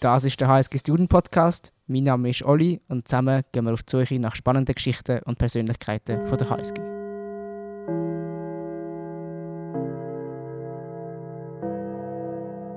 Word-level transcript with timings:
Das 0.00 0.22
ist 0.22 0.40
der 0.40 0.46
HSG 0.46 0.78
Student 0.78 1.08
Podcast. 1.08 1.72
Mein 1.88 2.04
Name 2.04 2.30
ist 2.30 2.44
Olli 2.44 2.80
und 2.86 3.08
zusammen 3.08 3.42
gehen 3.50 3.64
wir 3.64 3.72
auf 3.72 3.82
die 3.82 3.96
Suche 3.96 4.20
nach 4.20 4.36
spannenden 4.36 4.72
Geschichten 4.72 5.20
und 5.24 5.40
Persönlichkeiten 5.40 6.24
von 6.24 6.38
der 6.38 6.48
HSG. 6.48 6.74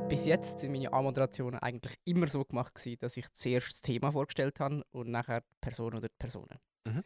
Bis 0.09 0.25
jetzt 0.25 0.61
sind 0.61 0.71
meine 0.71 0.91
Anmoderationen 0.91 1.59
eigentlich 1.59 1.95
immer 2.05 2.25
so 2.25 2.43
gemacht, 2.43 2.73
gewesen, 2.73 2.97
dass 3.01 3.15
ich 3.15 3.31
zuerst 3.33 3.69
das 3.69 3.81
Thema 3.81 4.11
vorgestellt 4.11 4.59
habe 4.59 4.83
und 4.89 5.11
nachher 5.11 5.41
die 5.41 5.57
Person 5.61 5.93
oder 5.93 6.07
die 6.07 6.15
Personen. 6.17 6.57
Mhm. 6.85 7.03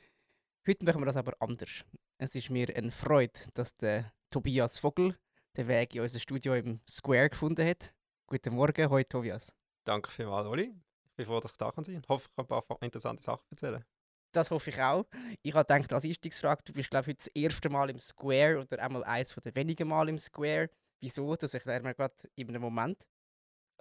Heute 0.66 0.86
machen 0.86 1.02
wir 1.02 1.07
das 1.07 1.18
aber 1.18 1.34
anders. 1.41 1.84
Es 2.20 2.36
ist 2.36 2.50
mir 2.50 2.73
eine 2.73 2.91
Freude, 2.91 3.38
dass 3.54 3.75
der 3.75 4.13
Tobias 4.29 4.79
Vogel 4.79 5.18
den 5.57 5.68
Weg 5.68 5.93
in 5.93 6.03
unser 6.03 6.20
Studio 6.20 6.55
im 6.55 6.79
Square 6.89 7.31
gefunden 7.31 7.67
hat. 7.67 7.93
Guten 8.27 8.55
Morgen, 8.55 8.89
heute 8.89 9.09
Tobias. 9.09 9.52
Danke 9.85 10.12
vielmals, 10.12 10.48
Oli. 10.48 10.73
Ich 11.05 11.16
bin 11.16 11.25
froh, 11.27 11.39
dass 11.39 11.52
ich 11.52 11.57
da 11.57 11.71
sein 11.71 11.85
kann. 11.85 12.03
hoffe, 12.09 12.27
ich 12.30 12.35
kann 12.35 12.57
ein 12.57 12.67
paar 12.67 12.81
interessante 12.81 13.23
Sachen 13.23 13.45
erzählen. 13.52 13.85
Das 14.34 14.52
hoffe 14.52 14.70
ich 14.70 14.81
auch. 14.81 15.05
Ich 15.44 15.53
habe 15.53 15.63
gedacht, 15.63 15.94
als 15.94 16.03
Einstiegsfrage, 16.03 16.61
du 16.66 16.73
bist, 16.73 16.89
glaube 16.89 17.03
ich, 17.03 17.08
heute 17.09 17.17
das 17.17 17.27
erste 17.27 17.70
Mal 17.70 17.89
im 17.89 17.99
Square 17.99 18.59
oder 18.59 18.84
einmal 18.84 19.03
eines 19.05 19.34
der 19.34 19.55
wenigen 19.55 19.88
Mal 19.88 20.09
im 20.09 20.20
Square. 20.20 20.70
Wieso? 20.99 21.35
Das 21.38 21.53
erklären 21.53 21.85
wir 21.85 21.94
gerade 21.94 22.16
in 22.35 22.49
einem 22.49 22.61
Moment. 22.61 23.08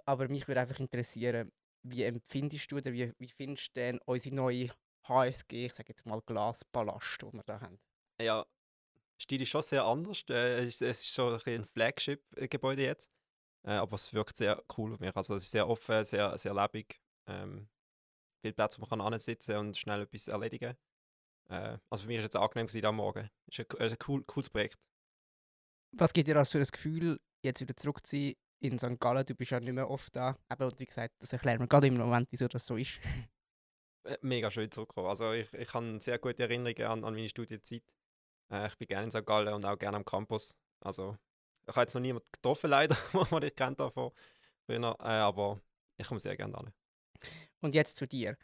Aber 0.05 0.29
mich 0.29 0.47
würde 0.47 0.61
einfach 0.61 0.79
interessieren, 0.79 1.51
wie 1.83 2.03
empfindest 2.03 2.71
du 2.71 2.77
oder 2.77 2.93
wie, 2.93 3.11
wie 3.17 3.27
findest 3.27 3.69
du 3.69 3.81
denn 3.81 3.99
unsere 4.05 4.35
neue 4.35 4.69
HSG, 5.07 5.65
ich 5.65 5.73
sage 5.73 5.89
jetzt 5.89 6.05
mal 6.05 6.21
Glaspalast, 6.21 7.21
die 7.21 7.33
wir 7.33 7.43
da 7.43 7.59
haben? 7.59 7.79
Ja, 8.21 8.43
der 8.43 9.21
Stil 9.21 9.41
ist 9.41 9.49
schon 9.49 9.61
sehr 9.61 9.83
anders. 9.83 10.23
Äh, 10.29 10.65
Es 10.65 10.81
ist, 10.81 11.13
so 11.13 11.29
ein, 11.33 11.41
ein 11.45 11.65
Flagship-Gebäude 11.65 12.83
jetzt. 12.83 13.11
Äh, 13.65 13.71
aber 13.71 13.95
es 13.95 14.13
wirkt 14.13 14.37
sehr 14.37 14.63
cool 14.77 14.93
auf 14.93 14.99
mich. 14.99 15.15
Also 15.15 15.35
es 15.35 15.43
ist 15.43 15.51
sehr 15.51 15.67
offen, 15.67 16.05
sehr, 16.05 16.37
sehr 16.37 16.53
lebendig. 16.53 17.01
Ähm, 17.27 17.67
viel 18.41 18.53
Platz, 18.53 18.77
wo 18.77 18.81
man 18.81 18.89
kann 18.89 19.01
ansitzen 19.01 19.57
und 19.57 19.77
schnell 19.77 20.03
etwas 20.03 20.27
erledigen 20.27 20.77
äh, 21.49 21.77
Also 21.89 22.03
für 22.03 22.07
mich 22.07 22.17
war 22.17 22.19
es 22.19 22.25
jetzt 22.25 22.35
angenehm 22.35 22.67
gewesen, 22.67 22.85
am 22.85 22.95
Morgen. 22.97 23.29
Es 23.47 23.59
ist 23.59 23.71
ein, 23.71 23.85
ist 23.87 23.93
ein 23.93 24.07
cool, 24.07 24.23
cooles 24.25 24.49
Projekt. 24.49 24.77
Was 25.91 26.13
gibt 26.13 26.27
dir 26.27 26.37
also 26.37 26.59
das 26.59 26.71
Gefühl, 26.71 27.19
jetzt 27.43 27.61
wieder 27.61 27.75
zurück 27.75 28.05
zu 28.05 28.17
sein 28.17 28.35
in 28.59 28.77
St. 28.77 28.99
Gallen? 28.99 29.25
Du 29.25 29.33
bist 29.33 29.51
ja 29.51 29.59
nicht 29.59 29.73
mehr 29.73 29.89
oft 29.89 30.15
da. 30.15 30.37
Eben, 30.51 30.63
und 30.63 30.79
wie 30.79 30.85
gesagt, 30.85 31.15
das 31.19 31.33
erklären 31.33 31.59
wir 31.59 31.67
gerade 31.67 31.87
im 31.87 31.97
Moment, 31.97 32.27
wieso 32.31 32.47
das 32.47 32.65
so 32.65 32.77
ist. 32.77 32.99
Äh, 34.03 34.19
Mega 34.21 34.51
schön 34.51 34.69
zurückgekommen. 34.69 35.07
Also 35.07 35.31
ich, 35.31 35.51
ich 35.55 35.73
habe 35.73 35.99
sehr 35.99 36.19
gute 36.19 36.43
Erinnerungen 36.43 36.83
an, 36.83 37.03
an 37.03 37.15
meine 37.15 37.27
Studienzeit. 37.27 37.81
Äh, 38.51 38.67
ich 38.67 38.77
bin 38.77 38.87
gerne 38.87 39.05
in 39.05 39.11
St. 39.11 39.25
Gallen 39.25 39.51
und 39.51 39.65
auch 39.65 39.79
gerne 39.79 39.97
am 39.97 40.05
Campus. 40.05 40.55
Also 40.81 41.17
ich 41.67 41.75
habe 41.75 41.81
jetzt 41.81 41.93
noch 41.93 42.01
niemanden 42.01 42.27
getroffen, 42.31 42.69
leider, 42.71 42.95
den 43.13 43.43
ich 43.43 43.55
kennt 43.55 43.79
habe 43.79 43.91
von 43.91 44.11
früher. 44.65 44.95
Äh, 44.99 45.03
aber 45.03 45.59
ich 45.97 46.07
komme 46.07 46.19
sehr 46.19 46.35
gerne 46.37 46.57
an. 46.57 46.73
Und 47.61 47.73
jetzt 47.73 47.97
zu 47.97 48.07
dir. 48.07 48.37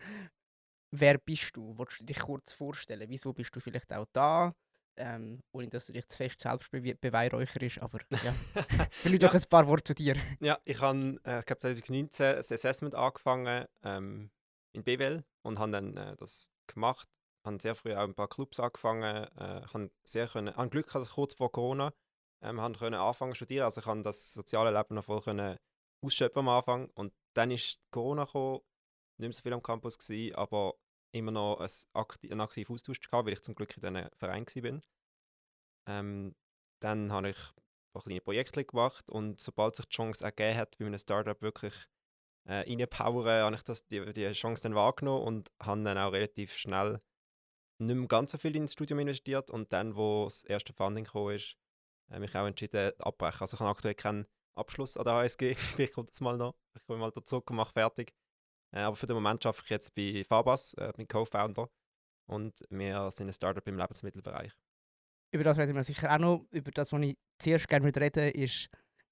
Wer 0.93 1.17
bist 1.19 1.55
du? 1.55 1.77
Wolltest 1.77 2.01
du 2.01 2.05
dich 2.05 2.19
kurz 2.19 2.51
vorstellen? 2.51 3.09
Wieso 3.09 3.33
bist 3.33 3.55
du 3.55 3.59
vielleicht 3.59 3.93
auch 3.93 4.05
da? 4.11 4.53
Ähm, 4.97 5.41
ohne 5.53 5.69
dass 5.69 5.85
du 5.85 5.93
dich 5.93 6.05
zu 6.07 6.17
fest 6.17 6.41
selbst 6.41 6.69
bewe- 6.69 6.97
beweihräucherst, 6.99 7.79
aber 7.79 7.99
ja. 8.23 8.35
Vielleicht 8.91 9.23
Ja. 9.23 9.29
doch 9.29 9.33
ein 9.35 9.43
paar 9.49 9.65
Worte 9.65 9.83
zu 9.85 9.95
dir. 9.95 10.17
Ja, 10.41 10.59
ich 10.65 10.81
habe, 10.81 11.17
äh, 11.23 11.39
ich 11.39 11.45
glaube 11.45 11.61
2019 11.61 12.35
das 12.35 12.51
Assessment 12.51 12.93
angefangen 12.93 13.65
ähm, 13.83 14.31
in 14.73 14.83
BWL 14.83 15.23
und 15.43 15.59
habe 15.59 15.71
dann 15.71 15.95
äh, 15.95 16.17
das 16.17 16.49
gemacht. 16.67 17.07
Habe 17.45 17.57
sehr 17.61 17.75
früh 17.75 17.95
auch 17.95 18.03
ein 18.03 18.13
paar 18.13 18.27
Clubs 18.27 18.59
angefangen. 18.59 19.03
Äh, 19.37 19.61
habe 19.73 19.91
sehr 20.03 20.27
können, 20.27 20.53
habe 20.55 20.69
Glück 20.69 20.87
gehabt, 20.87 21.05
ich 21.05 21.13
kurz 21.13 21.35
vor 21.35 21.51
Corona 21.51 21.93
ähm, 22.43 22.61
habe 22.61 22.77
können 22.77 22.99
anfangen 22.99 23.35
studieren. 23.35 23.65
Also 23.65 23.81
ich 23.81 23.87
habe 23.87 24.01
das 24.03 24.33
soziale 24.33 24.71
Leben 24.71 24.95
noch 24.95 25.05
voll 25.05 25.21
können 25.21 25.57
ausschöpfen 26.03 26.39
am 26.39 26.49
Anfang. 26.49 26.89
Und 26.91 27.13
dann 27.33 27.51
ist 27.51 27.81
Corona 27.91 28.25
gekommen, 28.25 28.61
nicht 29.19 29.27
mehr 29.27 29.33
so 29.33 29.41
viel 29.41 29.53
am 29.53 29.63
Campus 29.63 29.97
gewesen, 29.97 30.35
aber 30.35 30.73
immer 31.13 31.31
noch 31.31 31.59
ein 31.59 31.69
akti 31.93 32.31
einen 32.31 32.41
aktiven 32.41 32.73
Austausch 32.73 32.99
gehabt, 33.01 33.25
weil 33.25 33.33
ich 33.33 33.41
zum 33.41 33.55
Glück 33.55 33.75
in 33.77 33.81
diesem 33.81 34.09
Verein 34.17 34.45
war. 34.45 34.81
Ähm, 35.87 36.35
dann 36.81 37.11
habe 37.11 37.29
ich 37.29 37.37
ein 37.37 37.93
paar 37.93 38.03
kleine 38.03 38.21
Projekte 38.21 38.63
gemacht 38.65 39.09
und 39.09 39.39
sobald 39.39 39.75
sich 39.75 39.85
die 39.85 39.95
Chance 39.95 40.23
ergeben 40.23 40.57
hat, 40.57 40.77
bei 40.77 40.85
einem 40.85 40.97
Startup 40.97 41.41
wirklich 41.41 41.73
äh, 42.47 42.61
reinpowern, 42.67 43.43
habe 43.43 43.55
ich 43.55 43.63
das, 43.63 43.85
die, 43.87 44.13
die 44.13 44.31
Chance 44.31 44.63
dann 44.63 44.75
wahrgenommen 44.75 45.23
und 45.23 45.51
habe 45.61 45.83
dann 45.83 45.97
auch 45.97 46.13
relativ 46.13 46.55
schnell 46.57 47.01
nicht 47.79 47.95
mehr 47.95 48.07
ganz 48.07 48.31
so 48.31 48.37
viel 48.37 48.55
ins 48.55 48.73
Studium 48.73 48.99
investiert 48.99 49.49
und 49.51 49.73
dann, 49.73 49.95
wo 49.95 50.25
das 50.25 50.43
erste 50.43 50.73
Funding 50.73 51.05
kam, 51.05 51.29
ist, 51.29 51.57
mich 52.19 52.35
auch 52.35 52.45
entschieden 52.45 52.91
abbrechen. 52.99 53.41
Also 53.41 53.55
ich 53.55 53.59
habe 53.59 53.69
aktuell 53.69 53.95
keinen 53.95 54.25
Abschluss 54.55 54.97
an 54.97 55.05
der 55.05 55.13
HSG, 55.13 55.55
vielleicht 55.55 55.93
kommt 55.93 56.09
das 56.09 56.21
mal 56.21 56.37
noch, 56.37 56.55
ich 56.75 56.83
komme 56.85 56.99
mal 56.99 57.11
dazu 57.11 57.37
und 57.37 57.55
mache 57.55 57.73
fertig. 57.73 58.13
Äh, 58.73 58.81
aber 58.81 58.95
für 58.95 59.05
den 59.05 59.15
Moment 59.15 59.45
arbeite 59.45 59.63
ich 59.63 59.69
jetzt 59.69 59.95
bei 59.95 60.23
Fabas, 60.27 60.73
äh, 60.75 60.91
bin 60.95 61.07
Co-Founder 61.07 61.69
und 62.29 62.65
wir 62.69 63.11
sind 63.11 63.27
ein 63.27 63.33
Startup 63.33 63.65
im 63.67 63.77
Lebensmittelbereich. 63.77 64.53
Über 65.33 65.45
das 65.45 65.57
reden 65.57 65.75
wir 65.75 65.83
sicher 65.83 66.13
auch 66.13 66.19
noch. 66.19 66.45
Über 66.51 66.71
das, 66.71 66.91
was 66.91 67.01
ich 67.01 67.17
zuerst 67.39 67.67
gerne 67.67 67.85
würde 67.85 68.01
reden 68.01 68.31
ist, 68.31 68.69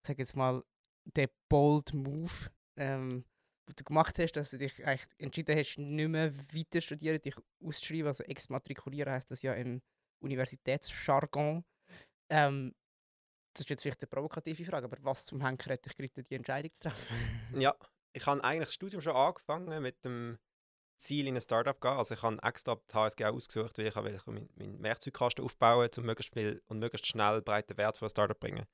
ich 0.07 0.17
jetzt 0.17 0.35
mal, 0.35 0.63
der 1.05 1.29
bold 1.49 1.93
Move, 1.93 2.49
ähm, 2.77 3.25
den 3.67 3.75
du 3.75 3.83
gemacht 3.83 4.19
hast, 4.19 4.33
dass 4.33 4.51
du 4.51 4.57
dich 4.57 4.85
eigentlich 4.85 5.07
entschieden 5.17 5.57
hast, 5.57 5.77
nicht 5.77 6.09
mehr 6.09 6.35
weiter 6.35 6.81
studieren, 6.81 7.21
dich 7.21 7.35
auszuschreiben. 7.63 8.07
Also 8.07 8.23
exmatrikulieren 8.23 9.13
heißt 9.13 9.31
das 9.31 9.41
ja 9.41 9.53
im 9.53 9.81
Universitätsjargon. 10.21 11.63
Ähm, 12.31 12.75
das 13.59 13.65
ist 13.65 13.69
jetzt 13.69 13.81
vielleicht 13.81 14.01
eine 14.01 14.07
provokative 14.07 14.63
Frage, 14.63 14.85
aber 14.85 14.97
was 15.01 15.25
zum 15.25 15.41
Henker 15.45 15.73
hat 15.73 15.85
dich 15.85 15.95
geritten, 15.95 16.25
die 16.29 16.35
Entscheidung 16.35 16.73
zu 16.73 16.83
treffen? 16.83 17.15
Ja, 17.59 17.75
ich 18.13 18.25
habe 18.25 18.43
eigentlich 18.43 18.67
das 18.67 18.73
Studium 18.73 19.01
schon 19.01 19.15
angefangen 19.15 19.83
mit 19.83 20.03
dem 20.05 20.39
Ziel 20.97 21.27
in 21.27 21.35
ein 21.35 21.41
Startup 21.41 21.79
gehen. 21.79 21.91
Also 21.91 22.13
ich 22.13 22.21
habe 22.21 22.41
extra 22.41 22.75
die 22.75 22.93
HSG 22.93 23.25
ausgesucht, 23.25 23.77
weil 23.77 23.87
ich 23.87 24.25
meinen 24.25 24.49
mein 24.55 24.81
Werkzeugkasten 24.81 25.43
aufbauen, 25.43 25.89
um 25.97 26.05
möglichst 26.05 26.33
viel 26.33 26.61
und 26.67 26.79
möglichst 26.79 27.07
schnell 27.07 27.41
breiten 27.41 27.77
Wert 27.77 27.97
für 27.97 28.05
ein 28.05 28.09
Startup 28.09 28.37
zu 28.37 28.39
bringen. 28.39 28.65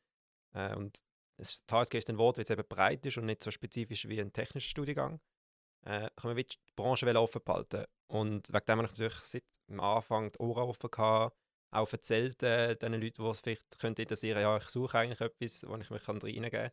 Äh, 0.53 0.75
und 0.75 1.03
die 1.39 1.73
HSG 1.73 1.97
ist 1.97 2.09
ein 2.09 2.17
Wort, 2.17 2.37
weil 2.37 2.43
es 2.43 2.49
eben 2.49 2.67
breit 2.67 3.05
ist 3.05 3.17
und 3.17 3.25
nicht 3.25 3.43
so 3.43 3.51
spezifisch 3.51 4.07
wie 4.07 4.21
ein 4.21 4.33
technischer 4.33 4.69
Studiengang. 4.69 5.19
Äh, 5.85 6.09
ich 6.17 6.23
habe 6.23 6.35
die 6.35 6.57
Branche 6.75 7.19
offen 7.19 7.41
behalten. 7.43 7.85
Und 8.07 8.53
wegen 8.53 8.65
dem 8.65 8.77
habe 8.77 8.85
ich 8.85 8.91
natürlich 8.91 9.19
seit 9.19 9.43
dem 9.67 9.79
Anfang 9.79 10.31
die 10.31 10.39
Ohren 10.39 10.69
offen 10.69 10.91
gehabt, 10.91 11.35
auch 11.75 11.91
erzählt 11.91 12.41
äh, 12.43 12.75
den 12.75 12.93
Leuten, 12.93 13.23
die 13.23 13.29
es 13.29 13.41
vielleicht 13.41 13.79
könnte 13.79 14.01
interessieren 14.01 14.41
ja, 14.41 14.57
ich 14.57 14.69
suche 14.69 14.97
eigentlich 14.97 15.21
etwas, 15.21 15.67
wo 15.67 15.75
ich 15.77 15.89
mich 15.89 16.07
reingeben 16.07 16.49
kann. 16.51 16.71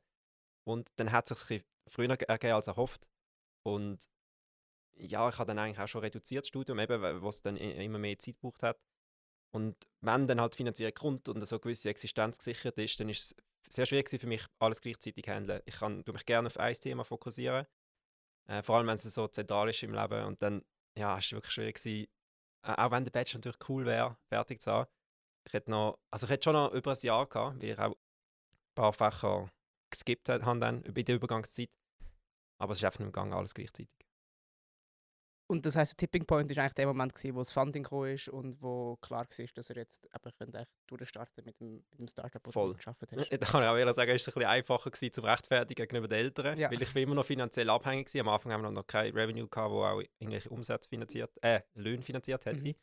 Und 0.64 0.90
dann 0.96 1.12
hat 1.12 1.30
es 1.30 1.40
sich 1.40 1.60
ein 1.60 1.66
früher 1.88 2.16
ge- 2.16 2.28
ergeben 2.28 2.54
als 2.54 2.68
erhofft. 2.68 3.08
Und 3.64 4.08
ja, 4.96 5.28
ich 5.28 5.38
habe 5.38 5.48
dann 5.48 5.58
eigentlich 5.58 5.80
auch 5.80 5.88
schon 5.88 6.02
reduziert 6.02 6.44
das 6.44 6.48
Studium, 6.48 6.78
eben, 6.78 7.00
weil- 7.02 7.22
was 7.22 7.42
dann 7.42 7.56
immer 7.56 7.98
mehr 7.98 8.18
Zeit 8.18 8.36
gebraucht 8.36 8.62
hat. 8.62 8.80
Und 9.54 9.76
wenn 10.00 10.26
dann 10.26 10.40
halt 10.40 10.54
finanziell 10.54 10.92
kommt 10.92 11.28
und 11.28 11.46
so 11.46 11.56
eine 11.56 11.60
gewisse 11.60 11.90
Existenz 11.90 12.38
gesichert 12.38 12.78
ist, 12.78 12.98
dann 13.00 13.08
ist 13.08 13.32
es 13.32 13.74
sehr 13.74 13.86
schwierig 13.86 14.08
für 14.08 14.26
mich, 14.26 14.44
alles 14.58 14.80
gleichzeitig 14.80 15.24
zu 15.24 15.30
handeln. 15.30 15.62
Ich 15.66 15.76
kann 15.76 16.02
mich 16.06 16.26
gerne 16.26 16.46
auf 16.46 16.56
ein 16.58 16.74
Thema 16.74 17.04
fokussieren, 17.04 17.66
äh, 18.48 18.62
vor 18.62 18.76
allem 18.76 18.86
wenn 18.86 18.94
es 18.94 19.02
so 19.02 19.28
zentral 19.28 19.68
ist 19.68 19.82
im 19.82 19.94
Leben. 19.94 20.24
Und 20.24 20.42
dann 20.42 20.64
ja, 20.96 21.18
es 21.18 21.32
wirklich 21.32 21.52
schwierig 21.52 21.78
auch 22.62 22.90
wenn 22.90 23.04
der 23.04 23.10
Bachelor 23.10 23.38
natürlich 23.38 23.68
cool 23.68 23.84
wäre, 23.86 24.16
fertig 24.28 24.62
zu 24.62 24.70
haben. 24.70 24.90
Ich 25.44 25.52
hätte 25.52 25.70
noch, 25.70 25.98
also 26.10 26.26
ich 26.26 26.30
hätte 26.30 26.44
schon 26.44 26.54
noch 26.54 26.72
über 26.72 26.92
ein 26.92 26.98
Jahr 27.02 27.26
gehabt, 27.26 27.60
weil 27.60 27.70
ich 27.70 27.78
auch 27.78 27.90
ein 27.90 27.96
paar 28.74 28.92
Fächer 28.92 29.50
geskippt 29.90 30.28
habe 30.28 30.60
dann 30.60 30.82
in 30.82 31.04
der 31.04 31.16
Übergangszeit. 31.16 31.70
Aber 32.58 32.72
es 32.72 32.78
ist 32.78 32.84
einfach 32.84 33.00
nicht 33.00 33.06
mehr 33.06 33.12
gegangen, 33.12 33.32
alles 33.32 33.54
gleichzeitig. 33.54 33.88
Und 35.48 35.66
das 35.66 35.76
heisst, 35.76 35.92
der 36.00 36.06
Tipping 36.08 36.24
Point 36.24 36.54
war 36.56 36.62
eigentlich 36.62 36.72
der 36.74 36.86
Moment, 36.86 37.14
gewesen, 37.14 37.34
wo 37.34 37.40
das 37.40 37.52
Funding 37.52 37.82
gekommen 37.82 38.12
ist 38.14 38.28
und 38.28 38.62
wo 38.62 38.96
klar 38.96 39.26
war, 39.26 39.46
dass 39.54 39.70
er 39.70 39.76
jetzt 39.76 40.06
eben 40.06 40.54
echt 40.54 40.70
durchstarten 40.86 41.44
mit 41.44 41.60
dem, 41.60 41.84
mit 41.90 42.00
dem 42.00 42.08
Startup, 42.08 42.42
das 42.42 42.54
du 42.54 42.74
geschafft 42.74 43.02
hast. 43.02 43.12
Da 43.12 43.36
kann 43.46 43.62
ich 43.62 43.68
auch 43.68 43.76
ehrlich 43.76 43.94
sagen, 43.94 44.10
es 44.12 44.26
war 44.26 44.32
ein 44.32 44.34
bisschen 44.34 44.48
einfacher 44.48 44.90
gewesen, 44.90 45.12
zum 45.12 45.24
Rechtfertigen 45.24 45.82
gegenüber 45.82 46.08
den 46.08 46.18
Eltern, 46.20 46.58
Ja. 46.58 46.70
weil 46.70 46.80
ich 46.80 46.94
war 46.94 47.02
immer 47.02 47.14
noch 47.14 47.26
finanziell 47.26 47.68
abhängig 47.68 48.12
war. 48.14 48.20
Am 48.20 48.28
Anfang 48.28 48.52
haben 48.52 48.62
wir 48.62 48.70
noch 48.70 48.86
kein 48.86 49.12
Revenue 49.12 49.48
gehabt, 49.48 49.70
wo 49.72 49.84
auch 49.84 50.00
irgendwelche 50.18 50.48
Umsätze 50.48 50.88
finanziert, 50.88 51.30
äh, 51.42 51.60
Löhne 51.74 52.02
finanziert 52.02 52.46
hätte. 52.46 52.60
Mhm. 52.60 52.74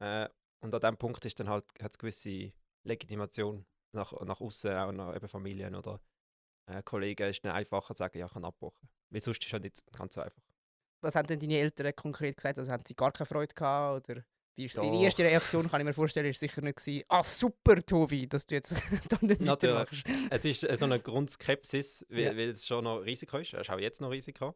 Äh, 0.00 0.28
und 0.62 0.74
an 0.74 0.80
diesem 0.80 0.96
Punkt 0.96 1.24
ist 1.24 1.38
dann 1.38 1.48
halt 1.48 1.66
hat 1.80 1.92
es 1.92 1.98
gewisse 1.98 2.52
Legitimation 2.84 3.66
nach, 3.92 4.12
nach 4.22 4.40
außen, 4.40 4.74
auch 4.74 4.92
nach 4.92 5.14
eben 5.14 5.28
Familien 5.28 5.74
oder 5.74 6.00
äh, 6.66 6.82
Kollegen, 6.82 7.28
ist 7.28 7.44
dann 7.44 7.52
einfacher 7.52 7.94
zu 7.94 7.98
sagen, 7.98 8.18
ja, 8.18 8.26
ich 8.26 8.32
kann 8.32 8.44
abbrechen. 8.44 8.88
Weil 9.10 9.20
sonst 9.20 9.38
ist 9.38 9.46
es 9.46 9.52
halt 9.52 9.62
nicht 9.64 9.92
ganz 9.92 10.14
so 10.14 10.22
einfach. 10.22 10.42
Was 11.04 11.14
haben 11.14 11.26
denn 11.26 11.38
deine 11.40 11.58
Eltern 11.58 11.94
konkret 11.94 12.36
gesagt? 12.36 12.58
Also 12.58 12.72
haben 12.72 12.82
sie 12.86 12.94
gar 12.94 13.12
keine 13.12 13.26
Freude 13.26 13.54
gehabt? 13.54 14.08
Oder 14.10 14.24
wie 14.56 14.66
ist 14.66 14.76
die 14.76 14.80
Doch. 14.80 15.02
erste 15.02 15.24
Reaktion, 15.24 15.68
kann 15.68 15.80
ich 15.80 15.84
mir 15.84 15.92
vorstellen, 15.92 16.26
ist 16.26 16.38
sicher 16.40 16.62
nicht 16.62 16.76
gewesen, 16.78 17.04
ah 17.08 17.22
super 17.24 17.76
Tobi, 17.84 18.28
dass 18.28 18.46
du 18.46 18.54
jetzt 18.54 18.72
da 19.10 19.18
nicht 19.20 19.40
Natürlich. 19.40 20.04
es 20.30 20.44
ist 20.44 20.64
äh, 20.64 20.76
so 20.76 20.84
eine 20.84 21.00
Grundskepsis, 21.00 22.06
weil, 22.08 22.18
Ja. 22.20 22.30
weil 22.36 22.48
es 22.50 22.66
schon 22.66 22.84
noch 22.84 22.98
Risiko 23.00 23.38
ist. 23.38 23.52
Es 23.54 23.62
ist 23.62 23.70
auch 23.70 23.78
jetzt 23.80 24.00
noch 24.00 24.10
Risiko. 24.10 24.54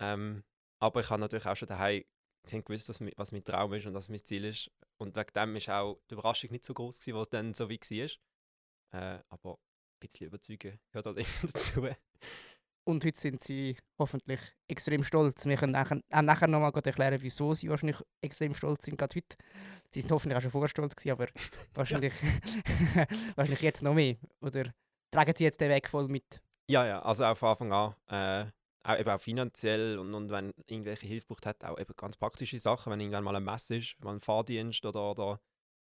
Ähm, 0.00 0.42
aber 0.80 1.00
ich 1.00 1.10
habe 1.10 1.20
natürlich 1.20 1.46
auch 1.46 1.56
schon 1.56 1.68
daheim 1.68 2.04
sie 2.44 2.56
haben 2.56 2.64
gewusst, 2.64 2.88
was, 2.88 3.00
mi- 3.00 3.12
was 3.16 3.30
mein 3.32 3.44
Traum 3.44 3.72
ist 3.74 3.86
und 3.86 3.94
was 3.94 4.08
mein 4.08 4.24
Ziel 4.24 4.44
ist. 4.44 4.68
Und 4.98 5.16
wegen 5.16 5.32
dem 5.32 5.54
ist 5.56 5.68
auch 5.70 6.00
die 6.10 6.14
Überraschung 6.14 6.50
nicht 6.50 6.64
so 6.64 6.74
groß 6.74 6.98
gewesen, 6.98 7.16
was 7.16 7.28
dann 7.30 7.54
so 7.54 7.68
wie 7.68 7.78
war. 7.80 8.10
Äh, 9.00 9.22
aber 9.30 9.52
ein 9.54 9.58
bisschen 10.00 10.26
überzeugen 10.26 10.78
gehört 10.90 11.06
halt 11.06 11.16
immer 11.42 11.52
dazu. 11.52 11.88
Und 12.84 13.04
heute 13.04 13.18
sind 13.18 13.42
sie 13.42 13.76
hoffentlich 13.98 14.40
extrem 14.68 15.04
stolz. 15.04 15.46
Wir 15.46 15.56
können 15.56 15.72
nachher, 15.72 16.00
auch 16.10 16.22
nachher 16.22 16.48
nochmal 16.48 16.72
erklären, 16.74 17.18
wieso 17.20 17.54
sie 17.54 17.68
wahrscheinlich 17.68 17.98
extrem 18.20 18.54
stolz 18.54 18.84
sind, 18.84 18.98
gerade 18.98 19.14
heute. 19.14 19.36
Sie 19.90 20.00
sind 20.00 20.10
hoffentlich 20.10 20.36
auch 20.36 20.42
schon 20.42 20.50
vorher 20.50 20.68
stolz 20.68 20.96
gewesen, 20.96 21.12
aber 21.12 21.28
wahrscheinlich, 21.74 22.14
wahrscheinlich 23.36 23.62
jetzt 23.62 23.82
noch 23.82 23.94
mehr. 23.94 24.16
Oder 24.40 24.72
tragen 25.12 25.34
sie 25.36 25.44
jetzt 25.44 25.60
den 25.60 25.70
Weg 25.70 25.88
voll 25.88 26.08
mit? 26.08 26.42
Ja, 26.68 26.86
ja, 26.86 27.02
also 27.02 27.24
auch 27.24 27.36
von 27.36 27.50
Anfang 27.50 27.72
an. 27.72 27.94
Äh, 28.08 28.50
auch, 28.84 28.98
eben 28.98 29.10
auch 29.10 29.20
finanziell 29.20 29.98
und, 29.98 30.12
und 30.14 30.30
wenn 30.30 30.52
irgendwelche 30.66 31.06
Hilfe 31.06 31.28
braucht 31.28 31.46
hat, 31.46 31.64
auch 31.64 31.78
eben 31.78 31.94
ganz 31.96 32.16
praktische 32.16 32.58
Sachen, 32.58 32.90
wenn 32.90 33.00
irgendwann 33.00 33.22
mal 33.22 33.36
ein 33.36 33.44
Mess 33.44 33.70
ist, 33.70 34.02
mal 34.02 34.14
ein 34.14 34.20
Fahrdienst 34.20 34.84
oder, 34.84 35.10
oder 35.10 35.40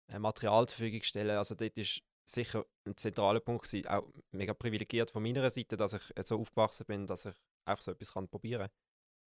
äh, 0.07 0.19
Material 0.19 0.67
zur 0.67 0.77
Verfügung 0.77 1.03
stellen. 1.03 1.37
Also 1.37 1.55
dort 1.55 1.77
ist 1.77 2.01
sicher 2.29 2.65
ein 2.85 2.95
zentraler 2.97 3.39
Punkt 3.39 3.65
gewesen, 3.65 3.87
auch 3.87 4.11
mega 4.31 4.53
privilegiert 4.53 5.11
von 5.11 5.23
meiner 5.23 5.49
Seite, 5.49 5.77
dass 5.77 5.93
ich 5.93 6.13
so 6.25 6.39
aufgewachsen 6.39 6.85
bin, 6.85 7.07
dass 7.07 7.25
ich 7.25 7.35
einfach 7.65 7.81
so 7.81 7.91
etwas 7.91 8.13
kann 8.13 8.27
probieren 8.27 8.67
kann. 8.67 8.71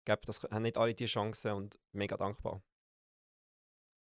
Ich 0.00 0.04
glaube, 0.04 0.22
das 0.26 0.42
haben 0.42 0.62
nicht 0.62 0.76
alle 0.76 0.94
die 0.94 1.06
Chancen 1.06 1.52
und 1.52 1.78
mega 1.92 2.16
dankbar. 2.16 2.62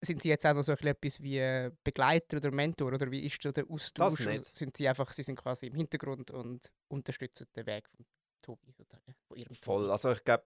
Sind 0.04 0.24
Sie 0.24 0.30
jetzt 0.30 0.46
auch 0.48 0.56
noch 0.56 0.64
so 0.64 0.72
etwas 0.72 1.22
wie 1.22 1.38
äh, 1.38 1.72
Begleiter 1.84 2.38
oder 2.38 2.52
Mentor 2.52 2.94
oder 2.94 3.12
wie 3.12 3.24
ist 3.24 3.42
so 3.42 3.52
der 3.52 3.70
Austausch? 3.70 4.18
Das 4.18 4.26
nicht. 4.26 4.40
Also 4.40 4.52
sind 4.54 4.76
Sie 4.76 4.88
einfach, 4.88 5.14
Sie 5.14 5.22
sind 5.22 5.36
quasi 5.36 5.68
im 5.68 5.76
Hintergrund 5.76 6.32
und 6.32 6.72
unterstützen 6.88 7.46
den 7.56 7.68
Weg 7.68 7.88
von 7.88 8.06
Tobi 8.42 8.72
sozusagen, 8.72 9.16
von 9.28 9.38
Ihrem 9.38 9.54
Voll, 9.54 9.84
Tobi. 9.84 9.92
also 9.92 10.12
ich 10.12 10.24
glaube, 10.24 10.44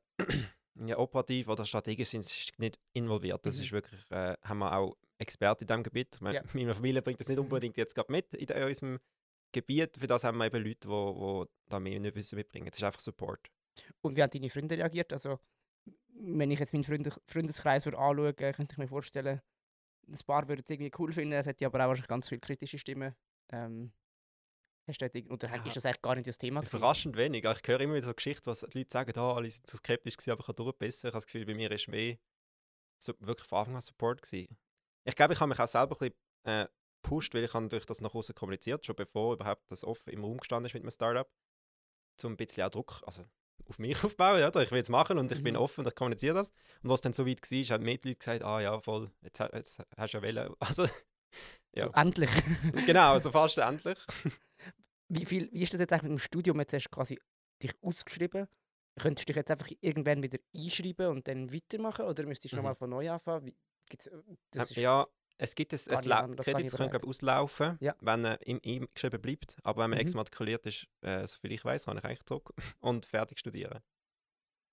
ja, 0.75 0.97
operativ 0.97 1.47
oder 1.47 1.65
strategisch 1.65 2.09
sind 2.09 2.23
sie 2.25 2.51
nicht 2.57 2.79
involviert. 2.93 3.45
Das 3.45 3.57
Mhm. 3.57 3.63
ist 3.63 3.71
wirklich, 3.71 4.11
äh, 4.11 4.35
haben 4.43 4.59
wir 4.59 4.75
auch 4.75 4.97
Experten 5.17 5.63
in 5.63 5.67
diesem 5.67 5.83
Gebiet. 5.83 6.19
Meine, 6.21 6.37
Ja. 6.37 6.43
meine 6.53 6.73
Familie 6.75 7.01
bringt 7.01 7.19
das 7.19 7.27
nicht 7.29 7.39
unbedingt 7.39 7.77
jetzt 7.77 7.95
gerade 7.95 8.11
mit 8.11 8.33
in, 8.33 8.47
in 8.49 8.63
unserem 8.63 8.99
Gebiet. 9.53 9.97
Für 9.97 10.07
das 10.07 10.23
haben 10.25 10.37
wir 10.37 10.45
eben 10.47 10.63
Leute, 10.63 10.79
die 10.81 10.87
wo, 10.89 11.47
da 11.69 11.79
mehr 11.79 11.99
nicht 11.99 12.15
wissen 12.15 12.35
mitbringen. 12.35 12.67
Das 12.69 12.77
ist 12.79 12.83
einfach 12.83 12.99
Support. 12.99 13.49
Und 14.01 14.17
wie 14.17 14.21
haben 14.23 14.29
deine 14.31 14.49
Freunde 14.49 14.77
reagiert? 14.77 15.13
Also, 15.13 15.39
wenn 16.09 16.51
ich 16.51 16.59
jetzt 16.59 16.73
meinen 16.73 16.83
Freunde 16.83 17.11
Freundeskreis 17.27 17.85
würde 17.85 17.97
anschauen 17.97 18.35
könnte 18.35 18.67
ich 18.73 18.77
mir 18.77 18.87
vorstellen, 18.87 19.41
ein 20.07 20.17
paar 20.27 20.47
würden 20.47 20.61
es 20.63 20.69
irgendwie 20.69 20.91
cool 20.99 21.11
finden, 21.13 21.33
es 21.33 21.45
hätte 21.45 21.65
aber 21.65 21.79
auch 21.83 21.87
wahrscheinlich 21.89 22.07
ganz 22.07 22.29
viele 22.29 22.41
kritische 22.41 22.77
Stimmen. 22.77 23.15
Ähm, 23.51 23.91
hast 24.87 25.01
du 25.01 25.09
dort 25.09 25.31
oder 25.31 25.55
Ja. 25.55 25.65
ist 25.65 25.75
das 25.75 25.85
eigentlich 25.85 26.01
gar 26.01 26.15
nicht 26.15 26.27
das 26.27 26.37
Thema? 26.37 26.61
gewesen? 26.61 26.77
Überraschend 26.77 27.15
wenig. 27.17 27.43
Ich 27.45 27.67
höre 27.67 27.79
immer 27.81 27.95
wieder 27.95 28.05
so 28.07 28.13
Geschichten, 28.13 28.45
was 28.47 28.61
die 28.61 28.77
Leute 28.79 28.91
sagen, 28.91 29.17
ah, 29.19 29.33
alle 29.35 29.49
sind 29.49 29.67
so 29.67 29.77
skeptisch 29.77 30.17
gewesen, 30.17 30.31
aber 30.31 30.41
ich 30.41 30.47
habe 30.47 30.55
durchgebissen. 30.55 31.07
Ich 31.07 31.13
habe 31.13 31.17
das 31.17 31.25
Gefühl, 31.25 31.45
bei 31.45 31.53
mir 31.55 31.71
ist 31.71 31.87
mehr 31.87 32.17
so 32.99 33.13
wirklich 33.19 33.47
von 33.47 33.59
Anfang 33.59 33.75
an 33.75 33.81
Support 33.81 34.21
gewesen. 34.21 34.57
Ich 35.05 35.15
glaube, 35.15 35.33
ich 35.33 35.39
habe 35.39 35.49
mich 35.49 35.59
auch 35.59 35.67
selber 35.67 35.95
ein 36.01 36.11
bisschen 36.11 36.15
äh, 36.43 36.67
gepusht, 37.03 37.33
weil 37.33 37.43
ich 37.43 37.53
habe 37.53 37.67
durch 37.69 37.85
das 37.85 38.01
nach 38.01 38.13
außen 38.15 38.33
kommuniziert, 38.35 38.85
schon 38.85 38.95
bevor 38.95 39.33
überhaupt 39.33 39.69
das 39.71 39.83
offen 39.83 40.11
im 40.11 40.23
Raum 40.23 40.37
gestanden 40.37 40.65
ist 40.67 40.73
mit 40.73 40.83
einem 40.83 40.91
Startup, 40.91 41.29
um 42.23 42.31
ein 42.33 42.37
bisschen 42.37 42.63
auch 42.63 42.69
Druck 42.69 43.01
also 43.05 43.23
auf 43.67 43.79
mich 43.79 43.97
aufbauen. 44.03 44.43
Oder? 44.43 44.61
Ich 44.63 44.71
will 44.71 44.79
es 44.79 44.89
machen 44.89 45.17
und 45.19 45.31
ich 45.31 45.43
bin 45.43 45.55
Mhm. 45.55 45.61
offen 45.61 45.81
und 45.81 45.87
ich 45.87 45.95
kommuniziere 45.95 46.35
das. 46.35 46.49
Und 46.83 46.89
was 46.89 47.01
dann 47.01 47.13
so 47.13 47.25
weit 47.27 47.41
war, 47.51 47.63
haben 47.75 47.83
mehr 47.83 47.97
die 47.97 48.09
Leute 48.09 48.19
gesagt, 48.19 48.43
ah 48.43 48.59
ja, 48.61 48.79
voll, 48.79 49.11
jetzt, 49.21 49.39
jetzt 49.39 49.81
hast 49.97 50.13
du 50.13 50.17
ja 50.19 50.23
wollen. 50.23 50.53
Also, 50.59 50.87
So, 51.77 51.87
ja. 51.87 52.01
endlich. 52.01 52.29
genau, 52.85 53.19
so 53.19 53.31
fast 53.31 53.57
endlich. 53.57 53.99
wie, 55.09 55.25
viel, 55.25 55.49
wie 55.51 55.63
ist 55.63 55.73
das 55.73 55.79
jetzt 55.81 55.91
eigentlich 55.93 56.03
mit 56.03 56.11
dem 56.11 56.19
Studium? 56.19 56.59
Jetzt 56.59 56.73
hast 56.73 56.85
du 56.85 56.89
quasi 56.89 57.19
dich 57.61 57.73
ausgeschrieben. 57.81 58.47
Könntest 58.97 59.27
du 59.27 59.33
dich 59.33 59.35
jetzt 59.37 59.51
einfach 59.51 59.69
irgendwann 59.81 60.23
wieder 60.23 60.37
einschreiben 60.55 61.07
und 61.07 61.27
dann 61.27 61.51
weitermachen? 61.53 62.05
Oder 62.05 62.25
müsstest 62.25 62.53
du 62.53 62.55
Mhm. 62.57 62.61
nochmal 62.63 62.75
von 62.75 62.89
neu 62.89 63.11
anfangen? 63.11 63.45
Wie, 63.45 63.55
gibt's, 63.89 64.07
äh, 64.07 64.17
das 64.51 64.71
ist, 64.71 64.77
ja, 64.77 65.05
es 65.37 65.53
gibt 65.53 65.73
ein, 65.73 65.79
ein 65.89 65.95
nicht 65.95 66.05
La- 66.05 66.27
Kredit, 66.27 66.71
das 66.73 66.77
kann 66.77 67.03
auslaufen, 67.03 67.77
Ja. 67.81 67.93
wenn 67.99 68.23
er 68.23 68.47
im 68.47 68.61
eingeschrieben 68.65 69.21
bleibt. 69.21 69.57
Aber 69.63 69.83
wenn 69.83 69.89
man 69.89 69.97
Mhm. 69.97 70.01
exmatrikuliert 70.03 70.65
ist, 70.65 70.87
äh, 71.01 71.27
soviel 71.27 71.51
ich 71.51 71.65
weiß, 71.65 71.85
kann 71.85 71.97
ich 71.97 72.05
eigentlich 72.05 72.23
zurück 72.23 72.53
und 72.79 73.05
fertig 73.05 73.39
studieren. 73.39 73.81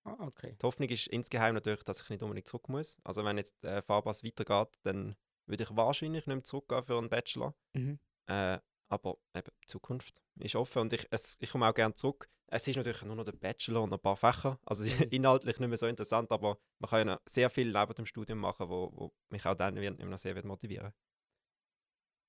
Ah, 0.05 0.17
okay. 0.21 0.57
Die 0.61 0.67
Hoffnung 0.67 0.89
ist 0.89 1.07
insgeheim 1.09 1.55
natürlich, 1.55 1.83
dass 1.85 2.01
ich 2.01 2.11
nicht 2.11 2.23
unbedingt 2.23 2.49
zurück 2.49 2.69
muss. 2.69 2.97
Also 3.05 3.25
wenn 3.25 3.39
jetzt 3.39 3.55
der 3.63 3.83
Fahrpass 3.83 4.23
weitergeht, 4.25 4.69
dann 4.83 5.17
würde 5.53 5.63
ich 5.63 5.77
wahrscheinlich 5.77 6.27
nicht 6.27 6.35
mehr 6.35 6.43
zurückgehen 6.45 6.83
für 6.85 6.99
einen 6.99 7.09
Bachelor. 7.09 7.55
Mhm. 7.75 7.99
Äh, 8.27 8.59
aber 8.89 9.17
eben, 9.35 9.51
die 9.63 9.67
Zukunft 9.69 10.21
ist 10.41 10.55
offen 10.57 10.81
und 10.83 10.93
ich, 10.93 11.07
es, 11.11 11.37
ich 11.41 11.51
komme 11.51 11.67
auch 11.69 11.75
gerne 11.75 11.95
zurück. 11.95 12.29
Es 12.49 12.69
ist 12.69 12.77
natürlich 12.77 13.01
nur 13.03 13.17
noch 13.17 13.25
der 13.25 13.33
Bachelor 13.33 13.83
und 13.83 13.93
ein 13.95 13.99
paar 14.01 14.17
Fächer. 14.17 14.59
Also 14.67 14.83
Mhm. 14.83 14.89
inhaltlich 15.11 15.59
nicht 15.59 15.69
mehr 15.69 15.79
so 15.79 15.87
interessant, 15.87 16.31
aber 16.33 16.59
man 16.79 16.91
kann 16.91 16.99
ja 16.99 17.05
noch 17.15 17.21
sehr 17.27 17.49
viel 17.49 17.73
neben 17.73 17.95
dem 17.95 18.05
Studium 18.07 18.39
machen, 18.41 18.69
wo, 18.69 18.91
wo 18.95 19.13
mich 19.31 19.47
auch 19.47 19.55
dann 19.55 19.77
wird, 19.77 19.99
immer 20.01 20.11
noch 20.11 20.19
sehr 20.19 20.35
wird 20.35 20.45
motivieren 20.45 20.93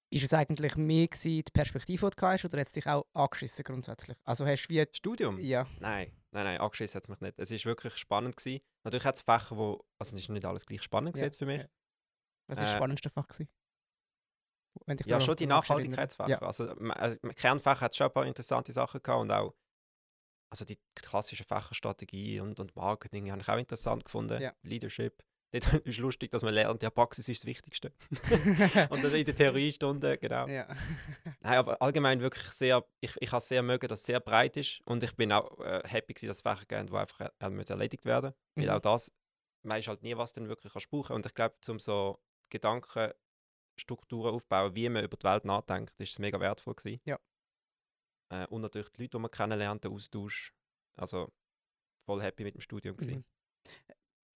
Ist 0.10 0.24
es 0.24 0.34
eigentlich 0.34 0.76
mehr 0.78 1.08
gewesen, 1.08 1.44
die 1.44 1.52
Perspektive, 1.52 2.10
die 2.10 2.16
du 2.16 2.26
hast, 2.28 2.46
oder 2.46 2.60
hat 2.60 2.68
es 2.68 2.74
dich 2.74 2.88
auch 2.88 3.06
angeschissen 3.14 3.64
grundsätzlich? 3.64 4.16
Also 4.24 4.46
hast 4.46 4.68
du 4.68 4.74
wie... 4.74 4.86
Studium? 4.94 5.40
Ja. 5.40 5.68
Nein, 5.80 6.12
nein, 6.32 6.44
nein, 6.46 6.60
angeschissen 6.62 6.96
hat 6.98 7.04
es 7.04 7.10
mich 7.10 7.20
nicht. 7.20 7.40
Es 7.40 7.52
ist 7.52 7.66
wirklich 7.66 7.98
spannend 7.98 8.38
gewesen. 8.38 8.64
Natürlich 8.84 9.06
hat 9.06 9.16
es 9.16 9.24
Fächer, 9.24 9.58
wo, 9.58 9.84
also 10.00 10.16
es 10.16 10.22
ist 10.22 10.30
nicht 10.30 10.46
alles 10.46 10.66
gleich 10.66 10.84
spannend 10.84 11.10
Ja, 11.10 11.12
gewesen 11.14 11.26
jetzt 11.26 11.40
für 11.40 11.46
mich. 11.46 11.62
ja. 11.62 11.68
Was 12.48 12.58
war 12.58 12.66
das 12.66 12.74
Äh, 12.74 12.78
spannendste 12.78 13.10
Fach? 13.10 13.28
Gewesen? 13.28 13.50
Ja, 15.06 15.20
schon 15.20 15.36
die. 15.36 15.46
Nachhaltigkeitsfächer. 15.46 16.30
Ja. 16.30 16.40
Also, 16.40 16.70
also 16.70 17.20
Kernfach 17.36 17.82
hat 17.82 17.96
schon 17.96 18.08
ein 18.08 18.14
paar 18.14 18.26
interessante 18.26 18.74
Sachen 18.74 19.02
gehabt 19.02 19.22
und 19.22 19.32
auch 19.32 19.54
also 20.50 20.66
die 20.66 20.80
klassischen 20.96 21.46
Fächer 21.48 21.74
Strategie 21.74 22.40
und, 22.40 22.60
und 22.60 22.76
Marketing 22.76 23.32
habe 23.32 23.42
ich 23.42 23.50
auch 23.50 23.58
interessant 23.58 24.06
gefunden. 24.06 24.40
Ja. 24.42 24.54
Leadership. 24.62 25.24
Dort 25.54 25.86
ist 25.86 26.00
lustig, 26.00 26.32
dass 26.32 26.42
man 26.42 26.54
lernt, 26.54 26.82
ja, 26.82 26.90
Praxis 26.90 27.28
ist 27.30 27.42
das 27.44 27.46
Wichtigste. 27.48 27.92
und 28.90 29.04
dann 29.04 29.14
in 29.14 29.26
der 29.26 29.36
Theriestunde, 29.36 30.18
genau. 30.18 30.48
ja. 30.48 30.68
Nein, 31.42 31.58
aber 31.58 31.80
allgemein 31.82 32.22
wirklich 32.22 32.46
sehr, 32.46 32.84
ich, 33.02 33.16
ich 33.20 33.32
habe 33.32 33.42
sehr 33.44 33.62
mögen, 33.62 33.88
dass 33.88 34.00
es 34.00 34.06
sehr 34.06 34.20
breit 34.20 34.58
ist 34.58 34.82
und 34.86 35.04
ich 35.04 35.16
bin 35.16 35.32
auch 35.32 35.60
äh, 35.60 35.82
happy 35.86 36.14
gewesen, 36.14 36.28
dass 36.28 36.38
es 36.38 36.42
Fächer 36.42 36.66
geben, 36.66 36.88
die 36.88 36.96
einfach 36.96 37.30
äh, 37.40 37.50
müssen 37.50 37.72
erledigt 37.72 38.06
werden 38.06 38.34
Weil 38.56 38.66
Mhm. 38.66 38.72
auch 38.72 38.80
das, 38.80 39.12
man 39.64 39.78
weiß 39.78 39.88
halt 39.88 40.02
nie, 40.04 40.18
was 40.18 40.34
dann 40.34 40.50
wirklich 40.50 40.74
kannst 40.74 40.90
brauchen 40.90 41.16
Und 41.16 41.26
ich 41.26 41.34
glaube, 41.36 41.56
um 41.68 41.80
so 41.80 42.20
Gedankenstrukturen 42.54 44.34
aufzubauen, 44.34 44.76
wie 44.76 44.90
man 44.90 45.04
über 45.04 45.18
die 45.18 45.26
Welt 45.26 45.46
nachdenkt, 45.46 46.00
ist 46.00 46.12
es 46.12 46.20
mega 46.20 46.40
wertvoll 46.40 46.76
gewesen. 46.76 47.02
Ja. 47.06 47.20
Äh, 48.30 48.48
und 48.48 48.62
natürlich 48.62 48.90
die 48.90 49.04
Leute, 49.04 49.18
die 49.18 49.22
man 49.22 49.32
kennenlernt, 49.32 49.84
der 49.84 49.92
Austausch. 49.92 50.54
Also 50.96 51.32
voll 52.06 52.22
happy 52.22 52.44
mit 52.44 52.56
dem 52.56 52.62
Studium 52.62 52.98
gewesen. 52.98 53.18
Mhm. 53.18 53.26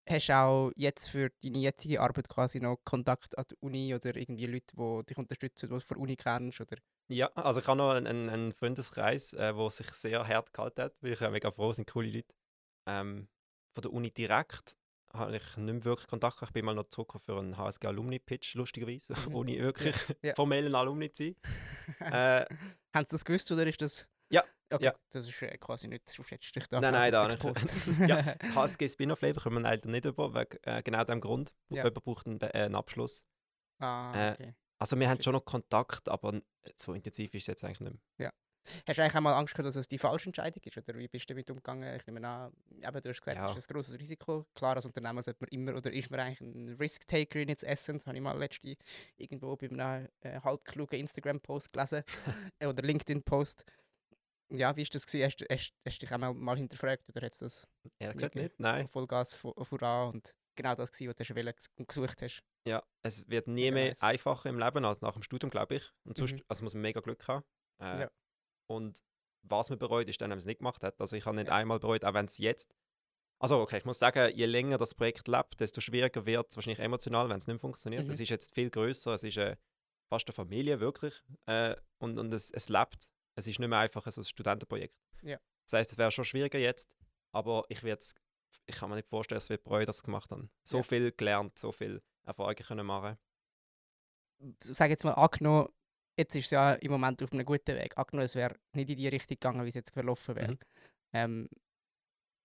Hast 0.07 0.29
du 0.29 0.37
auch 0.37 0.71
jetzt 0.77 1.09
für 1.09 1.31
deine 1.43 1.59
jetzige 1.59 2.01
Arbeit 2.01 2.29
quasi 2.29 2.61
noch 2.61 2.77
Kontakt 2.85 3.39
an 3.39 3.47
die 3.51 3.57
Uni 3.61 3.95
oder 3.95 4.15
irgendwie 4.15 4.47
Leute, 4.47 4.77
die 4.77 5.07
dich 5.07 5.17
unterstützen, 5.17 5.67
die 5.67 5.75
du 5.75 5.81
von 5.81 5.97
der 5.97 6.03
Uni 6.03 6.17
kennst? 6.17 6.61
Oder? 6.61 6.77
Ja, 7.09 7.29
also 7.35 7.61
ich 7.61 7.67
habe 7.67 7.79
noch 7.79 7.93
einen, 7.93 8.29
einen, 8.29 8.53
Freundeskreis, 8.53 9.31
der 9.31 9.57
äh, 9.57 9.71
sich 9.71 9.91
sehr 9.91 10.27
hart 10.27 10.53
gehalten 10.53 10.83
hat, 10.83 10.97
weil 11.01 11.13
ich 11.13 11.21
äh, 11.23 11.31
mega 11.31 11.51
froh 11.51 11.73
sind 11.73 11.91
coole 11.91 12.11
Leute. 12.11 12.35
Ähm, 12.87 13.29
von 13.75 13.83
der 13.83 13.93
Uni 13.93 14.11
direkt 14.11 14.77
habe 15.15 15.37
ich 15.37 15.57
nicht 15.57 15.73
mehr 15.73 15.85
wirklich 15.85 16.07
Kontakt 16.09 16.37
gehabt. 16.37 16.51
Ich 16.51 16.55
bin 16.55 16.65
mal 16.65 16.75
noch 16.75 16.89
zurück 16.89 17.15
für 17.25 17.39
einen 17.39 17.57
HSG 17.57 17.87
Alumni 17.87 18.19
Pitch, 18.19 18.55
lustigerweise, 18.55 19.15
Mhm. 19.29 19.35
ohne 19.35 19.59
wirklich 19.59 19.97
Ja. 20.23 20.35
formellen 20.35 20.75
Alumni 20.75 21.11
zu 21.13 21.25
sein. 21.25 21.37
äh, 22.13 22.45
Haben 22.95 23.05
sie 23.05 23.17
das 23.17 23.25
gewusst 23.25 23.51
oder 23.53 23.67
ist 23.67 23.81
das... 23.81 24.09
Ja, 24.31 24.43
Okay, 24.73 24.87
ja. 24.87 24.95
das 25.11 25.29
ist 25.29 25.43
äh, 25.43 25.57
quasi 25.59 25.87
nicht 25.87 26.09
so 26.09 26.23
dich 26.23 26.67
da. 26.69 26.81
Nein, 26.81 26.93
nein, 26.95 27.13
da 27.13 27.29
nicht. 27.29 27.45
nicht. 27.45 28.09
ja, 28.09 28.35
HSG 28.55 28.89
Spin-off-Label 28.89 29.41
können 29.43 29.57
wir 29.57 29.61
leider 29.61 29.89
nicht 29.89 30.05
über, 30.07 30.35
wegen 30.35 30.59
äh, 30.63 30.83
genau 30.83 31.05
dem 31.05 31.21
Grund. 31.21 31.55
Ja. 31.69 31.85
Jemand 31.85 32.03
braucht 32.03 32.27
einen, 32.27 32.41
äh, 32.41 32.47
einen 32.65 32.75
Abschluss. 32.75 33.25
ah, 33.79 34.13
Äh, 34.15 34.33
okay. 34.33 34.55
Also 34.79 34.99
wir 34.99 35.09
haben 35.09 35.23
schon 35.23 35.35
noch 35.35 35.45
Kontakt, 35.45 36.09
aber 36.09 36.41
so 36.77 36.95
intensiv 36.95 37.33
ist 37.35 37.43
es 37.45 37.47
jetzt 37.47 37.65
eigentlich 37.65 37.81
nicht 37.81 37.93
mehr. 38.19 38.33
Hast 38.87 38.99
du 38.99 39.03
eigentlich 39.03 39.15
einmal 39.15 39.35
Angst 39.35 39.55
gehabt, 39.55 39.67
dass 39.67 39.77
es 39.77 39.89
die 39.89 39.99
falsche 39.99 40.27
Entscheidung 40.31 40.63
ist? 40.65 40.77
Oder 40.77 40.99
wie 40.99 41.09
bist 41.09 41.29
du 41.29 41.35
damit 41.35 41.51
umgegangen? 41.51 41.97
Ich 41.97 42.07
nehme 42.07 42.27
an, 42.27 42.53
eben, 42.71 43.01
du 43.01 43.09
hast 43.09 43.21
gesagt, 43.21 43.37
Ja. 43.37 43.51
es 43.51 43.57
ist 43.57 43.71
ein 43.71 43.75
grosses 43.75 43.99
Risiko. 43.99 44.47
Klar, 44.55 44.77
als 44.77 44.87
Unternehmer 44.87 45.23
sollte 45.23 45.41
man 45.43 45.49
immer, 45.51 45.75
oder 45.77 45.93
ist 45.93 46.11
man 46.11 46.21
eigentlich 46.21 46.41
ein 46.41 46.77
Risk-Taker 46.79 47.41
in 47.41 47.49
its 47.51 47.63
Essence? 47.63 48.07
Habe 48.07 48.17
ich 48.17 48.23
mal 48.23 48.37
letzte 48.39 48.77
irgendwo 49.17 49.57
bei 49.57 49.69
einem 49.69 50.09
äh, 50.21 50.41
halb 50.41 50.65
klugen 50.65 50.99
Instagram-Post 51.01 51.73
gelesen. 51.73 52.03
äh, 52.59 52.67
oder 52.67 52.83
LinkedIn-Post. 52.83 53.65
Ja, 54.51 54.77
wie 54.77 54.83
war 54.83 54.89
das? 54.93 55.07
Gewesen? 55.07 55.25
Hast, 55.25 55.37
du- 55.41 55.47
hast, 55.51 55.73
hast 55.87 55.97
du 56.03 56.07
dich 56.07 56.13
einmal 56.13 56.35
mal 56.35 56.57
hinterfragt? 56.57 57.09
Oder 57.09 57.27
hat 57.27 57.33
es 57.33 57.39
das 57.39 57.69
Ehrlich 57.99 58.17
gesagt 58.17 58.35
nicht, 58.35 58.61
nein. 58.61 58.89
Vollgas 58.89 59.39
vo- 59.43 59.65
voran 59.65 60.13
und 60.15 60.35
genau 60.55 60.75
das 60.75 60.93
gewesen, 60.93 61.09
was 61.09 61.17
du 61.17 61.25
schon 61.25 61.37
und 61.77 61.89
gesucht 61.89 62.23
hast? 62.23 62.43
Ja, 62.67 62.83
es 63.03 63.29
wird 63.29 63.47
nie 63.49 63.71
mehr 63.71 63.97
einfacher 64.01 64.49
im 64.49 64.59
Leben 64.59 64.85
als 64.85 65.01
nach 65.01 65.13
dem 65.15 65.23
Studium, 65.23 65.51
glaube 65.51 65.77
ich. 65.77 65.91
Und 66.05 66.17
sonst 66.17 66.35
Mhm. 66.37 66.43
also 66.49 66.65
muss 66.65 66.75
man 66.75 66.83
mega 66.83 67.01
Glück 67.01 67.27
haben. 67.29 67.45
Äh, 67.81 68.03
Ja. 68.03 68.11
Und 68.67 69.03
was 69.43 69.71
man 69.71 69.79
bereut, 69.79 70.09
ist 70.09 70.21
dann, 70.21 70.27
wenn 70.31 70.37
man 70.37 70.39
es 70.39 70.47
nicht 70.47 70.59
gemacht 70.59 70.83
hat. 70.83 71.01
Also 71.01 71.17
ich 71.17 71.27
habe 71.27 71.37
nicht 71.37 71.51
einmal 71.51 71.79
bereut, 71.79 72.05
auch 72.05 72.15
wenn 72.15 72.27
es 72.27 72.39
jetzt... 72.39 72.75
Also 73.39 73.61
okay, 73.61 73.79
ich 73.79 73.85
muss 73.85 73.99
sagen, 73.99 74.33
je 74.35 74.47
länger 74.47 74.79
das 74.79 74.95
Projekt 74.95 75.29
lebt, 75.29 75.61
desto 75.61 75.81
schwieriger 75.81 76.25
wird 76.25 76.49
es 76.51 76.57
wahrscheinlich 76.57 76.79
emotional, 76.79 77.29
wenn 77.29 77.37
es 77.37 77.47
nicht 77.47 77.61
funktioniert. 77.61 78.07
Mhm. 78.07 78.13
Es 78.13 78.21
ist 78.21 78.31
jetzt 78.31 78.55
viel 78.55 78.71
größer, 78.71 79.13
es 79.15 79.25
ist 79.25 79.37
äh, 79.37 79.57
fast 80.09 80.27
eine 80.29 80.35
Familie, 80.35 80.81
wirklich. 80.81 81.23
Äh, 81.47 81.77
und 81.99 82.19
und 82.19 82.33
es, 82.33 82.51
es 82.51 82.69
lebt. 82.69 83.11
Es 83.35 83.47
ist 83.47 83.59
nicht 83.59 83.69
mehr 83.69 83.81
einfach 83.81 84.11
so 84.11 84.21
ein 84.21 84.25
Studentenprojekt. 84.25 84.97
Ja. 85.23 85.39
Das 85.67 85.73
heißt, 85.81 85.93
es 85.93 85.99
wäre 85.99 86.11
schon 86.11 86.25
schwieriger 86.25 86.59
jetzt, 86.59 86.95
aber 87.33 87.65
ich 87.69 87.83
werde 87.83 88.05
ich 88.67 88.77
kann 88.77 88.89
mir 88.89 88.97
nicht 88.97 89.09
vorstellen, 89.09 89.37
dass 89.37 89.51
wir 89.51 89.59
bereuen, 89.59 89.85
dass 89.85 89.97
es 89.97 90.03
gemacht 90.05 90.31
haben. 90.31 90.51
So 90.63 90.79
Ja. 90.79 90.83
viel 90.85 91.13
gelernt, 91.13 91.59
so 91.59 91.73
viel 91.73 92.03
Erfahrungen 92.25 92.57
können 92.57 92.87
machen. 92.87 93.19
sage 94.61 94.93
jetzt 94.93 95.05
mal, 95.05 95.13
angenommen, 95.13 95.69
jetzt 96.17 96.35
ist 96.37 96.47
es 96.47 96.51
ja 96.51 96.75
im 96.75 96.93
Moment 96.93 97.23
auf 97.23 97.33
einem 97.33 97.45
guten 97.45 97.77
Weg. 97.77 97.97
Angenommen, 97.97 98.25
es 98.25 98.35
wäre 98.35 98.57
nicht 98.73 98.91
in 98.91 98.97
die 98.97 99.09
Richtung 99.09 99.37
gegangen, 99.37 99.65
wie 99.65 99.69
es 99.69 99.75
jetzt 99.75 99.93
verlaufen 99.93 100.37
wäre. 100.37 100.53
Mhm. 100.53 100.59
Ähm, 101.13 101.49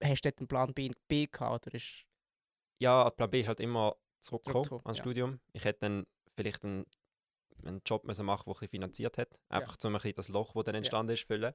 hast 0.03 0.25
du 0.25 0.29
dort 0.29 0.39
einen 0.39 0.47
Plan 0.47 0.73
B, 0.73 0.91
B 1.07 1.27
gehabt? 1.27 1.67
Oder 1.67 1.75
ist 1.75 2.05
Ja, 2.79 3.09
Plan 3.09 3.29
B 3.29 3.41
ist 3.41 3.47
halt 3.47 3.59
immer 3.59 3.95
zurückgekommen 4.19 4.63
Zurückgekommen, 4.63 4.85
ans 4.85 4.97
ja. 4.97 5.03
Studium. 5.03 5.39
Ich 5.53 5.65
hätte 5.65 5.79
dann 5.81 6.07
vielleicht 6.35 6.63
einen, 6.63 6.85
einen 7.63 7.81
Job 7.85 8.05
müssen 8.05 8.25
machen 8.25 8.43
der 8.45 8.51
ein 8.51 8.53
bisschen 8.53 8.69
finanziert 8.69 9.17
hat. 9.17 9.39
Einfach 9.49 9.77
um 9.83 9.89
ein 9.89 9.93
bisschen 9.93 10.15
das 10.15 10.29
Loch, 10.29 10.53
das 10.53 10.63
dann 10.63 10.75
entstanden 10.75 11.13
ist, 11.13 11.25
füllen. 11.25 11.53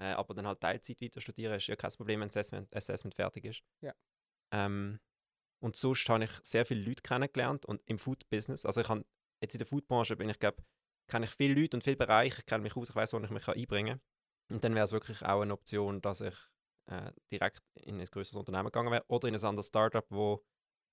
Äh, 0.00 0.12
aber 0.12 0.34
dann 0.34 0.46
halt 0.46 0.60
Teilzeit 0.60 1.00
weiter 1.00 1.20
studieren 1.20 1.54
ist 1.54 1.68
ja 1.68 1.76
kein 1.76 1.92
Problem, 1.92 2.20
wenn 2.20 2.28
das 2.28 2.36
Assessment, 2.36 2.74
Assessment 2.74 3.14
fertig 3.14 3.44
ist. 3.44 3.62
Ja. 3.80 3.94
Ähm, 4.52 4.98
und 5.62 5.76
sonst 5.76 6.08
habe 6.08 6.24
ich 6.24 6.30
sehr 6.42 6.66
viele 6.66 6.82
Leute 6.82 7.02
kennengelernt 7.02 7.64
und 7.64 7.80
im 7.86 7.98
Food-Business, 7.98 8.66
also 8.66 8.80
ich 8.80 8.88
habe 8.88 9.04
jetzt 9.40 9.54
in 9.54 9.58
der 9.58 9.66
Food-Branche 9.66 10.16
bin 10.16 10.28
ich 10.28 10.38
glaube, 10.38 10.62
kenne 11.06 11.26
ich 11.26 11.32
viele 11.32 11.60
Leute 11.60 11.76
und 11.76 11.84
viele 11.84 11.96
Bereiche, 11.96 12.40
ich 12.40 12.46
kenne 12.46 12.62
mich 12.62 12.76
aus, 12.76 12.90
ich 12.90 12.94
weiß, 12.94 13.12
wo 13.12 13.20
ich 13.20 13.30
mich 13.30 13.48
einbringen 13.48 14.00
kann. 14.48 14.56
Und 14.56 14.64
dann 14.64 14.74
wäre 14.74 14.84
es 14.84 14.92
wirklich 14.92 15.22
auch 15.22 15.40
eine 15.40 15.52
Option, 15.52 16.00
dass 16.00 16.20
ich 16.20 16.34
äh, 16.86 17.12
direkt 17.32 17.62
in 17.82 18.00
ein 18.00 18.04
größeres 18.04 18.36
Unternehmen 18.36 18.66
gegangen 18.66 18.92
wäre 18.92 19.04
oder 19.08 19.28
in 19.28 19.34
ein 19.34 19.44
anderes 19.44 19.68
Startup, 19.68 20.04
wo 20.10 20.44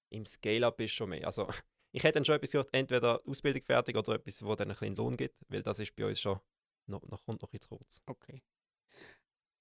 im 0.09 0.25
Scale-Up 0.25 0.79
ist 0.79 0.91
schon 0.91 1.09
mehr. 1.09 1.25
Also 1.25 1.47
ich 1.91 2.03
hätte 2.03 2.13
dann 2.13 2.25
schon 2.25 2.35
etwas 2.35 2.51
gehört, 2.51 2.69
entweder 2.73 3.21
Ausbildung 3.25 3.63
fertig 3.63 3.95
oder 3.95 4.15
etwas, 4.15 4.43
wo 4.43 4.55
dann 4.55 4.69
ein 4.69 4.75
bisschen 4.77 4.95
Lohn 4.95 5.17
gibt, 5.17 5.35
weil 5.49 5.63
das 5.63 5.79
ist 5.79 5.95
bei 5.95 6.05
uns 6.05 6.19
schon 6.19 6.39
noch, 6.87 7.01
noch, 7.07 7.23
kommt 7.25 7.41
noch 7.41 7.49
zu 7.49 7.69
kurz. 7.69 8.01
okay. 8.05 8.41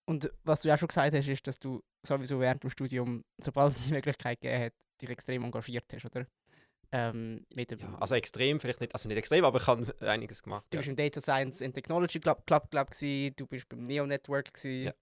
Und 0.07 0.33
was 0.43 0.61
du 0.61 0.69
ja 0.69 0.77
schon 0.77 0.89
gesagt 0.89 1.15
hast, 1.15 1.29
ist, 1.29 1.47
dass 1.47 1.59
du 1.61 1.85
sowieso 2.03 2.41
während 2.41 2.65
dem 2.65 2.71
Studium, 2.71 3.25
sobald 3.39 3.77
es 3.77 3.85
die 3.85 3.93
Möglichkeit 3.93 4.41
gegeben 4.41 4.65
hat, 4.65 4.73
dich 5.01 5.09
extrem 5.09 5.45
engagiert 5.45 5.85
hast, 5.93 6.05
oder? 6.05 6.27
Ähm, 6.93 7.47
mit 7.55 7.71
dem, 7.71 7.79
Ja, 7.79 7.97
also 8.01 8.15
extrem, 8.17 8.59
vielleicht 8.59 8.81
nicht, 8.81 8.93
also 8.95 9.09
nicht 9.09 9.19
extrem, 9.19 9.45
aber 9.45 9.61
ich 9.61 9.67
habe 9.67 9.95
einiges 10.01 10.43
gemacht. 10.43 10.67
du 10.71 10.77
Ja. 10.77 10.81
bist 10.81 10.89
im 10.89 10.97
Data 10.97 11.21
Science 11.21 11.63
and 11.63 11.75
Technology 11.75 12.19
Club, 12.19 12.45
Club, 12.47 12.69
Club 12.71 12.91
gewesen, 12.91 13.35
du 13.37 13.47
bist 13.47 13.69
beim 13.69 13.83
Neo 13.85 14.07
Network 14.07 14.53
gewesen, 14.53 14.87
Ja. 14.87 14.95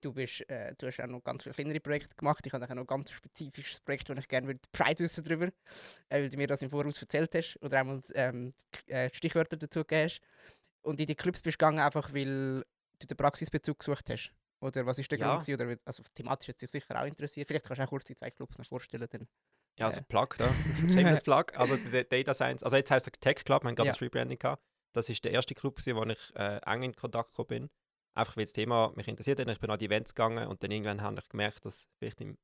du, 0.00 0.12
bist, 0.14 0.48
äh, 0.48 0.74
du 0.78 0.86
hast 0.86 1.00
auch 1.00 1.06
noch 1.06 1.22
ganz 1.22 1.42
viele 1.42 1.54
kleinere 1.54 1.80
Projekte 1.80 2.16
gemacht. 2.16 2.46
Ich 2.46 2.52
habe 2.54 2.64
auch 2.64 2.68
noch 2.70 2.82
ein 2.84 2.86
ganz 2.86 3.10
spezifisches 3.10 3.80
Projekt, 3.80 4.08
wo 4.08 4.14
ich 4.14 4.26
gerne 4.28 4.46
würde 4.46 4.60
Bescheid 4.72 4.98
wissen 4.98 5.22
darüber, 5.24 5.46
äh, 5.46 5.52
weil 6.22 6.30
du 6.30 6.36
mir 6.38 6.46
das 6.46 6.62
im 6.62 6.70
Voraus 6.70 7.00
erzählt 7.02 7.34
hast 7.34 7.58
oder 7.60 7.80
einmal 7.80 8.00
ähm, 8.14 8.54
äh, 8.86 9.10
Stichwörter 9.12 9.56
dazu 9.58 9.80
gegeben 9.80 10.04
hast. 10.04 10.20
Und 10.82 11.00
in 11.00 11.06
die 11.06 11.14
Clubs 11.14 11.42
bist 11.42 11.56
du 11.60 11.64
gegangen, 11.66 11.80
einfach 11.80 12.14
weil 12.14 12.64
du 12.98 13.06
den 13.06 13.16
Praxisbezug 13.16 13.78
gesucht 13.78 14.08
hast. 14.08 14.32
Oder 14.60 14.86
was 14.86 14.98
ist 14.98 15.10
der 15.10 15.18
Ja. 15.18 15.28
Grund? 15.34 15.44
gewesen? 15.46 15.60
Oder, 15.60 15.76
also 15.84 16.02
thematisch 16.14 16.48
hat 16.48 16.58
sich 16.58 16.70
sicher 16.70 16.98
auch 17.00 17.06
interessiert. 17.06 17.46
Vielleicht 17.48 17.66
kannst 17.66 17.78
du 17.80 17.84
auch 17.84 17.88
kurz 17.90 18.04
die 18.04 18.14
zwei 18.14 18.30
Clubs 18.30 18.56
noch 18.56 18.66
vorstellen. 18.66 19.06
Dann. 19.10 19.28
Ja, 19.78 19.86
also. 19.86 20.00
Plug 20.02 20.28
da. 20.38 20.48
Shameless 20.92 21.22
Plug. 21.22 21.46
Also 21.56 21.76
der 21.76 22.04
Data 22.04 22.34
Science, 22.34 22.62
also 22.62 22.76
jetzt 22.76 22.90
heißt 22.90 23.06
er 23.06 23.12
Tech 23.12 23.44
Club, 23.44 23.62
wir 23.64 23.68
haben 23.68 23.74
gerade 23.76 23.88
Ja. 23.88 23.92
das 23.92 24.00
Rebranding 24.02 24.38
gehabt. 24.38 24.62
Das 24.94 25.08
ist 25.08 25.24
der 25.24 25.32
erste 25.32 25.54
Club, 25.54 25.76
gewesen, 25.76 25.96
wo 25.96 26.04
ich 26.04 26.36
äh, 26.36 26.58
eng 26.66 26.82
in 26.84 26.94
Kontakt 26.94 27.30
gekommen 27.30 27.48
bin. 27.48 27.70
Einfach 28.16 28.36
weil 28.36 28.44
das 28.44 28.52
Thema 28.52 28.92
mich 28.94 29.08
interessiert 29.08 29.40
hat. 29.40 29.48
Ich 29.48 29.58
bin 29.58 29.70
an 29.70 29.78
die 29.78 29.86
Events 29.86 30.14
gegangen 30.14 30.46
und 30.46 30.62
dann 30.62 30.70
irgendwann 30.70 31.02
habe 31.02 31.18
ich 31.18 31.28
gemerkt, 31.28 31.64
dass 31.64 31.88
vielleicht 31.98 32.20
im 32.20 32.38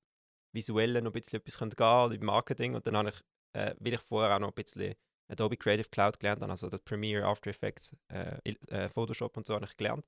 Visuellen 0.53 1.05
noch 1.05 1.13
ein 1.15 1.21
bisschen 1.21 1.39
etwas 1.39 1.59
könnte 1.59 1.77
gehen 1.77 1.87
oder 1.87 2.15
im 2.15 2.25
Marketing. 2.27 2.75
Und 2.75 2.85
dann 2.89 2.97
habe 2.97 3.11
ich, 3.11 3.21
äh, 3.53 3.75
weil 3.79 3.95
ich 3.95 4.01
vorher 4.01 4.35
auch 4.35 4.41
noch 4.41 4.49
ein 4.49 4.55
bisschen 4.55 4.95
Adobe 5.31 5.57
Creative 5.57 5.89
Cloud 5.91 6.19
gelernt 6.19 6.43
habe, 6.43 6.51
also 6.51 6.69
das 6.69 6.81
Premiere, 6.81 7.25
After 7.25 7.51
Effects, 7.51 7.97
äh, 8.09 8.37
äh, 8.67 8.89
Photoshop 8.89 9.37
und 9.37 9.47
so 9.47 9.55
habe 9.55 9.65
ich 9.65 9.77
gelernt. 9.77 10.05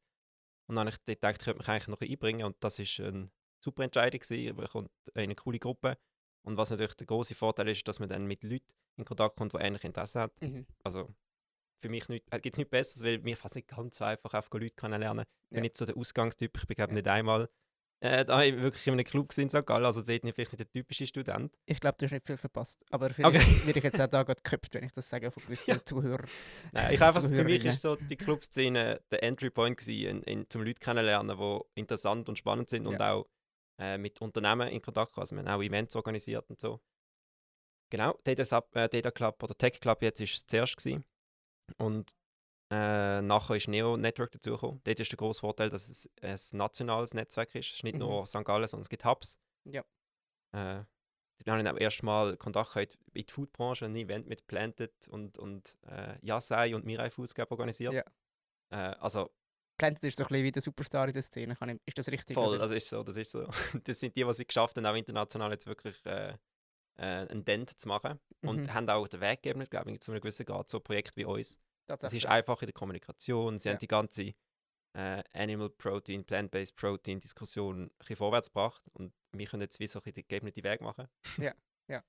Und 0.69 0.75
dann 0.75 0.87
habe 0.89 0.91
ich 0.91 1.05
gedacht, 1.05 1.37
ich 1.39 1.45
könnte 1.45 1.59
mich 1.59 1.69
eigentlich 1.69 1.87
noch 1.87 2.01
einbringen 2.01 2.45
und 2.45 2.57
das 2.59 2.81
ist 2.81 2.99
eine 2.99 3.31
super 3.65 3.85
Entscheidung 3.85 4.19
gewesen. 4.19 4.57
Kommt 4.67 4.91
in 5.15 5.21
eine 5.23 5.35
coole 5.37 5.61
Gruppe. 5.61 5.97
Und 6.43 6.57
was 6.57 6.71
natürlich 6.71 6.95
der 6.95 7.07
große 7.07 7.35
Vorteil 7.35 7.69
ist, 7.69 7.87
dass 7.87 8.01
man 8.01 8.09
dann 8.09 8.27
mit 8.27 8.43
Leuten 8.43 8.67
in 8.97 9.05
Kontakt 9.05 9.37
kommt, 9.37 9.53
die 9.53 9.59
ähnliche 9.59 9.87
Interesse 9.87 10.21
haben. 10.21 10.33
Mhm. 10.41 10.67
Also 10.83 11.09
für 11.79 11.89
mich 11.89 12.09
äh, 12.09 12.21
gibt 12.41 12.55
es 12.55 12.59
nichts 12.59 12.71
Besseres, 12.71 13.05
weil 13.05 13.19
mir 13.19 13.37
fast 13.37 13.55
nicht 13.57 13.69
ganz 13.69 13.97
so 13.97 14.05
einfach 14.05 14.35
einfach 14.35 14.53
Leute 14.53 14.75
kennenlernen. 14.75 15.25
Ich 15.45 15.49
bin 15.51 15.57
Ja. 15.59 15.63
nicht 15.63 15.77
so 15.77 15.85
der 15.85 15.97
Ausgangstyp, 15.97 16.57
ich 16.57 16.67
bin 16.67 16.75
glaube 16.77 16.93
Ja. 16.93 16.95
nicht 16.97 17.09
einmal 17.09 17.49
äh, 18.05 18.25
da 18.25 18.41
wirklich 18.41 18.85
in 18.89 18.95
einem 18.95 19.05
Club 19.05 19.33
in 19.39 19.49
St. 19.49 19.65
Gallen, 19.65 19.85
also 19.85 20.03
dort 20.03 20.25
nicht 20.25 20.35
vielleicht 20.35 20.51
nicht 20.51 20.59
der 20.59 20.73
typische 20.73 21.07
Student. 21.07 21.57
Ich 21.67 21.79
glaube, 21.79 21.97
du 21.99 22.05
hast 22.07 22.11
nicht 22.11 22.27
viel 22.27 22.37
verpasst. 22.37 22.85
Aber 22.91 23.09
vielleicht 23.11 23.37
Okay. 23.37 23.67
werde 23.67 23.79
ich 23.79 23.85
jetzt 23.85 24.01
auch 24.01 24.09
da 24.09 24.25
gerade 24.25 24.43
geköpft, 24.43 24.75
wenn 24.75 24.83
ich 24.83 24.91
das 24.91 25.09
sage 25.09 25.31
von 25.31 25.41
gewissen 25.45 25.71
Ja. 25.81 25.85
Zuhörern. 25.85 26.27
Nein, 26.73 26.95
ich 26.95 27.01
einfach, 27.01 27.23
für 27.23 27.45
mich 27.45 27.65
ist 27.65 27.81
so 27.81 27.95
die 27.95 28.17
Clubszene 28.17 29.01
der 29.13 29.23
Entry 29.23 29.51
Point 29.51 29.77
gewesen, 29.77 30.23
in, 30.25 30.41
in, 30.41 30.51
zum 30.51 30.63
Leute 30.65 30.81
kennenlernen, 30.81 31.39
die 31.39 31.61
interessant 31.81 32.29
und 32.29 32.37
spannend 32.39 32.69
sind 32.71 32.89
und 32.89 33.01
auch 33.01 33.29
äh, 33.79 33.99
mit 33.99 34.21
Unternehmen 34.21 34.69
in 34.69 34.83
Kontakt 34.83 35.13
kommen. 35.13 35.23
Also 35.23 35.37
wir 35.37 35.43
haben 35.43 35.49
auch 35.61 35.63
Events 35.63 35.97
organisiert 35.97 36.49
und 36.51 36.61
so. 36.61 36.81
Genau, 37.91 38.19
Data, 38.25 38.45
Sub, 38.45 38.75
äh, 38.75 38.89
Data 38.89 39.11
Club 39.11 39.43
oder 39.43 39.55
Tech 39.55 39.81
Club 39.81 40.03
jetzt 40.03 40.21
ist 40.21 40.35
es 40.35 40.47
zuerst 40.47 40.77
gewesen. 40.77 41.05
Und 41.79 42.15
äh, 42.71 43.21
nachher 43.21 43.57
ist 43.57 43.69
Neo 43.69 43.97
Network 43.99 44.33
dazugekommen. 44.33 44.81
Dort 44.85 44.99
ist 44.99 45.13
der 45.13 45.17
grosse 45.19 45.41
Vorteil, 45.41 45.69
dass 45.69 45.91
es 45.91 46.11
ein 46.23 46.39
nationales 46.57 47.13
Netzwerk 47.13 47.55
ist. 47.55 47.67
Es 47.67 47.75
ist 47.77 47.85
nicht 47.85 47.95
Mhm. 47.95 48.01
nur 48.01 48.27
St. 48.27 48.45
Gallen, 48.45 48.67
sondern 48.67 48.83
es 48.83 48.89
gibt 48.89 49.05
Hubs. 49.05 49.39
Ja. 49.65 49.83
Äh, 50.53 50.85
dann 51.45 51.59
habe 51.59 51.63
ich 51.63 51.75
auch 51.75 51.81
erstmal 51.81 52.37
Kontakt 52.37 52.73
gehabt 52.73 52.99
in 53.13 53.27
die 53.27 53.33
Foodbranche, 53.33 53.85
ein 53.87 53.97
Event 53.97 54.27
mit 54.27 54.47
Planted 54.47 55.09
und, 55.09 55.39
und 55.39 55.77
äh, 55.83 56.17
Yasai 56.25 56.75
und 56.75 56.85
Mirai 56.87 57.11
Foods 57.11 57.35
glaub, 57.35 57.51
organisiert. 57.51 57.93
Ja. 57.93 58.05
Äh, 58.71 58.95
also 59.01 59.31
Planted 59.83 60.05
ist 60.05 60.17
so 60.19 60.25
ein 60.25 60.29
bisschen 60.29 60.45
wie 60.45 60.51
der 60.53 60.63
Superstar 60.63 61.09
in 61.09 61.15
der 61.15 61.23
Szene. 61.23 61.57
Ich, 61.61 61.81
ist 61.87 61.99
das 61.99 62.09
richtig? 62.09 62.35
voll, 62.35 62.49
oder? 62.51 62.59
das 62.59 62.71
ist 62.73 62.89
so, 62.89 63.03
das 63.03 63.17
ist 63.17 63.31
so. 63.33 63.49
Das 63.85 63.99
sind 63.99 64.15
die, 64.17 64.23
die 64.23 64.29
es 64.31 64.39
geschafft 64.39 64.77
haben, 64.77 64.87
auch 64.87 64.95
international 64.95 65.51
jetzt 65.51 65.67
wirklich 65.67 65.97
äh, 66.07 66.31
äh, 66.97 67.03
einen 67.03 67.45
Dent 67.45 67.79
zu 67.81 67.89
machen. 67.89 68.21
Und 68.43 68.61
Mhm. 68.61 68.75
haben 68.75 68.89
auch 68.91 69.09
den 69.09 69.21
Weg 69.21 69.43
gegeben, 69.43 69.65
glaube 69.69 69.91
ich, 69.93 70.01
zu 70.01 70.13
einem 70.13 70.21
gewissen 70.21 70.47
Grad, 70.47 70.71
so 70.71 70.79
ein 70.79 70.83
Projekt 70.85 71.17
wie 71.17 71.25
uns. 71.25 71.59
Es 71.89 72.13
ist 72.15 72.27
einfach 72.27 72.63
in 72.63 72.67
der 72.67 72.73
Kommunikation. 72.75 73.59
Sie 73.59 73.69
Ja. 73.69 73.75
haben 73.75 73.81
die 73.81 73.89
ganze 73.89 74.35
äh, 74.95 75.23
Animal 75.33 75.71
Protein, 75.71 76.25
Plant-Based 76.25 76.77
Protein 76.77 77.19
Diskussion 77.19 77.85
ein 77.85 77.91
bisschen 77.99 78.17
vorwärts 78.17 78.49
gebracht. 78.49 78.83
Und 78.93 79.13
wir 79.33 79.47
können 79.47 79.63
jetzt 79.63 79.81
wie 79.81 79.87
so 79.87 79.99
ein 79.99 80.03
bisschen 80.03 80.15
den 80.15 80.29
gegebenen 80.29 80.55
Weg 80.65 80.81
machen. 80.81 81.09
Ja. 81.89 82.03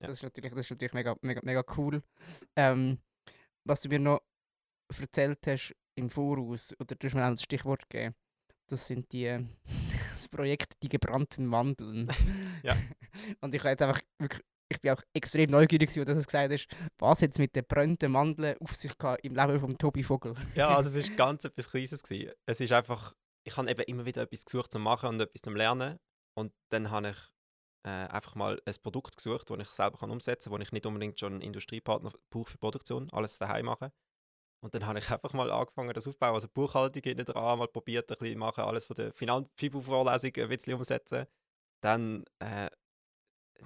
Das 0.00 0.12
ist 0.12 0.22
natürlich, 0.22 0.52
das 0.52 0.60
ist 0.60 0.70
natürlich 0.70 0.92
mega, 0.94 1.16
mega, 1.22 1.40
mega 1.42 1.64
cool. 1.76 2.04
Ähm, 2.54 3.00
was 3.64 3.80
du 3.82 3.88
mir 3.88 3.98
noch 3.98 4.22
erzählt 4.96 5.44
hast 5.44 5.74
im 5.98 6.08
Voraus, 6.08 6.74
oder 6.80 6.94
du 6.94 7.06
hast 7.06 7.14
mir 7.14 7.26
auch 7.26 7.30
das 7.30 7.42
Stichwort 7.42 7.88
gegeben, 7.90 8.14
das 8.68 8.86
sind 8.86 9.10
die, 9.12 9.46
das 10.12 10.28
Projekt 10.28 10.74
Die 10.82 10.88
gebrannten 10.88 11.46
Mandeln. 11.46 12.10
Ja. 12.64 12.76
Und 13.40 13.54
ich 13.54 13.62
war 13.62 13.70
jetzt 13.70 13.82
einfach 13.82 14.00
wirklich, 14.18 14.42
ich 14.68 14.80
bin 14.80 14.90
auch 14.90 15.02
extrem 15.14 15.48
neugierig, 15.50 15.94
dass 15.94 16.04
du 16.04 16.14
gesagt 16.14 16.52
hast, 16.52 16.68
was 16.98 17.22
hat 17.22 17.30
es 17.30 17.38
mit 17.38 17.54
den 17.54 17.64
brennenden 17.64 18.10
Mandeln 18.10 18.56
auf 18.60 18.74
sich 18.74 18.98
gehabt 18.98 19.24
im 19.24 19.36
Leben 19.36 19.60
von 19.60 19.78
Tobi 19.78 20.02
Vogel? 20.02 20.34
Ja, 20.56 20.76
also 20.76 20.90
es 20.90 21.08
war 21.08 21.16
ganz 21.16 21.44
etwas 21.44 21.70
Kleines. 21.70 22.02
Gewesen. 22.02 22.32
Es 22.46 22.60
ist 22.60 22.72
einfach, 22.72 23.14
ich 23.46 23.56
habe 23.56 23.70
eben 23.70 23.82
immer 23.82 24.04
wieder 24.04 24.22
etwas 24.22 24.44
gesucht 24.44 24.72
zu 24.72 24.80
machen 24.80 25.10
und 25.10 25.20
etwas 25.20 25.40
zu 25.40 25.50
lernen. 25.50 25.98
Und 26.36 26.52
dann 26.70 26.90
habe 26.90 27.10
ich 27.10 27.16
äh, 27.86 28.08
einfach 28.08 28.34
mal 28.34 28.60
ein 28.64 28.74
Produkt 28.82 29.16
gesucht, 29.16 29.50
das 29.50 29.58
ich 29.58 29.68
selber 29.68 29.98
kann 29.98 30.10
umsetzen 30.10 30.50
kann, 30.50 30.58
wo 30.58 30.62
ich 30.62 30.72
nicht 30.72 30.84
unbedingt 30.84 31.18
schon 31.20 31.34
einen 31.34 31.42
Industriepartner 31.42 32.10
brauche 32.28 32.50
für 32.50 32.58
Produktion, 32.58 33.08
alles 33.12 33.38
daheim 33.38 33.66
machen. 33.66 33.90
Und 34.60 34.74
dann 34.74 34.86
habe 34.86 34.98
ich 34.98 35.10
einfach 35.10 35.32
mal 35.34 35.50
angefangen, 35.50 35.92
das 35.94 36.06
aufzubauen. 36.06 36.34
Also 36.34 36.48
Buchhaltung 36.48 37.02
hinten 37.02 37.24
dran, 37.24 37.58
mal 37.58 37.68
probiert, 37.68 38.10
ein 38.10 38.18
bisschen 38.18 38.38
machen, 38.38 38.64
alles 38.64 38.86
von 38.86 38.96
der 38.96 39.12
FIBU-Vorlesung 39.12 40.32
ein 40.36 40.48
bisschen 40.48 40.74
umsetzen. 40.74 41.26
Dann 41.80 42.24
äh, 42.40 42.68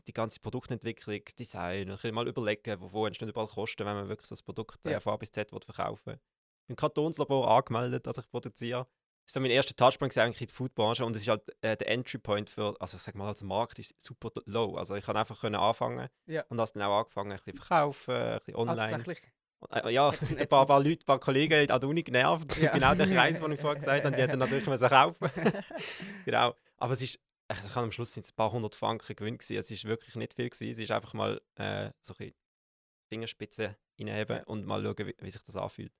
die 0.06 0.12
ganze 0.12 0.40
Produktentwicklung, 0.40 1.20
das 1.24 1.34
Design, 1.34 1.88
ein 1.88 1.94
bisschen 1.94 2.14
mal 2.14 2.28
überlegen, 2.28 2.80
wo, 2.80 2.92
wo 2.92 3.06
entstehen 3.06 3.28
überall 3.28 3.46
Kosten, 3.46 3.86
wenn 3.86 3.94
man 3.94 4.08
wirklich 4.08 4.26
so 4.28 4.34
ein 4.34 4.44
Produkt 4.44 4.84
äh, 4.86 5.00
von 5.00 5.14
A 5.14 5.16
bis 5.16 5.30
Z 5.32 5.50
verkaufen 5.50 6.06
will. 6.06 6.14
Ich 6.14 6.66
bin 6.66 6.74
im 6.74 6.76
Kantonslabor 6.76 7.50
angemeldet, 7.50 8.06
dass 8.06 8.18
ich 8.18 8.30
produziere. 8.30 8.86
Das 9.24 9.36
war 9.36 9.42
mein 9.42 9.50
erster 9.52 9.74
Touchpoint 9.74 10.16
eigentlich 10.18 10.40
in 10.40 10.46
der 10.48 10.54
Foodbranche 10.54 11.04
und 11.04 11.14
es 11.16 11.22
ist 11.22 11.28
halt 11.28 11.42
äh, 11.62 11.76
der 11.76 11.88
Entry 11.88 12.18
Point 12.18 12.50
für, 12.50 12.74
also 12.80 12.96
ich 12.96 13.02
sag 13.02 13.14
mal, 13.14 13.28
als 13.28 13.42
Markt 13.42 13.78
ist 13.78 13.94
super 14.02 14.30
low. 14.46 14.76
Also 14.76 14.96
ich 14.96 15.04
kann 15.04 15.16
einfach 15.16 15.40
können 15.40 15.54
anfangen 15.54 16.08
Ja. 16.26 16.44
und 16.48 16.56
das 16.56 16.72
dann 16.72 16.82
auch 16.82 16.98
angefangen, 16.98 17.32
ein 17.32 17.38
bisschen 17.38 17.56
verkaufen, 17.56 18.14
ein 18.14 18.38
bisschen 18.40 18.56
online. 18.56 18.90
Tatsächlich. 18.90 19.32
Äh, 19.70 19.92
ja, 19.92 20.08
ein 20.38 20.48
paar, 20.48 20.66
paar 20.66 20.82
Leute, 20.82 21.02
ein 21.02 21.06
paar 21.06 21.20
Kollegen 21.20 21.70
an 21.70 21.80
der 21.80 21.88
Uni 21.88 22.02
genervt. 22.02 22.56
Ja. 22.60 22.72
genau 22.72 22.94
der 22.94 23.06
Kreis, 23.14 23.40
den 23.40 23.52
ich 23.52 23.60
vorher 23.60 23.78
gesagt 23.78 24.04
habe, 24.04 24.16
die 24.16 24.22
hätten 24.22 24.38
natürlich 24.38 24.66
müssen 24.66 24.88
kaufen. 24.88 25.30
genau. 26.24 26.54
Aber 26.78 26.92
es 26.92 27.02
ist, 27.02 27.18
also 27.48 27.66
ich 27.66 27.74
habe 27.74 27.84
am 27.84 27.92
Schluss 27.92 28.12
sind 28.14 28.24
es 28.24 28.32
ein 28.32 28.36
paar 28.36 28.50
hundert 28.52 28.74
Franken 28.74 29.14
Gewinn 29.14 29.38
gewesen. 29.38 29.56
Es 29.56 29.70
ist 29.70 29.84
wirklich 29.84 30.14
nicht 30.16 30.34
viel 30.34 30.48
gewesen. 30.50 30.70
Es 30.72 30.78
ist 30.78 30.90
einfach 30.90 31.14
mal 31.14 31.40
äh, 31.56 31.90
so 32.00 32.14
ein 32.18 32.32
Fingerspitze 33.12 33.76
reinheben 33.98 34.38
Ja. 34.38 34.42
und 34.44 34.66
mal 34.66 34.82
schauen, 34.82 35.06
wie, 35.06 35.14
wie 35.20 35.30
sich 35.30 35.42
das 35.42 35.56
anfühlt. 35.56 35.92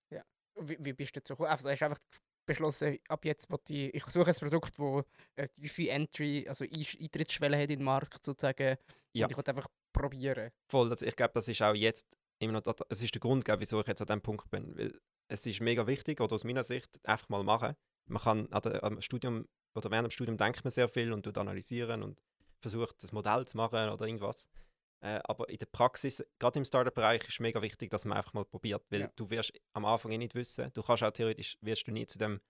Wie, 0.61 0.77
wie 0.81 0.93
bist 0.93 1.15
du 1.17 1.21
dazu 1.21 1.35
gekommen? 1.35 1.51
Also 1.51 1.69
hast 1.71 1.79
du 1.81 1.85
einfach 1.87 2.01
beschlossen, 2.47 2.99
ab 3.09 3.25
jetzt 3.25 3.49
ich, 3.69 3.95
ich 3.95 4.05
suche 4.07 4.31
ein 4.31 4.35
Produkt, 4.37 4.79
das 4.79 5.05
eine 5.37 5.49
tiefe 5.55 5.89
Entry, 5.91 6.47
also 6.49 6.65
Ein- 6.65 6.87
Eintrittsschwelle 7.01 7.57
hat 7.57 7.71
in 7.71 7.79
den 7.79 7.85
Markt 7.85 8.25
sozusagen. 8.25 8.77
Ja. 9.13 9.27
Und 9.27 9.33
ich 9.33 9.37
will 9.39 9.45
einfach 9.47 9.69
probieren. 9.93 10.51
Voll, 10.71 10.89
das, 10.89 11.03
ich 11.03 11.15
glaube, 11.17 11.33
das 11.35 11.49
ist 11.49 11.63
auch 11.63 11.75
jetzt 11.75 12.07
immer 12.43 12.53
noch, 12.55 12.63
das 12.63 13.03
ist 13.03 13.15
der 13.15 13.21
Grund, 13.21 13.45
glaub, 13.45 13.61
wieso 13.61 13.81
ich 13.81 13.87
jetzt 13.87 14.01
an 14.01 14.07
diesem 14.07 14.23
Punkt 14.23 14.51
bin. 14.51 14.77
Weil 14.77 14.99
es 15.29 15.47
ist 15.47 15.61
mega 15.61 15.87
wichtig, 15.87 16.21
oder 16.21 16.35
aus 16.35 16.45
meiner 16.45 16.65
Sicht, 16.65 16.99
einfach 17.07 17.29
mal 17.29 17.43
machen. 17.43 17.75
Man 18.09 18.23
kann 18.23 18.53
an 18.53 18.63
der, 18.63 18.83
am 18.85 19.01
Studium 19.01 19.47
oder 19.75 19.91
während 19.91 20.09
dem 20.09 20.11
Studium 20.11 20.37
denkt 20.37 20.65
man 20.65 20.71
sehr 20.71 20.89
viel 20.89 21.13
und 21.13 21.23
tut 21.23 21.39
analysieren 21.39 22.03
und 22.03 22.21
versucht, 22.61 23.03
das 23.03 23.13
Modell 23.13 23.47
zu 23.47 23.57
machen 23.57 23.89
oder 23.89 24.07
irgendwas. 24.07 24.49
Äh, 25.01 25.21
aber 25.25 25.49
in 25.49 25.59
der 25.59 25.67
Praxis, 25.67 26.23
gerade 26.39 26.59
im 26.59 26.65
Startup-Bereich, 26.65 27.27
ist 27.27 27.41
mega 27.41 27.61
wichtig, 27.63 27.91
dass 27.91 28.05
man 28.05 28.19
einfach 28.19 28.35
mal 28.35 28.45
probiert, 28.45 28.85
weil 28.91 29.01
Ja. 29.03 29.13
du 29.17 29.31
wirst 29.31 29.53
am 29.73 29.85
Anfang 29.85 30.13
eh 30.13 30.19
nicht 30.19 30.35
wissen. 30.35 30.71
Du 30.75 30.83
kannst 30.83 31.03
auch 31.03 31.11
theoretisch, 31.11 31.57
wirst 31.61 31.87
du 31.89 31.93
nie 31.93 32.07
zu 32.07 32.19
dem, 32.19 32.41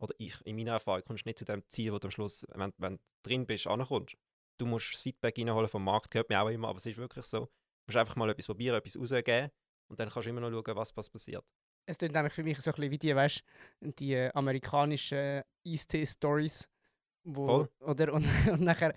oder 0.00 0.14
ich, 0.18 0.34
in 0.44 0.56
meiner 0.56 0.72
Erfahrung, 0.72 1.02
kommst 1.04 1.24
du 1.24 1.28
nicht 1.28 1.38
zu 1.38 1.44
dem 1.44 1.62
Ziel, 1.68 1.92
wo 1.92 1.98
du 1.98 2.08
am 2.08 2.10
Schluss, 2.10 2.46
wenn, 2.54 2.72
wenn 2.78 2.96
du 2.96 3.02
drin 3.22 3.46
bist, 3.46 3.66
ankommst. 3.66 4.16
Du 4.58 4.66
musst 4.66 4.94
das 4.94 5.02
Feedback 5.02 5.38
reinholen 5.38 5.68
vom 5.68 5.84
Markt, 5.84 6.14
hört 6.14 6.28
mir 6.30 6.40
auch 6.40 6.48
immer, 6.48 6.68
aber 6.68 6.78
es 6.78 6.86
ist 6.86 6.96
wirklich 6.96 7.26
so. 7.26 7.48
Du 7.86 7.90
musst 7.92 7.98
einfach 7.98 8.16
mal 8.16 8.30
etwas 8.30 8.46
probieren, 8.46 8.76
etwas 8.76 8.98
rausgeben 8.98 9.50
und 9.88 10.00
dann 10.00 10.08
kannst 10.08 10.26
du 10.26 10.30
immer 10.30 10.40
noch 10.40 10.50
schauen, 10.50 10.76
was, 10.76 10.96
was 10.96 11.10
passiert. 11.10 11.44
Es 11.86 11.98
klingt 11.98 12.14
nämlich 12.14 12.32
für 12.32 12.42
mich 12.42 12.58
so 12.60 12.70
ein 12.70 12.74
bisschen 12.74 12.90
wie 12.90 12.98
die, 12.98 13.14
weißt, 13.14 13.42
die 13.80 14.16
amerikanischen 14.34 15.42
Eistee-Stories, 15.66 16.68
wo, 17.24 17.46
Voll. 17.46 17.68
oder, 17.80 18.12
und, 18.12 18.24
und 18.50 18.60
nachher 18.62 18.94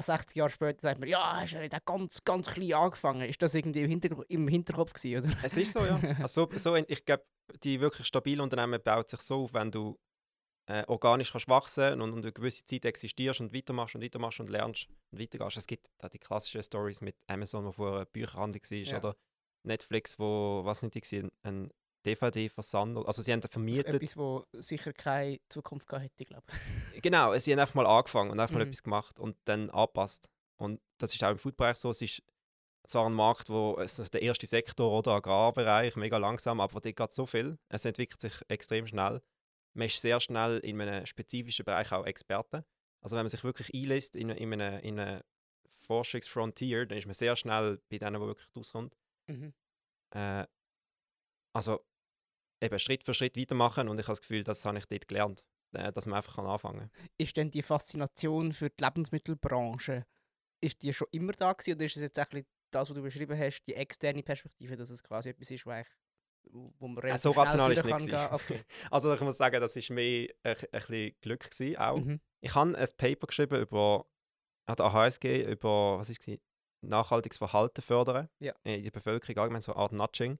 60 0.00 0.36
Jahre 0.36 0.50
später 0.50 0.80
sagt 0.80 1.00
man, 1.00 1.08
ja, 1.08 1.40
hast 1.40 1.54
du 1.54 1.62
ja 1.62 1.78
ganz, 1.84 2.22
ganz 2.24 2.48
klein 2.48 2.74
angefangen. 2.74 3.28
Ist 3.28 3.42
das 3.42 3.54
irgendwie 3.54 3.82
im, 3.82 3.88
Hintergr 3.88 4.24
im 4.28 4.46
Hinterkopf 4.46 4.92
gewesen, 4.92 5.24
oder? 5.24 5.36
Es 5.42 5.56
ist 5.56 5.72
so, 5.72 5.84
ja. 5.84 5.98
Also, 6.20 6.48
so, 6.52 6.58
so, 6.58 6.76
ich 6.76 7.04
glaube, 7.04 7.24
die 7.64 7.80
wirklich 7.80 8.06
stabilen 8.06 8.40
Unternehmen 8.40 8.80
baut 8.82 9.10
sich 9.10 9.20
so 9.20 9.44
auf, 9.44 9.54
wenn 9.54 9.70
du 9.70 9.98
äh, 10.68 10.84
organisch 10.86 11.32
kannst 11.32 11.48
wachsen 11.48 12.00
und, 12.02 12.12
und 12.12 12.24
eine 12.24 12.32
gewisse 12.32 12.64
Zeit 12.64 12.84
existierst 12.84 13.40
und 13.40 13.54
weitermachst 13.54 13.94
und 13.94 14.02
weitermachst 14.02 14.40
und 14.40 14.48
lernst 14.50 14.88
und 15.10 15.18
weitergehst. 15.20 15.56
Es 15.56 15.66
gibt 15.66 15.86
da 15.98 16.08
die 16.08 16.18
klassischen 16.18 16.62
Stories 16.62 17.00
mit 17.00 17.16
Amazon, 17.26 17.64
wo 17.64 17.72
vorher 17.72 18.04
Bücherhandel 18.06 18.60
war, 18.60 18.76
Ja. 18.78 18.98
oder 18.98 19.16
Netflix, 19.64 20.18
wo, 20.18 20.60
was 20.64 20.82
nicht, 20.82 20.94
die 20.94 21.00
gewesen, 21.00 21.30
ein 21.42 21.68
DVD-Versand, 22.06 22.96
also 23.06 23.22
sie 23.22 23.32
haben 23.32 23.42
vermietet. 23.42 23.88
Etwas, 23.94 24.16
wo 24.16 24.44
sicher 24.52 24.92
keine 24.92 25.38
Zukunft 25.48 25.86
gehabt 25.86 26.04
hätte, 26.04 26.24
glaube 26.24 26.44
ich. 26.94 27.02
Genau, 27.02 27.36
sie 27.38 27.52
haben 27.52 27.58
einfach 27.60 27.74
mal 27.74 27.86
angefangen 27.86 28.30
und 28.30 28.40
einfach 28.40 28.54
mal 28.54 28.64
Mhm. 28.64 28.70
etwas 28.70 28.82
gemacht 28.82 29.18
und 29.20 29.36
dann 29.44 29.70
angepasst. 29.70 30.28
Und 30.58 30.80
das 30.98 31.14
ist 31.14 31.22
auch 31.24 31.30
im 31.30 31.38
Foodbereich 31.38 31.76
so. 31.76 31.90
Es 31.90 32.02
ist 32.02 32.22
zwar 32.86 33.06
ein 33.06 33.12
Markt, 33.14 33.50
wo 33.50 33.76
ist 33.76 33.98
der 34.14 34.22
erste 34.22 34.46
Sektor 34.46 34.90
oder 34.90 35.12
Agrarbereich, 35.12 35.96
mega 35.96 36.16
langsam, 36.18 36.60
aber 36.60 36.80
dort 36.80 36.96
geht 36.96 37.12
so 37.12 37.26
viel. 37.26 37.58
Es 37.68 37.84
entwickelt 37.84 38.20
sich 38.20 38.32
extrem 38.48 38.86
schnell. 38.86 39.20
Man 39.78 39.86
ist 39.86 40.00
sehr 40.00 40.18
schnell 40.18 40.58
in 40.58 40.80
einem 40.80 41.06
spezifischen 41.06 41.64
Bereich 41.64 41.92
auch 41.92 42.04
Experte. 42.04 42.64
Also 43.00 43.14
wenn 43.14 43.22
man 43.22 43.30
sich 43.30 43.44
wirklich 43.44 43.72
einlässt 43.72 44.16
in, 44.16 44.28
in 44.30 44.52
einem 44.52 44.80
in 44.80 44.98
eine 44.98 45.24
Forschungsfrontier, 45.68 46.84
dann 46.84 46.98
ist 46.98 47.06
man 47.06 47.14
sehr 47.14 47.36
schnell 47.36 47.80
bei 47.88 47.98
denen, 47.98 48.20
die 48.20 48.26
wirklich 48.26 48.48
rauskommt. 48.56 48.96
Mhm. 49.28 49.54
Äh, 50.10 50.46
also 51.52 51.86
eben 52.60 52.78
Schritt 52.80 53.04
für 53.04 53.14
Schritt 53.14 53.36
weitermachen 53.36 53.88
und 53.88 54.00
ich 54.00 54.06
habe 54.06 54.14
das 54.14 54.20
Gefühl, 54.20 54.42
das 54.42 54.64
habe 54.64 54.78
ich 54.78 54.86
dort 54.86 55.06
gelernt, 55.06 55.46
äh, 55.72 55.92
dass 55.92 56.06
man 56.06 56.16
einfach 56.16 56.34
kann 56.34 56.46
anfangen 56.46 56.90
kann. 56.90 57.08
Ist 57.16 57.36
denn 57.36 57.52
die 57.52 57.62
Faszination 57.62 58.52
für 58.52 58.70
die 58.70 58.82
Lebensmittelbranche, 58.82 60.06
ist 60.60 60.82
die 60.82 60.92
schon 60.92 61.06
immer 61.12 61.32
da 61.32 61.52
gewesen, 61.52 61.76
oder 61.76 61.84
ist 61.84 61.96
es 61.96 62.02
jetzt 62.02 62.18
ein 62.18 62.26
bisschen 62.28 62.46
das, 62.72 62.90
was 62.90 62.96
du 62.96 63.02
beschrieben 63.02 63.38
hast, 63.38 63.62
die 63.62 63.74
externe 63.74 64.24
Perspektive, 64.24 64.76
dass 64.76 64.90
es 64.90 65.04
quasi 65.04 65.28
etwas 65.28 65.52
ist, 65.52 65.68
eigentlich, 65.68 65.94
wo 66.50 66.88
man 66.88 66.98
relativ 66.98 67.22
so 67.22 67.32
schnell 67.32 67.44
rational 67.44 67.72
ist 67.72 67.84
nicht 67.84 68.08
gehen? 68.08 68.28
Okay. 68.32 68.64
Also 68.90 69.12
ich 69.14 69.20
muss 69.20 69.36
sagen, 69.36 69.60
das 69.60 69.76
ist 69.76 69.90
mehr 69.90 70.28
ein, 70.42 70.56
ein 70.56 70.56
bisschen 70.72 71.12
Glück 71.20 71.50
gewesen, 71.50 71.76
auch. 71.76 71.98
Mhm. 71.98 72.20
Ich 72.40 72.54
habe 72.54 72.76
ein 72.76 72.88
Paper 72.96 73.26
geschrieben 73.26 73.60
über 73.60 74.06
an 74.66 74.76
der 74.76 74.86
AHSG 74.86 75.42
über 75.50 75.98
was 75.98 76.10
ist 76.10 76.26
es? 76.28 76.38
nachhaltiges 76.80 77.38
Verhalten 77.38 77.82
fördern 77.82 78.28
Ja. 78.38 78.54
in 78.62 78.84
der 78.84 78.90
Bevölkerung 78.92 79.36
allgemein 79.42 79.60
so 79.62 79.72
eine 79.72 79.80
Art 79.82 79.92
Nudging. 79.92 80.38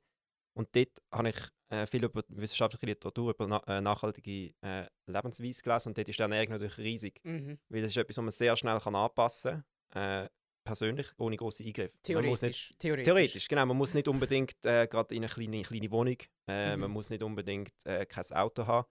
Und 0.54 0.68
dort 0.74 0.90
habe 1.12 1.30
ich 1.30 1.36
äh, 1.70 1.86
viel 1.86 2.04
über 2.04 2.22
wissenschaftliche 2.28 2.86
Literatur 2.86 3.30
über 3.30 3.46
na 3.48 3.62
äh, 3.66 3.80
nachhaltige 3.80 4.54
äh, 4.62 4.86
Lebensweise 5.06 5.62
gelesen 5.62 5.88
und 5.88 5.98
dort 5.98 6.08
ist 6.08 6.18
die 6.18 6.22
Ernährung 6.22 6.50
natürlich 6.50 6.78
riesig, 6.78 7.20
Mhm. 7.24 7.58
weil 7.68 7.82
das 7.82 7.90
ist 7.90 7.96
etwas, 7.96 8.16
was 8.18 8.22
man 8.22 8.30
sehr 8.30 8.56
schnell 8.56 8.78
kann 8.80 8.94
anpassen 8.94 9.64
kann, 9.90 10.24
äh, 10.24 10.28
persönlich, 10.68 11.06
ohne 11.18 11.36
große 11.36 11.64
Eingriffe. 11.64 11.92
Man 12.12 12.26
muss 12.26 12.42
nicht, 12.42 12.78
Theoretisch. 12.78 12.78
Theoretisch. 12.78 13.04
Theoretisch, 13.04 13.48
genau. 13.48 13.66
Man 13.66 13.76
muss 13.76 13.94
nicht 13.94 14.06
unbedingt 14.08 14.54
äh, 14.66 14.86
gerade 14.86 15.14
in 15.14 15.24
eine 15.24 15.32
kleine, 15.32 15.62
kleine 15.62 15.90
Wohnung, 15.90 16.16
äh, 16.46 16.74
Mhm. 16.74 16.80
man 16.82 16.90
muss 16.90 17.10
nicht 17.10 17.22
unbedingt 17.22 17.72
äh, 17.86 18.04
kein 18.06 18.24
Auto 18.32 18.66
haben, 18.66 18.86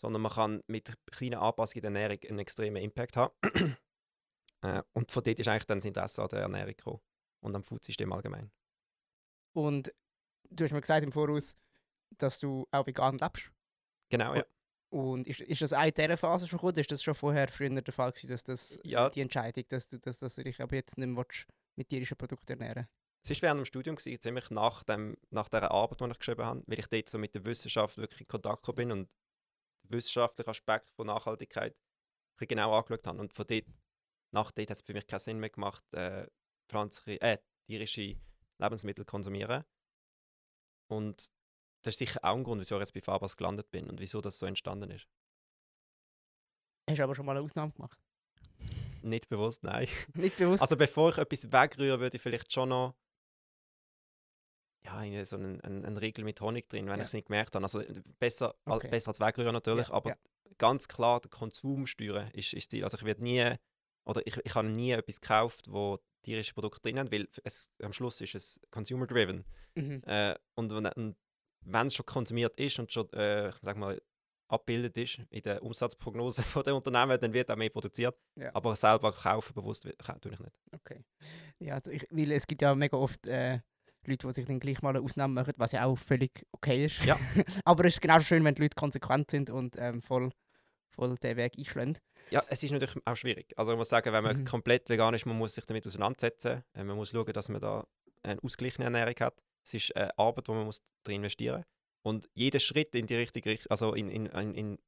sondern 0.00 0.22
man 0.22 0.32
kann 0.32 0.62
mit 0.66 0.92
kleinen 1.12 1.38
Anpassungen 1.40 1.82
der 1.82 1.90
Ernährung 2.02 2.18
einen 2.28 2.38
extremen 2.40 2.82
Impact 2.82 3.16
haben. 3.16 3.32
äh, 4.62 4.82
und 4.92 5.12
von 5.12 5.22
dort 5.22 5.38
ist 5.38 5.48
eigentlich 5.48 5.66
dann 5.66 5.78
das 5.78 5.84
Interesse 5.86 6.22
an 6.22 6.28
der 6.28 6.40
Ernährung 6.40 6.74
gekommen 6.76 7.00
und 7.40 7.54
am 7.54 7.62
Foodsystem 7.62 8.12
allgemein. 8.12 8.50
Und 9.54 9.94
du 10.50 10.64
hast 10.64 10.72
mir 10.72 10.80
gesagt 10.80 11.04
im 11.04 11.12
Voraus, 11.12 11.56
dass 12.18 12.40
du 12.40 12.66
auch 12.72 12.86
vegan 12.86 13.18
lebst. 13.18 13.50
Genau, 14.10 14.34
ja. 14.34 14.44
Und 14.92 15.26
ist, 15.26 15.40
ist 15.40 15.62
das 15.62 15.72
auch 15.72 15.84
in 15.84 15.94
dieser 15.94 16.18
Phase 16.18 16.46
schon 16.46 16.60
oder 16.60 16.78
Ist 16.78 16.92
das 16.92 17.02
schon 17.02 17.14
vorher 17.14 17.48
früher 17.48 17.70
der 17.70 17.94
Fall 17.94 18.12
gewesen, 18.12 18.28
dass 18.28 18.44
das 18.44 18.78
Ja. 18.84 19.08
die 19.08 19.22
Entscheidung, 19.22 19.64
dass 19.70 19.88
du, 19.88 19.98
dass, 19.98 20.18
dass 20.18 20.34
du 20.34 20.44
dich 20.44 20.60
aber 20.60 20.76
jetzt 20.76 20.98
nicht 20.98 21.08
mehr 21.08 21.24
mit 21.76 21.88
tierischen 21.88 22.18
Produkten 22.18 22.60
ernähren 22.60 22.86
Es 23.24 23.30
war 23.30 23.40
während 23.40 23.60
dem 23.60 23.64
Studium, 23.64 23.96
gewesen, 23.96 24.20
ziemlich 24.20 24.50
nach, 24.50 24.84
dem, 24.84 25.16
nach 25.30 25.48
der 25.48 25.70
Arbeit, 25.70 25.98
die 25.98 26.04
ich 26.10 26.18
geschrieben 26.18 26.44
habe, 26.44 26.62
weil 26.66 26.78
ich 26.78 26.88
dort 26.88 27.08
so 27.08 27.16
mit 27.16 27.34
der 27.34 27.46
Wissenschaft 27.46 27.96
wirklich 27.96 28.20
in 28.20 28.28
Kontakt 28.28 28.74
bin 28.74 28.92
und 28.92 29.08
den 29.84 29.96
wissenschaftlichen 29.96 30.50
Aspekt 30.50 30.90
von 30.94 31.06
Nachhaltigkeit 31.06 31.74
genau 32.36 32.76
angeschaut 32.76 33.06
habe. 33.06 33.18
Und 33.18 33.32
von 33.32 33.46
dort, 33.46 33.64
nach 34.30 34.50
dort 34.50 34.68
hat 34.68 34.76
es 34.76 34.82
für 34.82 34.92
mich 34.92 35.06
keinen 35.06 35.20
Sinn 35.20 35.38
mehr 35.38 35.48
gemacht, 35.48 35.84
äh, 35.94 36.26
pflanzliche, 36.68 37.18
äh, 37.22 37.38
tierische 37.66 38.16
Lebensmittel 38.58 39.06
zu 39.06 39.10
konsumieren. 39.10 39.64
Und 40.88 41.30
das 41.82 41.94
ist 41.94 41.98
sicher 41.98 42.20
auch 42.22 42.36
ein 42.36 42.44
Grund, 42.44 42.60
wieso 42.60 42.76
ich 42.76 42.80
jetzt 42.80 42.94
bei 42.94 43.00
Fabas 43.02 43.36
gelandet 43.36 43.70
bin 43.70 43.88
und 43.90 44.00
wieso 44.00 44.20
das 44.20 44.38
so 44.38 44.46
entstanden 44.46 44.90
ist. 44.90 45.06
Hast 46.88 46.98
du 46.98 47.04
aber 47.04 47.14
schon 47.14 47.26
mal 47.26 47.32
eine 47.36 47.44
Ausnahme 47.44 47.72
gemacht? 47.72 47.98
Nicht 49.02 49.28
bewusst, 49.28 49.62
nein. 49.64 49.88
Nicht 50.14 50.36
bewusst? 50.36 50.62
Also 50.62 50.76
bevor 50.76 51.10
ich 51.10 51.18
etwas 51.18 51.50
wegrühre, 51.52 52.00
würde 52.00 52.16
ich 52.16 52.22
vielleicht 52.22 52.52
schon 52.52 52.68
noch 52.70 52.94
ja, 54.84 55.24
so 55.24 55.36
einen, 55.36 55.60
einen, 55.60 55.84
einen 55.84 55.96
Riegel 55.96 56.24
mit 56.24 56.40
Honig 56.40 56.68
drin, 56.68 56.86
wenn 56.86 56.96
Ja. 56.98 57.02
ich 57.02 57.08
es 57.08 57.12
nicht 57.12 57.26
gemerkt 57.28 57.54
habe. 57.54 57.64
Also 57.64 57.80
äh, 57.80 58.02
besser, 58.18 58.54
al- 58.64 58.76
Okay. 58.78 58.88
besser 58.88 59.08
als 59.10 59.20
wegrühren 59.20 59.52
natürlich, 59.52 59.88
Ja, 59.88 59.94
aber 59.94 60.10
ja. 60.10 60.16
ganz 60.58 60.88
klar 60.88 61.20
der 61.20 61.30
Konsum 61.30 61.86
steuern 61.86 62.28
ist, 62.32 62.52
ist 62.52 62.72
die. 62.72 62.82
Also 62.82 62.96
ich 62.96 63.04
werde 63.04 63.22
nie, 63.22 63.54
oder 64.04 64.26
ich, 64.26 64.36
ich 64.44 64.54
habe 64.54 64.68
nie 64.68 64.90
etwas 64.92 65.20
gekauft, 65.20 65.66
wo 65.70 65.98
tierische 66.22 66.52
Produkte 66.54 66.80
drin 66.82 66.98
haben, 66.98 67.12
weil 67.12 67.28
es, 67.44 67.70
am 67.80 67.92
Schluss 67.92 68.20
ist 68.20 68.34
es 68.34 68.60
consumer-driven. 68.70 69.44
Mhm. 69.76 70.02
Äh, 70.04 70.34
und 70.56 70.72
und 70.72 71.16
wenn 71.64 71.86
es 71.86 71.94
schon 71.94 72.06
konsumiert 72.06 72.58
ist 72.58 72.78
und 72.78 72.92
schon, 72.92 73.12
äh, 73.12 73.48
ich 73.48 73.56
sag 73.62 73.76
mal, 73.76 74.00
abgebildet 74.48 74.96
ist 74.98 75.20
in 75.30 75.42
der 75.42 75.62
Umsatzprognose 75.62 76.42
von 76.42 76.62
den 76.62 76.74
Unternehmen, 76.74 77.18
dann 77.18 77.32
wird 77.32 77.50
auch 77.50 77.56
mehr 77.56 77.70
produziert. 77.70 78.14
Ja. 78.36 78.50
Aber 78.54 78.76
selber 78.76 79.12
kaufen 79.12 79.54
bewusst 79.54 79.82
tue 79.82 80.32
ich 80.32 80.38
nicht. 80.40 80.52
Okay. 80.72 81.04
Ja, 81.58 81.74
also 81.74 81.90
ich, 81.90 82.06
weil 82.10 82.32
es 82.32 82.46
gibt 82.46 82.62
ja 82.62 82.74
mega 82.74 82.96
oft 82.96 83.26
äh, 83.26 83.60
Leute, 84.04 84.26
die 84.26 84.32
sich 84.34 84.46
dann 84.46 84.60
gleich 84.60 84.82
mal 84.82 84.90
eine 84.90 85.00
Ausnahme 85.00 85.34
machen, 85.34 85.54
was 85.56 85.72
ja 85.72 85.86
auch 85.86 85.96
völlig 85.96 86.44
okay 86.52 86.84
ist. 86.86 87.04
Ja. 87.04 87.18
aber 87.64 87.84
es 87.86 87.94
ist 87.94 88.02
genauso 88.02 88.24
schön, 88.24 88.44
wenn 88.44 88.54
die 88.54 88.62
Leute 88.62 88.74
konsequent 88.74 89.30
sind 89.30 89.48
und 89.48 89.76
ähm, 89.78 90.02
voll, 90.02 90.30
voll 90.90 91.16
den 91.16 91.36
Weg 91.36 91.56
einschlagen. 91.56 91.96
Ja, 92.30 92.42
es 92.48 92.62
ist 92.62 92.72
natürlich 92.72 92.96
auch 93.06 93.16
schwierig. 93.16 93.52
Also 93.56 93.72
ich 93.72 93.78
muss 93.78 93.88
sagen, 93.88 94.12
wenn 94.12 94.24
man 94.24 94.38
Mhm. 94.38 94.44
komplett 94.44 94.88
vegan 94.88 95.14
ist, 95.14 95.26
man 95.26 95.38
muss 95.38 95.54
sich 95.54 95.64
damit 95.66 95.86
auseinandersetzen. 95.86 96.62
Äh, 96.74 96.84
man 96.84 96.96
muss 96.96 97.10
schauen, 97.10 97.32
dass 97.32 97.48
man 97.48 97.60
da 97.60 97.86
eine 98.22 98.42
ausgeglichene 98.42 98.84
Ernährung 98.84 99.14
hat. 99.20 99.42
Es 99.64 99.74
ist 99.74 99.94
eine 99.96 100.16
Arbeit, 100.18 100.48
wo 100.48 100.54
man 100.54 100.64
muss 100.66 100.82
drin 101.04 101.16
investieren 101.16 101.58
muss. 101.58 101.66
Und 102.04 102.28
jeder 102.34 102.58
Schritt 102.58 102.94
in 102.94 103.06
die 103.06 103.14
richtige 103.14 103.50
Richtung, 103.50 103.70
also 103.70 103.94
in, 103.94 104.08
in, 104.10 104.26
in, 104.26 104.54
in 104.54 104.78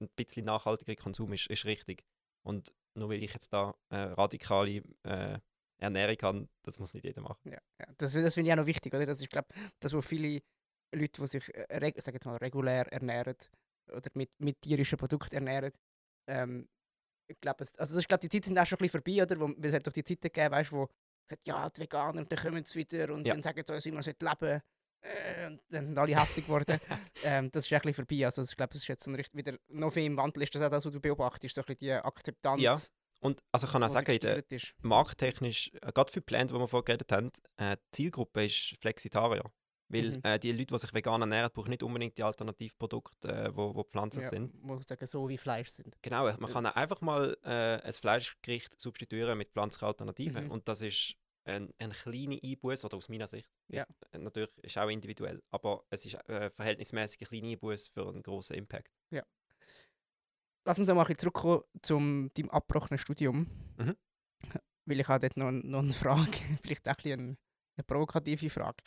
ein 0.00 0.08
bisschen 0.16 0.46
nachhaltiger 0.46 0.94
Konsum 0.96 1.32
ist, 1.32 1.48
ist 1.48 1.64
richtig. 1.66 2.04
Und 2.42 2.72
nur 2.96 3.10
weil 3.10 3.22
ich 3.22 3.34
jetzt 3.34 3.52
da 3.52 3.74
äh, 3.90 3.96
radikale 3.96 4.82
äh, 5.02 5.38
Ernährung 5.78 6.16
habe, 6.22 6.48
das 6.62 6.78
muss 6.78 6.94
nicht 6.94 7.04
jeder 7.04 7.22
machen. 7.22 7.50
Ja, 7.50 7.58
ja. 7.80 7.86
Das, 7.98 8.14
das 8.14 8.34
finde 8.34 8.48
ich 8.48 8.52
auch 8.52 8.58
noch 8.58 8.66
wichtig, 8.66 8.94
oder? 8.94 9.06
Das 9.06 9.20
ist, 9.20 9.30
glaube 9.30 9.48
das, 9.80 9.92
wo 9.92 10.00
viele 10.00 10.40
Leute, 10.94 11.20
die 11.20 11.26
sich 11.26 11.54
äh, 11.54 11.92
sag 11.98 12.14
jetzt 12.14 12.26
mal, 12.26 12.36
regulär 12.36 12.86
ernähren 12.92 13.36
oder 13.92 14.10
mit, 14.14 14.30
mit 14.38 14.60
tierischen 14.60 14.98
Produkten 14.98 15.34
ernähren, 15.34 15.72
ähm, 16.28 16.68
ich 17.28 17.40
glaube, 17.40 17.64
also 17.76 17.94
das 17.94 18.20
die 18.20 18.28
Zeiten 18.28 18.42
sind 18.42 18.58
auch 18.58 18.66
schon 18.66 18.76
ein 18.78 18.82
bisschen 18.82 19.02
vorbei, 19.02 19.22
oder? 19.22 19.38
Wo, 19.38 19.48
weil 19.48 19.66
es 19.66 19.74
hat 19.74 19.86
doch 19.86 19.92
die 19.92 20.04
Zeiten 20.04 20.22
gegeben, 20.22 20.50
weißt, 20.50 20.72
wo 20.72 20.88
sagt, 21.26 21.46
ja, 21.46 21.68
die 21.70 21.80
Veganer, 21.82 22.20
und 22.20 22.30
dann 22.32 22.38
kommen 22.38 22.64
sie 22.64 22.78
wieder 22.80 23.12
und 23.12 23.26
Ja. 23.26 23.34
dann 23.34 23.42
sagen 23.42 23.62
sie 23.66 23.72
uns, 23.72 23.84
wie 23.84 23.92
man 23.92 24.02
sollte 24.02 24.24
leben 24.24 24.62
äh, 25.02 25.46
und 25.46 25.60
dann 25.70 25.86
sind 25.86 25.98
alle 25.98 26.20
hässlich 26.20 26.44
geworden. 26.46 26.78
ähm, 27.24 27.50
das 27.50 27.64
ist 27.66 27.72
ein 27.72 27.80
bisschen 27.80 27.94
vorbei. 28.06 28.24
Also 28.26 28.42
ich 28.42 28.56
glaube, 28.56 28.74
es 28.74 28.82
ist 28.82 28.88
jetzt 28.88 29.04
so 29.04 29.10
ein 29.10 29.14
richt- 29.14 29.34
wieder 29.34 29.56
noch 29.68 29.92
viel 29.92 30.04
im 30.04 30.16
Wandel. 30.16 30.42
Ist 30.42 30.54
das 30.54 30.62
auch 30.62 30.70
das, 30.70 30.84
was 30.84 30.92
du 30.92 31.00
beobachtest? 31.00 31.54
So 31.54 31.60
ein 31.62 31.64
bisschen 31.66 31.78
die 31.78 31.92
Akzeptanz, 31.92 32.60
Ja, 32.60 32.74
Und 33.20 33.42
also 33.52 33.66
ich 33.66 33.72
kann 33.72 33.82
auch 33.82 33.88
sagen, 33.88 34.18
der, 34.18 34.42
markttechnisch, 34.82 35.70
äh, 35.80 35.92
gerade 35.92 36.12
für 36.12 36.20
die 36.20 36.24
Plant, 36.26 36.50
die 36.50 36.54
wir 36.54 36.68
vorher 36.68 36.84
geredet 36.84 37.10
haben, 37.12 37.30
äh, 37.56 37.76
die 37.76 37.96
Zielgruppe 37.96 38.44
ist 38.44 38.76
Flexitarier. 38.80 39.44
Weil 39.92 40.12
Mhm. 40.12 40.20
äh, 40.22 40.38
die 40.38 40.52
Leute, 40.52 40.66
die 40.72 40.78
sich 40.78 40.94
vegan 40.94 41.20
ernähren, 41.20 41.50
brauchen 41.52 41.70
nicht 41.70 41.82
unbedingt 41.82 42.16
die 42.16 42.22
Alternativprodukte, 42.22 43.28
äh, 43.28 43.56
wo, 43.56 43.74
wo 43.74 43.82
pflanzlich 43.82 44.24
Ja, 44.24 44.30
sind. 44.30 44.62
muss 44.62 44.80
ich 44.82 44.86
sagen, 44.88 45.04
so 45.06 45.28
wie 45.28 45.36
Fleisch 45.36 45.68
sind. 45.70 45.96
Genau, 46.00 46.24
man 46.24 46.40
Ja. 46.40 46.48
kann 46.48 46.66
einfach 46.66 47.00
mal 47.00 47.36
äh, 47.42 47.80
ein 47.82 47.92
Fleischgericht 47.92 48.80
substituieren 48.80 49.36
mit 49.36 49.50
pflanzlichen 49.50 49.88
Alternativen. 49.88 50.44
Mhm. 50.44 50.50
Und 50.52 50.68
das 50.68 50.80
ist 50.82 51.16
ein, 51.44 51.74
ein 51.78 51.90
kleiner 51.92 52.36
Einbuß, 52.42 52.84
oder 52.84 52.96
aus 52.98 53.08
meiner 53.08 53.26
Sicht. 53.26 53.50
Ja. 53.68 53.84
Ich, 53.88 54.14
äh, 54.14 54.18
natürlich 54.18 54.56
ist 54.58 54.78
auch 54.78 54.88
individuell, 54.88 55.42
aber 55.50 55.84
es 55.90 56.06
ist 56.06 56.14
äh, 56.28 56.50
verhältnismäßig 56.50 57.20
ein 57.22 57.26
kleiner 57.26 57.48
Einbuß 57.48 57.88
für 57.88 58.08
einen 58.08 58.22
großen 58.22 58.54
Impact. 58.56 58.92
Lass 60.66 60.78
uns 60.78 60.88
noch 60.88 60.94
mal 60.94 61.00
ein 61.02 61.06
bisschen 61.06 61.18
zurückkommen 61.20 61.62
zum 61.82 62.30
deinem 62.34 62.50
abgebrochenen 62.50 62.98
Studium. 62.98 63.46
Mhm. 63.78 63.96
Weil 64.84 65.00
ich 65.00 65.08
habe 65.08 65.20
dort 65.26 65.36
noch, 65.38 65.50
noch 65.50 65.78
eine 65.80 65.92
Frage, 65.92 66.30
vielleicht 66.62 66.88
auch 66.88 67.04
ein 67.04 67.38
eine 67.76 67.84
provokative 67.86 68.50
Frage. 68.50 68.82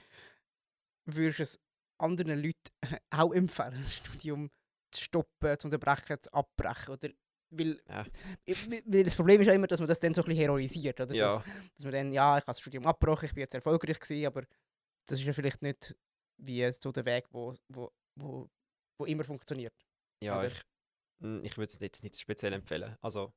Würdest 1.06 1.39
du 1.39 1.44
es 1.44 1.60
anderen 2.00 2.42
Leuten 2.42 2.72
auch 3.12 3.34
empfehlen, 3.34 3.76
das 3.78 3.96
Studium 3.96 4.50
zu 4.92 5.04
stoppen, 5.04 5.60
zu 5.60 5.68
unterbrechen, 5.68 6.18
zu 6.22 6.32
abbrechen. 6.34 6.94
Oder 6.94 7.10
weil, 7.52 7.82
Ja. 7.88 8.06
weil 8.86 9.04
das 9.04 9.16
Problem 9.16 9.42
ist 9.42 9.48
ja 9.48 9.54
immer, 9.54 9.68
dass 9.68 9.80
man 9.80 9.88
das 9.88 10.00
dann 10.00 10.13
so 10.13 10.22
ein 10.22 10.26
bisschen 10.26 10.42
heroisiert. 10.42 11.00
Oder? 11.00 11.13
Ja. 11.16 11.28
Dass, 11.38 11.44
dass 11.76 11.84
man 11.86 11.94
dann, 11.94 12.12
ja, 12.13 12.38
ich 12.38 12.42
habe 12.44 12.46
das 12.48 12.60
Studium 12.62 12.86
abgebrochen, 12.86 13.26
ich 13.26 13.34
bin 13.34 13.42
jetzt 13.42 13.54
erfolgreich 13.56 14.00
gewesen, 14.00 14.26
aber 14.26 14.44
das 15.08 15.20
ist 15.20 15.26
ja 15.26 15.34
vielleicht 15.34 15.62
nicht 15.62 15.96
wie 16.42 16.72
so 16.74 16.92
der 16.92 17.06
Weg, 17.06 17.26
wo, 17.32 17.54
wo, 17.70 17.92
wo, 18.20 18.50
wo 19.00 19.06
immer 19.06 19.24
funktioniert. 19.24 19.74
Ja, 20.24 20.39
Oder? 20.39 20.48
ich, 20.48 20.62
mm, 21.20 21.44
ich 21.44 21.58
würde 21.58 21.72
es 21.74 21.80
jetzt 21.80 22.04
nicht 22.04 22.20
speziell 22.20 22.54
empfehlen. 22.54 22.98
Also, 23.02 23.34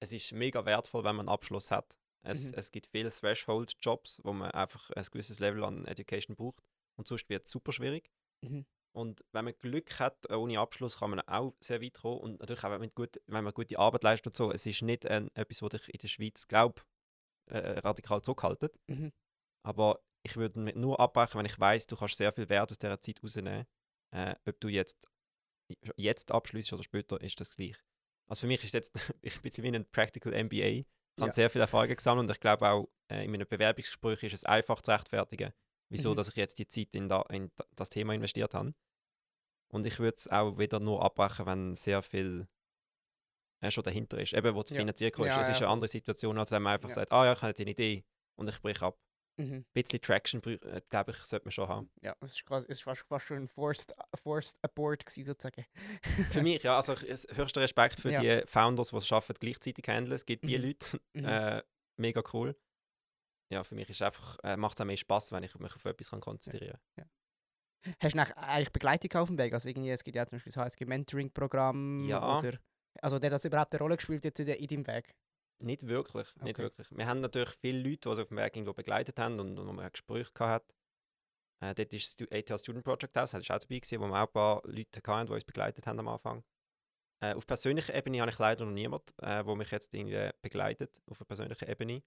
es 0.00 0.12
ist 0.12 0.32
mega 0.32 0.64
wertvoll, 0.64 1.02
wenn 1.04 1.16
man 1.16 1.28
einen 1.28 1.34
Abschluss 1.34 1.70
hat. 1.70 1.98
Es, 2.24 2.50
Mhm. 2.50 2.54
es 2.58 2.70
gibt 2.70 2.86
viele 2.88 3.10
Threshold-Jobs, 3.10 4.20
wo 4.24 4.32
man 4.32 4.50
einfach 4.52 4.90
ein 4.90 5.04
gewisses 5.04 5.38
Level 5.40 5.64
an 5.64 5.84
Education 5.86 6.36
braucht. 6.36 6.62
Und 6.98 7.06
sonst 7.06 7.28
wird 7.28 7.46
es 7.46 7.50
super 7.52 7.72
schwierig. 7.72 8.10
Mhm. 8.42 8.66
Und 8.92 9.24
wenn 9.32 9.44
man 9.44 9.54
Glück 9.58 10.00
hat, 10.00 10.28
äh, 10.28 10.34
ohne 10.34 10.58
Abschluss, 10.58 10.98
kann 10.98 11.10
man 11.10 11.20
auch 11.20 11.54
sehr 11.60 11.80
weit 11.80 11.94
kommen. 11.94 12.18
Und 12.20 12.40
natürlich 12.40 12.64
auch, 12.64 12.70
wenn 12.70 12.80
man, 12.80 12.90
gut, 12.94 13.20
wenn 13.26 13.44
man 13.44 13.54
gute 13.54 13.78
Arbeit 13.78 14.02
leistet 14.02 14.26
und 14.28 14.36
so. 14.36 14.50
Es 14.50 14.66
ist 14.66 14.82
nicht 14.82 15.06
ein, 15.06 15.30
etwas, 15.34 15.62
was 15.62 15.70
dich 15.70 15.88
in 15.94 15.98
der 15.98 16.08
Schweiz, 16.08 16.48
glaube 16.48 16.82
äh, 17.46 17.78
radikal 17.78 18.22
zurückhaltet. 18.22 18.78
Mhm. 18.88 19.12
Aber 19.64 20.00
ich 20.24 20.36
würde 20.36 20.58
mich 20.58 20.74
nur 20.74 20.98
abbrechen, 20.98 21.38
wenn 21.38 21.46
ich 21.46 21.58
weiß, 21.58 21.86
du 21.86 21.96
kannst 21.96 22.16
sehr 22.16 22.32
viel 22.32 22.48
Wert 22.48 22.70
aus 22.70 22.78
dieser 22.78 23.00
Zeit 23.00 23.22
rausnehmen. 23.22 23.66
Äh, 24.10 24.34
ob 24.46 24.58
du 24.60 24.68
jetzt, 24.68 25.08
jetzt 25.96 26.32
abschließt 26.32 26.72
oder 26.72 26.82
später, 26.82 27.20
ist 27.20 27.38
das 27.40 27.54
gleich. 27.54 27.76
Also 28.26 28.40
für 28.40 28.46
mich 28.46 28.64
ist 28.64 28.74
jetzt 28.74 28.94
ich 29.22 29.34
bin 29.34 29.40
ein 29.40 29.42
bisschen 29.42 29.64
wie 29.64 29.76
ein 29.76 29.90
Practical 29.90 30.32
MBA. 30.32 30.56
Ich 30.56 30.86
habe 31.20 31.28
Ja. 31.28 31.32
sehr 31.32 31.50
viel 31.50 31.60
Erfahrung 31.60 31.88
gesammelt 31.88 32.28
und 32.28 32.34
ich 32.34 32.40
glaube 32.40 32.68
auch 32.68 32.88
äh, 33.10 33.24
in 33.24 33.30
meinem 33.30 33.46
Bewerbungsgespräch 33.46 34.22
ist 34.24 34.34
es 34.34 34.44
einfach 34.44 34.82
zu 34.82 34.90
rechtfertigen, 34.92 35.52
wieso 35.88 36.10
Mhm. 36.10 36.16
dass 36.16 36.28
ich 36.28 36.36
jetzt 36.36 36.58
die 36.58 36.66
Zeit 36.68 36.88
in, 36.92 37.08
da, 37.08 37.22
in 37.30 37.50
da- 37.56 37.64
das 37.76 37.88
Thema 37.90 38.14
investiert 38.14 38.54
habe. 38.54 38.74
Und 39.70 39.84
ich 39.86 39.98
würde 39.98 40.16
es 40.16 40.28
auch 40.28 40.58
wieder 40.58 40.80
nur 40.80 41.02
abbrechen, 41.02 41.46
wenn 41.46 41.74
sehr 41.76 42.02
viel 42.02 42.46
äh, 43.60 43.70
schon 43.70 43.82
dahinter 43.84 44.18
ist. 44.20 44.32
Eben, 44.34 44.54
wo 44.54 44.60
es 44.60 44.70
Ja. 44.70 44.76
finanziert 44.76 45.18
ist. 45.18 45.26
Ja, 45.26 45.40
es 45.40 45.48
ist 45.48 45.56
eine 45.62 45.68
andere 45.68 45.88
Situation, 45.88 46.38
als 46.38 46.50
wenn 46.52 46.62
man 46.62 46.74
einfach 46.74 46.90
sagt, 46.90 47.10
ah 47.12 47.24
ja, 47.24 47.32
ich 47.32 47.38
habe 47.42 47.48
jetzt 47.48 47.60
eine 47.60 47.70
Idee 47.70 48.04
und 48.36 48.48
ich 48.48 48.60
breche 48.60 48.84
ab. 48.86 48.98
Mhm. 49.36 49.52
Ein 49.54 49.66
bisschen 49.72 50.00
Traction, 50.00 50.42
äh, 50.44 50.80
glaube 50.88 51.10
ich, 51.12 51.16
sollte 51.18 51.44
man 51.46 51.52
schon 51.52 51.68
haben. 51.68 51.90
Ja, 52.00 52.14
es 52.20 52.32
ist 52.34 52.44
quasi, 52.44 52.66
es 52.70 52.84
war 52.86 52.96
fast 52.96 53.26
schon 53.26 53.36
ein 53.38 53.48
forced, 53.48 53.92
forced 54.22 54.56
Abort 54.62 55.04
gewesen, 55.06 55.24
sozusagen. 55.24 55.64
Für 56.30 56.42
mich, 56.42 56.62
ja, 56.62 56.76
also 56.76 56.94
höchster 56.96 57.60
Respekt 57.60 58.00
für 58.00 58.12
die 58.12 58.42
Founders, 58.46 58.90
die 58.90 58.96
es 58.96 59.06
schaffen, 59.06 59.34
gleichzeitig 59.38 59.86
handeln. 59.88 60.14
Es 60.14 60.24
gibt 60.26 60.44
die 60.44 60.56
Mhm. 60.58 60.64
Leute, 60.64 61.00
Mhm. 61.14 61.24
äh, 61.24 61.62
mega 61.96 62.22
cool. 62.32 62.56
Ja, 63.50 63.64
für 63.64 63.74
mich 63.74 63.88
ist 63.88 64.02
einfach, 64.02 64.38
äh, 64.42 64.56
macht 64.56 64.76
es 64.76 64.80
auch 64.80 64.84
mehr 64.86 64.96
Spaß, 64.96 65.32
wenn 65.32 65.42
ich 65.42 65.54
mich 65.58 65.74
auf 65.74 65.84
etwas 65.84 66.10
kann 66.10 66.20
konzentrieren 66.20 66.78
kann. 66.96 67.10
Hast 68.00 68.14
du 68.14 68.36
eigentlich 68.36 68.72
Begleitung 68.72 69.20
auf 69.20 69.28
dem 69.28 69.38
Weg? 69.38 69.52
Also 69.54 69.68
irgendwie, 69.68 69.90
es 69.90 70.04
gibt 70.04 70.16
ja 70.16 70.26
zum 70.26 70.36
Beispiel 70.36 70.52
das 70.52 70.62
HSG 70.62 70.84
Mentoring-Programm. 70.84 72.06
Ja. 72.08 72.38
Oder, 72.38 72.58
also 73.00 73.18
der 73.18 73.30
das 73.30 73.44
überhaupt 73.44 73.72
eine 73.72 73.78
Rolle 73.78 73.96
gespielt 73.96 74.24
jetzt 74.24 74.40
in, 74.40 74.46
de- 74.46 74.56
in 74.58 74.66
deinem 74.66 74.86
Weg? 74.86 75.14
Nicht 75.60 75.86
wirklich, 75.86 76.34
nicht 76.36 76.56
Okay. 76.56 76.62
wirklich. 76.62 76.90
Wir 76.90 77.06
haben 77.06 77.20
natürlich 77.20 77.50
viele 77.60 77.78
Leute, 77.78 78.00
die 78.00 78.08
uns 78.08 78.18
auf 78.18 78.28
dem 78.28 78.36
Weg 78.36 78.54
irgendwo 78.56 78.74
begleitet 78.74 79.18
haben 79.18 79.40
und, 79.40 79.58
und 79.58 79.66
wo 79.66 79.72
man 79.72 79.84
ein 79.86 79.92
Gespräch 79.92 80.32
gehabt 80.34 80.72
hat. 81.60 81.70
Äh, 81.70 81.74
dort 81.74 81.92
ist 81.94 82.20
das 82.20 82.28
ATL 82.30 82.58
Student 82.58 82.84
Project 82.84 83.16
House, 83.16 83.30
das 83.32 83.48
war 83.48 83.56
auch 83.56 83.60
dabei, 83.60 83.78
gewesen, 83.80 84.00
wo 84.00 84.06
wir 84.06 84.14
auch 84.22 84.26
ein 84.26 84.32
paar 84.32 84.62
Leute 84.64 85.00
hatten, 85.04 85.26
die 85.26 85.32
uns 85.32 85.44
begleitet 85.44 85.86
haben 85.86 85.98
am 85.98 86.08
Anfang. 86.08 86.44
Äh, 87.20 87.34
auf 87.34 87.46
persönlicher 87.46 87.94
Ebene 87.94 88.20
habe 88.20 88.30
ich 88.30 88.38
leider 88.38 88.64
noch 88.64 88.72
niemanden, 88.72 89.12
äh, 89.22 89.42
der 89.44 89.56
mich 89.56 89.70
jetzt 89.72 89.92
irgendwie 89.92 90.30
begleitet, 90.42 91.00
auf 91.06 91.20
einer 91.20 91.26
persönlichen 91.26 91.68
Ebene. 91.68 92.02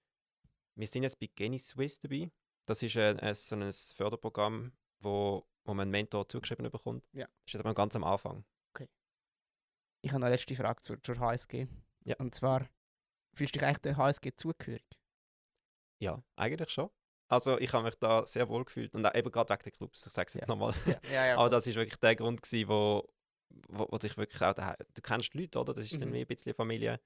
Wir 0.82 0.88
sind 0.88 1.04
jetzt 1.04 1.20
bei 1.20 1.30
Geni 1.36 1.60
Swiss 1.60 2.00
dabei. 2.00 2.32
Das 2.66 2.82
ist 2.82 2.98
ein, 2.98 3.20
ein, 3.20 3.36
so 3.36 3.56
ein 3.56 3.72
Förderprogramm, 3.72 4.72
wo, 5.00 5.46
wo 5.64 5.74
man 5.76 5.84
einen 5.84 5.92
Mentor 5.92 6.28
zugeschrieben 6.28 6.70
bekommt. 6.72 7.06
Ja. 7.14 7.26
Das 7.28 7.34
ist 7.46 7.54
jetzt 7.54 7.60
aber 7.64 7.76
ganz 7.76 7.96
am 7.96 8.04
Anfang. 8.04 8.44
Ich 10.04 10.10
habe 10.10 10.20
noch 10.20 10.26
eine 10.26 10.34
letzte 10.36 10.56
Frage 10.56 10.82
zur, 10.82 11.04
zur 11.04 11.20
HSG. 11.20 11.68
Ja. 12.06 12.16
Und 12.18 12.34
zwar, 12.34 12.68
fühlst 13.36 13.54
du 13.56 13.60
dich 13.60 13.68
eigentlich 13.68 13.78
der 13.84 13.98
HSG 13.98 14.32
zugehörig? 14.36 14.84
Ja, 16.00 16.24
eigentlich 16.36 16.72
schon. 16.72 16.90
Also 17.28 17.60
ich 17.60 17.72
habe 17.72 17.84
mich 17.84 17.94
da 18.00 18.26
sehr 18.26 18.50
wohl 18.50 18.66
gefühlt 18.66 18.96
und 18.96 19.06
auch 19.06 19.14
eben 19.14 19.30
gerade 19.32 19.54
wegen 19.54 19.62
der 19.64 19.72
Clubs, 19.74 20.08
ich 20.08 20.12
sage 20.12 20.28
es 20.30 20.34
jetzt 20.34 20.42
Ja. 20.42 20.48
nochmal. 20.48 20.74
Ja, 21.14 21.28
ja. 21.28 21.38
Aber 21.38 21.52
das 21.52 21.68
ist 21.68 21.76
wirklich 21.76 22.00
der 22.00 22.16
Grund, 22.16 22.42
gewesen, 22.42 22.68
wo, 22.68 23.08
wo, 23.70 23.88
wo 23.92 23.98
dich 24.00 24.18
wirklich 24.18 24.42
auch 24.42 24.54
daheim, 24.56 24.78
du 24.92 25.02
kennst 25.04 25.32
die 25.36 25.42
Leute, 25.42 25.60
oder? 25.60 25.76
Das 25.76 25.86
ist 25.86 26.02
dann 26.02 26.10
Mhm. 26.10 26.14
wie 26.14 26.22
ein 26.22 26.26
bisschen 26.28 26.56
Familie. 26.56 27.00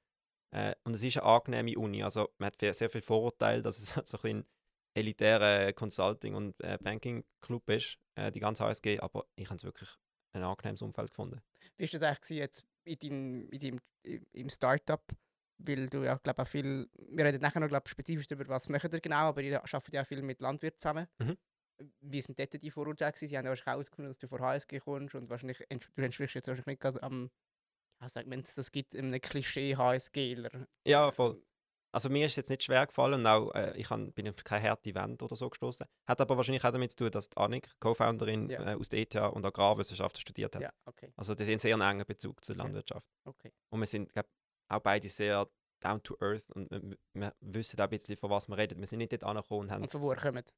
Äh, 0.56 0.74
und 0.86 0.94
es 0.94 1.04
ist 1.04 1.18
eine 1.18 1.26
angenehme 1.26 1.78
Uni. 1.78 2.02
Also 2.02 2.30
man 2.38 2.48
hat 2.48 2.60
sehr 2.76 2.90
viel 2.90 3.02
Vorurteil, 3.02 3.62
dass 3.62 3.78
es 3.78 3.96
halt 3.96 4.08
so 4.08 4.18
ein 4.24 4.46
elitärer 4.94 5.74
Consulting- 5.74 6.36
und 6.36 6.56
äh, 6.64 6.78
Banking-Club 6.82 7.70
ist, 7.70 8.00
äh, 8.16 8.32
die 8.32 8.40
ganze 8.40 8.64
HSG. 8.64 9.00
Aber 9.02 9.26
ich 9.36 9.48
habe 9.50 9.58
es 9.58 9.66
wirklich 9.66 9.90
ein 10.32 10.44
angenehmes 10.44 10.82
Umfeld 10.82 11.10
gefunden. 11.10 11.42
Wie 11.78 11.84
war 11.92 12.00
das 12.00 12.04
eigentlich 12.04 12.40
jetzt 12.40 12.66
in 12.86 12.98
deinem, 13.00 13.50
in 13.50 13.60
deinem, 13.60 13.82
im- 14.32 14.50
Startup? 14.50 15.04
Weil 15.58 15.88
du 15.88 16.04
ja, 16.04 16.16
glaube 16.16 16.42
auch 16.42 16.48
viel, 16.48 16.90
wir 17.10 17.26
reden 17.26 17.42
nachher 17.42 17.60
noch 17.62 17.70
glaub, 17.70 17.88
spezifisch 17.88 18.28
darüber, 18.28 18.50
was 18.50 18.68
macht 18.68 18.92
ihr 18.92 19.00
genau, 19.00 19.30
aber 19.30 19.42
ihr 19.42 19.62
arbeitet 19.62 19.94
ja 19.94 20.04
viel 20.04 20.22
mit 20.22 20.42
Landwirten 20.42 20.80
zusammen. 20.80 21.08
Mhm. 21.18 21.38
Wie 22.02 22.22
sind 22.22 22.38
dort 22.40 22.62
die 22.62 22.72
Vorurteile 22.72 23.12
gewesen? 23.12 23.28
Sie 23.28 23.38
haben 23.38 23.46
ja 23.46 23.50
wahrscheinlich 23.52 23.68
auch 23.68 23.74
herausgefunden, 23.74 24.10
dass 24.10 24.18
du 24.18 24.28
von 24.28 24.42
HSG 24.42 24.80
kommst 24.80 25.16
und 25.16 25.30
wahrscheinlich, 25.30 25.60
du 25.70 26.02
entsprichst 26.02 26.36
jetzt 26.36 26.48
wahrscheinlich 26.48 26.66
nicht 26.66 26.82
gerade 26.82 27.02
am, 27.04 27.32
ja, 28.06 28.10
sagt 28.10 28.28
man, 28.28 28.44
das 28.56 28.72
gibt 28.72 28.96
einem 28.96 29.20
Klischee 29.20 29.76
HSGler. 29.76 30.68
Ja, 30.86 31.12
voll. 31.12 31.42
Also 31.92 32.10
mir 32.10 32.26
ist 32.26 32.34
es 32.34 32.36
jetzt 32.36 32.50
nicht 32.50 32.64
schwer 32.64 32.86
gefallen 32.86 33.22
und 33.22 33.26
auch 33.28 33.54
äh, 33.56 33.74
ich 33.78 33.90
han, 33.90 34.12
bin 34.12 34.28
auf 34.28 34.36
keine 34.44 34.70
harte 34.70 34.94
Wand 34.96 35.24
oder 35.24 35.36
so 35.38 35.50
gestoßen. 35.50 35.86
Hat 36.08 36.20
aber 36.20 36.36
wahrscheinlich 36.36 36.64
auch 36.66 36.72
damit 36.72 36.92
zu 36.92 36.98
tun, 36.98 37.12
dass 37.12 37.30
die 37.30 37.38
Annik, 37.38 37.70
Co-Founderin 37.80 38.50
Ja. 38.50 38.74
äh, 38.74 38.76
aus 38.76 38.90
der 38.90 39.00
ETH 39.00 39.16
und 39.16 39.46
Agrarwissenschaften 39.46 40.20
studiert 40.20 40.56
hat. 40.56 40.62
Ja, 40.62 40.72
okay, 40.86 41.14
Also 41.16 41.36
die 41.36 41.46
haben 41.46 41.58
sehr 41.58 41.74
einen 41.74 41.90
engen 41.90 42.06
Bezug 42.06 42.44
zur 42.44 42.58
Landwirtschaft. 42.58 43.08
okay. 43.24 43.54
Und 43.70 43.80
wir 43.80 43.88
sind 43.88 44.12
glaub, 44.12 44.28
auch 44.70 44.80
beide 44.82 45.08
sehr 45.08 45.48
down 45.82 46.04
to 46.04 46.18
earth 46.20 46.50
und 46.52 46.70
wir, 46.70 46.98
wir 47.14 47.34
wissen 47.40 47.80
auch 47.80 47.86
ein 47.86 47.90
bisschen, 47.92 48.18
von 48.18 48.30
was 48.30 48.50
wir 48.50 48.58
reden. 48.58 48.80
Wir 48.80 48.88
sind 48.88 49.00
nicht 49.00 49.14
dort 49.14 49.24
angekommen 49.24 49.62
und 49.62 49.72
haben... 49.72 49.84
Und 49.84 49.92
von 49.92 50.02
wo 50.02 50.12
ihr 50.12 50.18
kommt. 50.18 50.54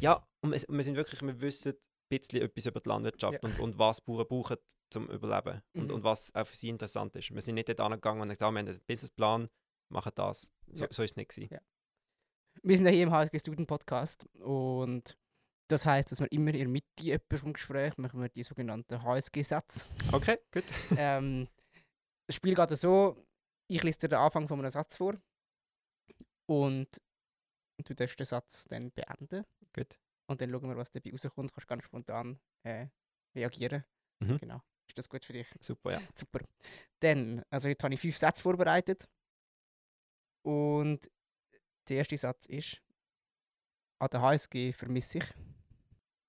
Ja, 0.00 0.22
und 0.42 0.52
wir, 0.52 0.60
wir 0.68 0.84
sind 0.84 0.96
wirklich, 0.96 1.22
wir 1.22 1.40
wissen 1.40 1.74
bisschen 2.08 2.42
etwas 2.42 2.66
über 2.66 2.80
die 2.80 2.88
Landwirtschaft 2.88 3.34
Ja. 3.42 3.48
und, 3.48 3.58
und 3.60 3.78
was 3.78 4.00
Bauern 4.00 4.26
brauchen 4.28 4.56
zum 4.90 5.08
Überleben 5.10 5.62
und, 5.74 5.84
Mhm. 5.88 5.94
und 5.94 6.04
was 6.04 6.34
auch 6.34 6.46
für 6.46 6.56
sie 6.56 6.68
interessant 6.68 7.14
ist. 7.16 7.34
Wir 7.34 7.40
sind 7.42 7.54
nicht 7.56 7.68
dort 7.68 7.80
angegangen 7.80 8.22
und 8.22 8.28
gesagt, 8.28 8.42
ah, 8.42 8.50
wir 8.52 8.58
haben 8.60 8.68
einen 8.68 8.80
Businessplan, 8.86 9.48
machen 9.90 10.12
das. 10.14 10.50
So, 10.72 10.84
Ja. 10.84 10.92
so 10.92 11.02
ist 11.02 11.12
es 11.12 11.16
nicht 11.16 11.30
gewesen. 11.30 11.48
Ja. 11.52 11.60
Wir 12.62 12.76
sind 12.76 12.86
ja 12.86 12.92
hier 12.92 13.02
im 13.04 13.10
HSG 13.10 13.38
Student 13.40 13.66
Podcast 13.68 14.26
und 14.40 15.18
das 15.68 15.86
heißt, 15.86 16.12
dass 16.12 16.20
wir 16.20 16.30
immer 16.30 16.52
in 16.52 16.58
der 16.58 16.68
Mitte 16.68 17.10
etwa 17.12 17.36
vom 17.38 17.52
Gespräch 17.52 17.96
machen 17.96 18.20
wir 18.20 18.28
die 18.28 18.42
sogenannten 18.42 19.02
HSG-Sätze. 19.02 19.86
Okay, 20.12 20.38
gut. 20.52 20.64
ähm, 20.98 21.48
das 22.28 22.36
Spiel 22.36 22.54
geht 22.54 22.76
so, 22.78 23.26
ich 23.68 23.82
lese 23.82 23.98
dir 24.00 24.08
den 24.10 24.18
Anfang 24.18 24.46
von 24.46 24.58
einem 24.60 24.70
Satz 24.70 24.96
vor 24.98 25.14
und 26.46 26.88
du 27.84 27.94
darfst 27.94 28.18
den 28.20 28.26
Satz 28.26 28.66
dann 28.68 28.92
beenden 28.92 29.44
gut. 29.74 29.98
Und 30.26 30.40
dann 30.40 30.50
schauen 30.50 30.68
wir, 30.68 30.76
was 30.76 30.90
dabei 30.90 31.10
rauskommt. 31.10 31.50
Du 31.50 31.54
kannst 31.54 31.68
ganz 31.68 31.84
spontan 31.84 32.40
äh, 32.62 32.88
reagieren. 33.34 33.84
Mhm. 34.20 34.38
Genau. 34.38 34.62
Ist 34.86 34.98
das 34.98 35.08
gut 35.08 35.24
für 35.24 35.32
dich? 35.32 35.48
Super, 35.60 35.92
ja. 35.92 36.02
Super. 36.14 36.40
Dann, 37.00 37.42
also 37.50 37.68
heute 37.68 37.84
habe 37.84 37.94
ich 37.94 38.00
fünf 38.00 38.16
Sätze 38.16 38.42
vorbereitet 38.42 39.08
und 40.42 41.10
der 41.88 41.98
erste 41.98 42.16
Satz 42.16 42.46
ist, 42.46 42.80
an 43.98 44.08
der 44.10 44.20
HSG 44.20 44.72
vermisse 44.72 45.18
ich. 45.18 45.24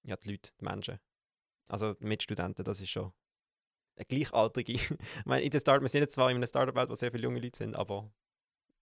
Ja, 0.04 0.16
die 0.18 0.32
Leute, 0.32 0.52
die 0.60 0.66
Menschen. 0.66 1.00
Also 1.68 1.96
Mitstudenten, 2.00 2.64
das 2.64 2.82
ist 2.82 2.90
schon 2.90 3.12
eine 3.96 4.06
Gleichaltrige. 4.06 4.74
ich 4.74 5.26
meine, 5.26 5.44
in 5.44 5.52
der 5.52 5.60
Start, 5.60 5.82
wir 5.82 5.88
sind 5.88 6.02
jetzt 6.02 6.14
zwar 6.14 6.30
in 6.30 6.38
einer 6.38 6.48
Startup-Welt, 6.48 6.90
wo 6.90 6.96
sehr 6.96 7.12
viele 7.12 7.24
junge 7.24 7.40
Leute 7.40 7.58
sind, 7.58 7.76
aber 7.76 8.12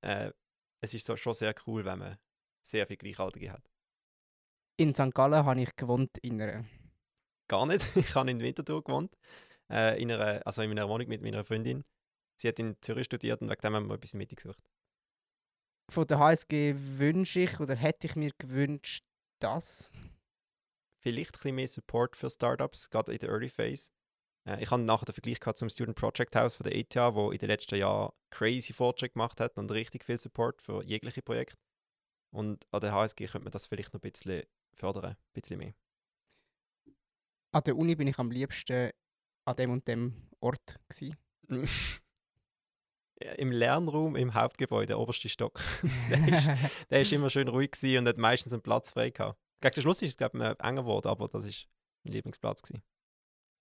äh, 0.01 0.31
es 0.81 0.93
ist 0.93 1.05
so, 1.05 1.15
schon 1.15 1.33
sehr 1.33 1.55
cool, 1.65 1.85
wenn 1.85 1.99
man 1.99 2.17
sehr 2.61 2.85
viele 2.87 2.97
Gleichaltrige 2.97 3.51
hat. 3.51 3.72
In 4.77 4.95
St. 4.95 5.13
Gallen 5.13 5.45
habe 5.45 5.61
ich 5.61 5.75
gewohnt 5.75 6.17
in 6.23 6.41
einer 6.41 6.65
Gar 7.47 7.67
nicht. 7.67 7.85
Ich 7.95 8.15
habe 8.15 8.31
in 8.31 8.39
Winterthur 8.39 8.83
gewohnt, 8.83 9.15
äh, 9.71 10.01
in 10.01 10.11
einer, 10.11 10.45
also 10.45 10.61
in 10.61 10.69
meiner 10.69 10.89
Wohnung 10.89 11.07
mit 11.07 11.21
meiner 11.21 11.43
Freundin. 11.43 11.83
Sie 12.41 12.47
hat 12.47 12.57
in 12.57 12.75
Zürich 12.81 13.05
studiert 13.05 13.41
und 13.41 13.49
wegen 13.49 13.61
dem 13.61 13.75
haben 13.75 13.87
wir 13.87 13.95
etwas 13.95 14.13
in 14.13 14.19
der 14.19 14.23
Mitte 14.23 14.35
gesucht. 14.35 14.59
von 15.91 16.07
der 16.07 16.17
HSG 16.17 16.73
wünsche 16.75 17.41
ich 17.41 17.59
oder 17.59 17.75
hätte 17.75 18.07
ich 18.07 18.15
mir 18.15 18.31
gewünscht, 18.39 19.05
dass. 19.39 19.91
Vielleicht 21.03 21.31
ein 21.31 21.37
bisschen 21.37 21.55
mehr 21.55 21.67
Support 21.67 22.15
für 22.15 22.29
Startups, 22.29 22.89
gerade 22.89 23.11
in 23.11 23.19
der 23.19 23.29
Early 23.29 23.49
Phase. 23.49 23.91
Äh, 24.47 24.63
ich 24.63 24.71
habe 24.71 24.81
nachher 24.81 25.05
den 25.05 25.13
Vergleich 25.13 25.39
gehabt 25.39 25.59
zum 25.59 25.69
Student 25.69 25.97
Project 25.97 26.35
House 26.35 26.55
von 26.55 26.63
der 26.63 26.75
ETH, 26.75 26.95
wo 26.95 27.31
in 27.31 27.37
den 27.37 27.49
letzten 27.49 27.75
Jahren 27.75 28.13
crazy 28.31 28.73
Fortschritte 28.73 29.13
gemacht 29.13 29.39
hat 29.39 29.57
und 29.57 29.69
richtig 29.71 30.05
viel 30.05 30.17
Support 30.17 30.61
für 30.63 30.83
jegliche 30.83 31.21
Projekte. 31.21 31.57
Und 32.33 32.65
an 32.71 32.81
der 32.81 32.93
HSG 32.93 33.27
könnte 33.27 33.45
man 33.45 33.51
das 33.51 33.67
vielleicht 33.67 33.93
noch 33.93 34.01
ein 34.01 34.11
bisschen 34.11 34.43
fördern, 34.75 35.11
ein 35.11 35.17
bisschen 35.33 35.59
mehr. 35.59 35.73
An 37.51 37.63
der 37.63 37.77
Uni 37.77 37.95
bin 37.95 38.07
ich 38.07 38.17
am 38.17 38.31
liebsten 38.31 38.91
an 39.45 39.55
dem 39.55 39.71
und 39.71 39.87
dem 39.87 40.29
Ort. 40.39 40.79
Ja, 43.21 43.31
Im 43.33 43.51
Lernraum 43.51 44.15
im 44.15 44.33
Hauptgebäude, 44.33 44.97
oberste 44.97 45.29
Stock. 45.29 45.61
der, 46.09 46.27
ist, 46.27 46.47
der 46.89 47.01
ist 47.01 47.11
immer 47.13 47.29
schön 47.29 47.47
ruhig 47.47 47.71
gewesen 47.71 47.99
und 47.99 48.07
hat 48.07 48.17
meistens 48.17 48.53
einen 48.53 48.63
Platz 48.63 48.91
frei 48.91 49.11
gehabt. 49.11 49.39
Gegen 49.61 49.75
den 49.75 49.81
Schluss 49.81 50.01
ist 50.01 50.09
es, 50.09 50.17
glaube 50.17 50.37
ich, 50.37 50.65
enger 50.65 50.81
geworden, 50.81 51.07
aber 51.07 51.27
das 51.29 51.45
war 51.45 51.51
mein 52.03 52.13
Lieblingsplatz. 52.13 52.63
Gewesen. 52.63 52.83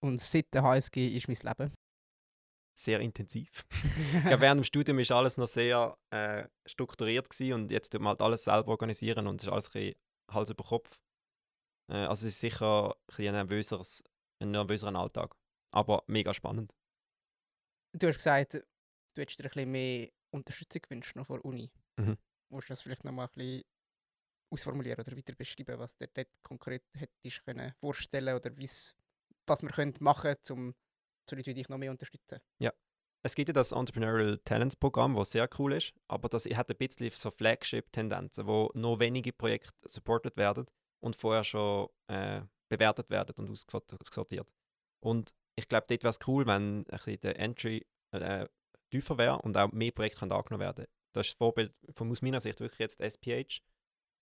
und 0.00 0.20
seit 0.20 0.52
der 0.54 0.62
HSG 0.62 1.06
ist 1.16 1.28
mein 1.28 1.36
Leben. 1.36 1.74
sehr 2.74 3.00
intensiv. 3.00 3.64
glaube, 4.22 4.40
während 4.40 4.60
dem 4.60 4.64
Studium 4.64 4.98
ist 4.98 5.12
alles 5.12 5.36
noch 5.36 5.46
sehr 5.46 5.96
äh, 6.10 6.44
strukturiert 6.66 7.28
gewesen 7.28 7.52
und 7.52 7.70
jetzt 7.70 7.90
tut 7.90 8.00
man 8.00 8.10
halt 8.10 8.22
alles 8.22 8.44
selber 8.44 8.68
organisieren 8.68 9.26
und 9.26 9.42
es 9.42 9.46
ist 9.46 9.52
alles 9.52 9.74
ein 9.76 9.92
Hals 10.32 10.50
über 10.50 10.64
Kopf. 10.64 11.00
Äh, 11.88 12.06
also 12.06 12.26
es 12.26 12.34
ist 12.34 12.40
sicher 12.40 12.96
ein, 13.18 13.26
ein, 13.26 13.32
nervöseres, 13.32 14.02
ein 14.40 14.50
nervöseren 14.50 14.96
Alltag, 14.96 15.34
aber 15.70 16.04
mega 16.06 16.34
spannend. 16.34 16.74
Du 17.92 18.06
hast 18.06 18.16
gesagt, 18.16 18.54
du 18.54 19.20
hättest 19.20 19.38
dir 19.38 19.44
ein 19.44 19.50
bisschen 19.50 19.72
mehr 19.72 20.08
Unterstützung 20.30 20.82
gewünscht 20.82 21.14
noch 21.16 21.26
vor 21.26 21.38
der 21.38 21.44
Uni. 21.44 21.70
Mhm. 21.96 22.16
Willst 22.48 22.68
du 22.68 22.72
das 22.72 22.82
vielleicht 22.82 23.04
noch 23.04 23.12
mal 23.12 23.24
ein 23.24 23.30
bisschen 23.34 23.64
ausformulieren 24.50 25.04
oder 25.04 25.16
weiter 25.16 25.34
beschreiben, 25.34 25.78
was 25.78 25.96
du 25.96 26.06
dort 26.06 26.28
konkret 26.42 26.84
hättest 26.94 27.44
können 27.44 27.74
vorstellen 27.80 28.34
oder 28.34 28.50
was 28.56 29.62
wir 29.62 29.70
können 29.70 29.94
machen 30.00 30.36
können, 30.46 30.68
um 30.68 30.74
so 31.28 31.36
Leute 31.36 31.50
wie 31.50 31.54
dich 31.54 31.68
noch 31.68 31.78
mehr 31.78 31.90
unterstützen? 31.90 32.40
Ja, 32.58 32.72
es 33.22 33.34
gibt 33.34 33.48
ja 33.48 33.52
das 33.52 33.72
Entrepreneurial 33.72 34.38
Talents 34.38 34.76
Programm, 34.76 35.14
das 35.14 35.30
sehr 35.30 35.48
cool 35.58 35.74
ist, 35.74 35.94
aber 36.08 36.28
das 36.28 36.44
hat 36.46 36.70
ein 36.70 36.76
bisschen 36.76 37.10
so 37.10 37.30
Flagship-Tendenzen, 37.30 38.46
wo 38.46 38.70
nur 38.74 38.98
wenige 38.98 39.32
Projekte 39.32 39.72
supported 39.88 40.36
werden 40.36 40.66
und 41.00 41.16
vorher 41.16 41.44
schon 41.44 41.88
äh, 42.08 42.42
bewertet 42.68 43.10
werden 43.10 43.34
und 43.36 43.50
ausgesortiert. 43.50 44.48
Und 45.00 45.34
ich 45.56 45.68
glaube, 45.68 45.86
dort 45.88 46.02
wäre 46.02 46.10
es 46.10 46.26
cool, 46.26 46.46
wenn 46.46 46.80
ein 46.80 46.84
bisschen 46.84 47.20
der 47.20 47.38
Entry 47.38 47.86
äh, 48.12 48.46
tiefer 48.90 49.18
wäre 49.18 49.38
und 49.38 49.56
auch 49.56 49.70
mehr 49.72 49.92
Projekte 49.92 50.22
angenommen 50.22 50.60
werden 50.60 50.86
Das 51.12 51.26
ist 51.26 51.34
das 51.34 51.38
Vorbild 51.38 51.74
von 51.94 52.10
aus 52.10 52.22
meiner 52.22 52.40
Sicht 52.40 52.60
wirklich 52.60 52.78
jetzt 52.78 53.00
SPH, 53.00 53.62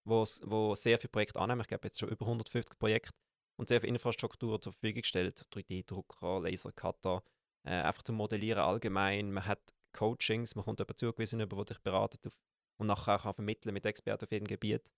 wo 0.05 0.75
sehr 0.75 0.99
viele 0.99 1.11
Projekte 1.11 1.41
annehmen. 1.41 1.61
Ich 1.61 1.69
glaube, 1.69 1.87
jetzt 1.87 1.99
schon 1.99 2.09
über 2.09 2.27
150 2.27 2.79
Projekte 2.79 3.13
und 3.57 3.69
sehr 3.69 3.81
viel 3.81 3.91
Infrastruktur 3.91 4.61
zur 4.61 4.73
Verfügung 4.73 5.05
stellt. 5.05 5.47
3D-Drucker, 5.53 6.41
Lasercutter, 6.41 7.23
äh, 7.65 7.71
einfach 7.71 8.03
zum 8.03 8.17
Modellieren 8.17 8.63
allgemein. 8.63 9.33
Man 9.33 9.47
hat 9.47 9.61
Coachings, 9.93 10.55
man 10.55 10.65
kommt 10.65 10.79
jemanden 10.79 10.97
zugewiesen, 10.97 11.41
über, 11.41 11.57
der 11.57 11.65
dich 11.67 11.83
beratet 11.83 12.27
auf, 12.27 12.39
und 12.79 12.87
nachher 12.87 13.25
auch 13.27 13.35
vermitteln 13.35 13.75
mit 13.75 13.85
Experten 13.85 14.25
auf 14.25 14.33
jedem 14.33 14.47
Gebiet. 14.47 14.91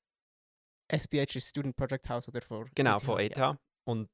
SPH 0.91 1.37
ist 1.37 1.49
Student 1.49 1.77
Project 1.77 2.09
House 2.09 2.29
oder 2.29 2.43
vor 2.43 2.67
Genau, 2.75 2.99
vor 2.99 3.19
ETH. 3.19 3.37
Ja. 3.37 3.59
Und 3.85 4.09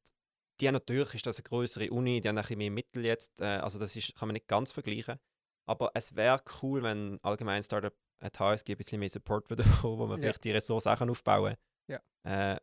die 0.61 0.71
natürlich, 0.71 1.15
ist 1.15 1.27
das 1.27 1.37
eine 1.37 1.45
größere 1.45 1.91
Uni, 1.91 2.21
die 2.21 2.29
haben 2.29 2.39
ein 2.39 2.43
bisschen 2.43 2.59
mehr 2.59 2.71
Mittel 2.71 3.05
jetzt, 3.05 3.41
äh, 3.41 3.59
also 3.59 3.79
das 3.79 3.95
ist, 3.97 4.15
kann 4.15 4.29
man 4.29 4.35
nicht 4.35 4.49
ganz 4.49 4.73
vergleichen. 4.73 5.19
Aber 5.67 5.91
es 5.95 6.17
wäre 6.17 6.43
cool, 6.63 6.83
wenn 6.83 7.19
allgemein 7.23 7.63
Startup 7.63 7.95
at 8.21 8.41
HSG 8.41 8.73
ein 8.73 8.79
bisschen 8.79 9.01
mehr 9.01 9.09
Support 9.09 9.51
würde 9.51 9.63
bekommen, 9.65 9.99
wo 9.99 10.07
man 10.07 10.19
ja. 10.19 10.23
vielleicht 10.23 10.45
die 10.45 10.53
Ressourcen 10.53 10.89
auch 10.89 11.01
aufbauen 11.01 11.57
kann. 11.87 12.01
Ja. 12.25 12.53
Äh, 12.55 12.61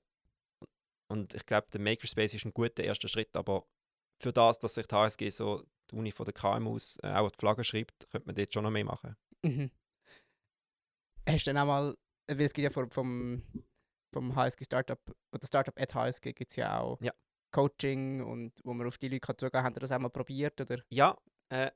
und 1.07 1.33
ich 1.33 1.45
glaube, 1.45 1.67
der 1.71 1.81
Makerspace 1.81 2.33
ist 2.33 2.45
ein 2.45 2.53
guter 2.53 2.83
erster 2.83 3.07
Schritt, 3.07 3.35
aber 3.35 3.65
für 4.21 4.33
das, 4.33 4.57
dass 4.59 4.75
sich 4.75 4.87
die 4.87 4.95
HSG 4.95 5.29
so 5.29 5.63
die 5.91 5.95
Uni 5.95 6.11
von 6.11 6.25
der 6.25 6.33
KMUs 6.33 6.99
äh, 7.03 7.07
auch 7.07 7.25
auf 7.25 7.31
die 7.31 7.39
Flagge 7.39 7.63
schreibt, 7.63 8.09
könnte 8.09 8.27
man 8.27 8.35
dort 8.35 8.53
schon 8.53 8.63
noch 8.63 8.71
mehr 8.71 8.85
machen. 8.85 9.15
Mhm. 9.43 9.71
Hast 11.27 11.47
du 11.47 11.53
dann 11.53 11.63
auch 11.63 11.67
mal, 11.67 11.97
weil 12.27 12.41
es 12.41 12.53
gibt 12.53 12.63
ja 12.63 12.69
vom, 12.69 12.89
vom, 12.89 13.43
vom 14.13 14.35
HSG 14.35 14.65
Startup, 14.65 14.99
oder 15.33 15.45
Startup 15.45 15.79
at 15.79 15.93
HSG 15.93 16.33
gibt 16.33 16.51
es 16.51 16.55
ja 16.55 16.79
auch 16.79 17.01
ja. 17.01 17.13
Coaching 17.51 18.21
und 18.21 18.59
wo 18.63 18.73
man 18.73 18.87
auf 18.87 18.97
die 18.97 19.07
Leute 19.07 19.35
zugehen 19.35 19.51
kann. 19.51 19.63
Habt 19.63 19.77
ihr 19.77 19.81
das 19.81 19.91
auch 19.91 19.99
mal 19.99 20.09
probiert? 20.09 20.59
Oder? 20.61 20.83
Ja, 20.89 21.17
äh, 21.49 21.71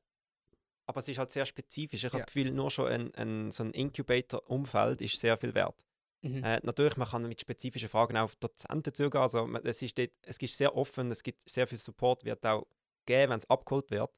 aber 0.88 1.00
es 1.00 1.08
ist 1.08 1.18
halt 1.18 1.32
sehr 1.32 1.46
spezifisch. 1.46 2.00
Ich 2.00 2.04
ja. 2.04 2.10
habe 2.10 2.18
das 2.18 2.26
Gefühl, 2.26 2.52
nur 2.52 2.72
schon 2.72 2.88
ein, 2.88 3.16
ein, 3.16 3.52
so 3.52 3.64
ein 3.64 3.72
Incubator-Umfeld 3.72 5.02
ist 5.02 5.20
sehr 5.20 5.38
viel 5.38 5.54
wert. 5.54 5.86
Mhm. 6.22 6.44
Äh, 6.44 6.60
natürlich, 6.64 6.98
man 6.98 7.08
kann 7.08 7.28
mit 7.28 7.40
spezifischen 7.40 7.90
Fragen 7.90 8.18
auch 8.18 8.24
auf 8.24 8.36
Dozenten 8.36 8.94
zugehen. 8.94 9.22
Also, 9.22 9.48
es, 9.64 9.82
ist 9.82 9.98
dort, 9.98 10.12
es 10.24 10.38
ist 10.38 10.58
sehr 10.58 10.76
offen, 10.76 11.12
es 11.12 11.24
gibt 11.24 11.48
sehr 11.50 11.68
viel 11.68 11.78
Support, 11.78 12.26
wird 12.26 12.46
auch 12.46 12.68
geben, 13.10 13.32
wenn 13.32 13.40
es 13.40 13.50
abgeholt 13.50 13.90
wird. 13.92 14.12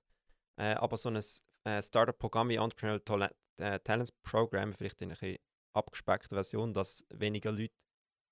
Äh, 0.60 0.76
aber 0.76 0.98
so 0.98 1.10
ein 1.10 1.16
äh, 1.16 1.82
Startup-Programm 1.82 2.50
wie 2.50 2.56
Entrepreneurial 2.56 3.02
Tal 3.02 3.32
äh, 3.58 3.80
Talents 3.80 4.12
Program, 4.24 4.74
vielleicht 4.74 5.02
in 5.02 5.12
einer 5.12 5.38
abgespeckten 5.74 6.36
Version, 6.36 6.74
dass 6.74 7.06
weniger 7.10 7.52
Leute 7.52 7.74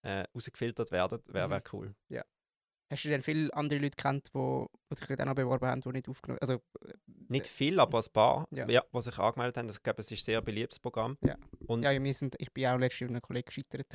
äh, 0.04 0.26
rausgefiltert 0.36 0.92
werden, 0.92 1.22
wäre 1.28 1.48
mhm. 1.48 1.52
wär 1.52 1.64
cool. 1.74 1.96
Ja. 2.10 2.24
Hast 2.92 3.06
du 3.06 3.10
denn 3.10 3.22
viele 3.22 3.54
andere 3.54 3.80
Leute 3.80 3.96
kennt, 3.96 4.32
die, 4.34 4.66
die 4.92 4.96
sich 4.96 5.16
dann 5.16 5.30
auch 5.30 5.36
beworben 5.36 5.68
haben, 5.68 5.82
die 5.82 5.90
nicht 5.90 6.10
aufgenommen 6.10 6.40
also, 6.42 6.56
äh, 6.84 6.94
Nicht 7.28 7.46
viel, 7.46 7.80
aber 7.80 8.00
ein 8.00 8.12
paar, 8.12 8.48
ja. 8.50 8.68
ja 8.68 8.84
die 8.94 9.02
sich 9.02 9.20
angemeldet 9.20 9.58
haben. 9.58 9.70
Ich 9.70 9.84
glaube, 9.84 10.02
es 10.02 10.12
ist 10.12 10.22
ein 10.22 10.26
sehr 10.26 10.42
beliebtes 10.42 10.80
Programm. 10.80 11.16
Ja, 11.22 11.36
Und 11.68 11.84
ja 11.84 11.92
wir 11.92 12.14
sind, 12.16 12.36
ich 12.40 12.52
bin 12.52 12.66
auch 12.66 12.80
letztes 12.80 13.02
Jahr 13.02 13.10
mit 13.10 13.16
einem 13.18 13.22
Kollegen 13.22 13.46
gescheitert. 13.46 13.86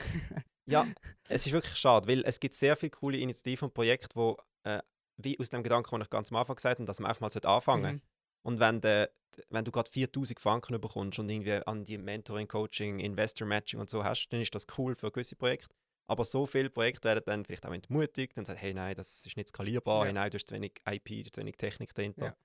ja, 0.66 0.86
es 1.28 1.44
ist 1.44 1.52
wirklich 1.52 1.74
schade, 1.74 2.06
weil 2.06 2.22
es 2.24 2.38
gibt 2.38 2.54
sehr 2.54 2.76
viele 2.76 2.90
coole 2.90 3.18
Initiativen 3.18 3.66
und 3.66 3.74
Projekte, 3.74 4.08
die 4.14 4.70
äh, 4.70 4.80
wie 5.16 5.38
aus 5.38 5.50
dem 5.50 5.62
Gedanken, 5.62 5.90
den 5.94 6.02
ich 6.02 6.10
ganz 6.10 6.30
am 6.30 6.36
Anfang 6.36 6.56
gesagt 6.56 6.78
habe, 6.78 6.86
dass 6.86 7.00
man 7.00 7.08
einfach 7.08 7.20
mal 7.20 7.54
anfangen. 7.54 7.94
Mhm. 7.94 8.02
Und 8.42 8.60
wenn, 8.60 8.80
de, 8.80 9.08
wenn 9.48 9.64
du 9.64 9.70
gerade 9.70 9.90
4000 9.90 10.38
Franken 10.38 10.80
bekommst 10.80 11.18
und 11.18 11.28
irgendwie 11.28 11.66
an 11.66 11.84
die 11.84 11.98
Mentoring, 11.98 12.46
Coaching, 12.46 12.98
Investor 12.98 13.46
Matching 13.46 13.80
und 13.80 13.88
so 13.88 14.04
hast, 14.04 14.28
dann 14.28 14.40
ist 14.40 14.54
das 14.54 14.66
cool 14.76 14.94
für 14.94 15.10
gewisse 15.10 15.36
Projekte. 15.36 15.68
Aber 16.06 16.24
so 16.24 16.44
viele 16.44 16.68
Projekte 16.68 17.08
werden 17.08 17.22
dann 17.24 17.44
vielleicht 17.44 17.64
auch 17.64 17.72
entmutigt 17.72 18.36
und 18.38 18.46
sagen, 18.46 18.58
hey, 18.58 18.74
nein, 18.74 18.94
das 18.94 19.24
ist 19.24 19.36
nicht 19.36 19.48
skalierbar, 19.48 20.00
ja. 20.00 20.04
hey, 20.06 20.12
nein, 20.12 20.30
du 20.30 20.36
hast 20.36 20.48
zu 20.48 20.54
wenig 20.54 20.74
IP, 20.86 21.08
du 21.08 21.20
hast 21.24 21.34
zu 21.34 21.40
wenig 21.40 21.56
Technik 21.56 21.94
dahinter. 21.94 22.36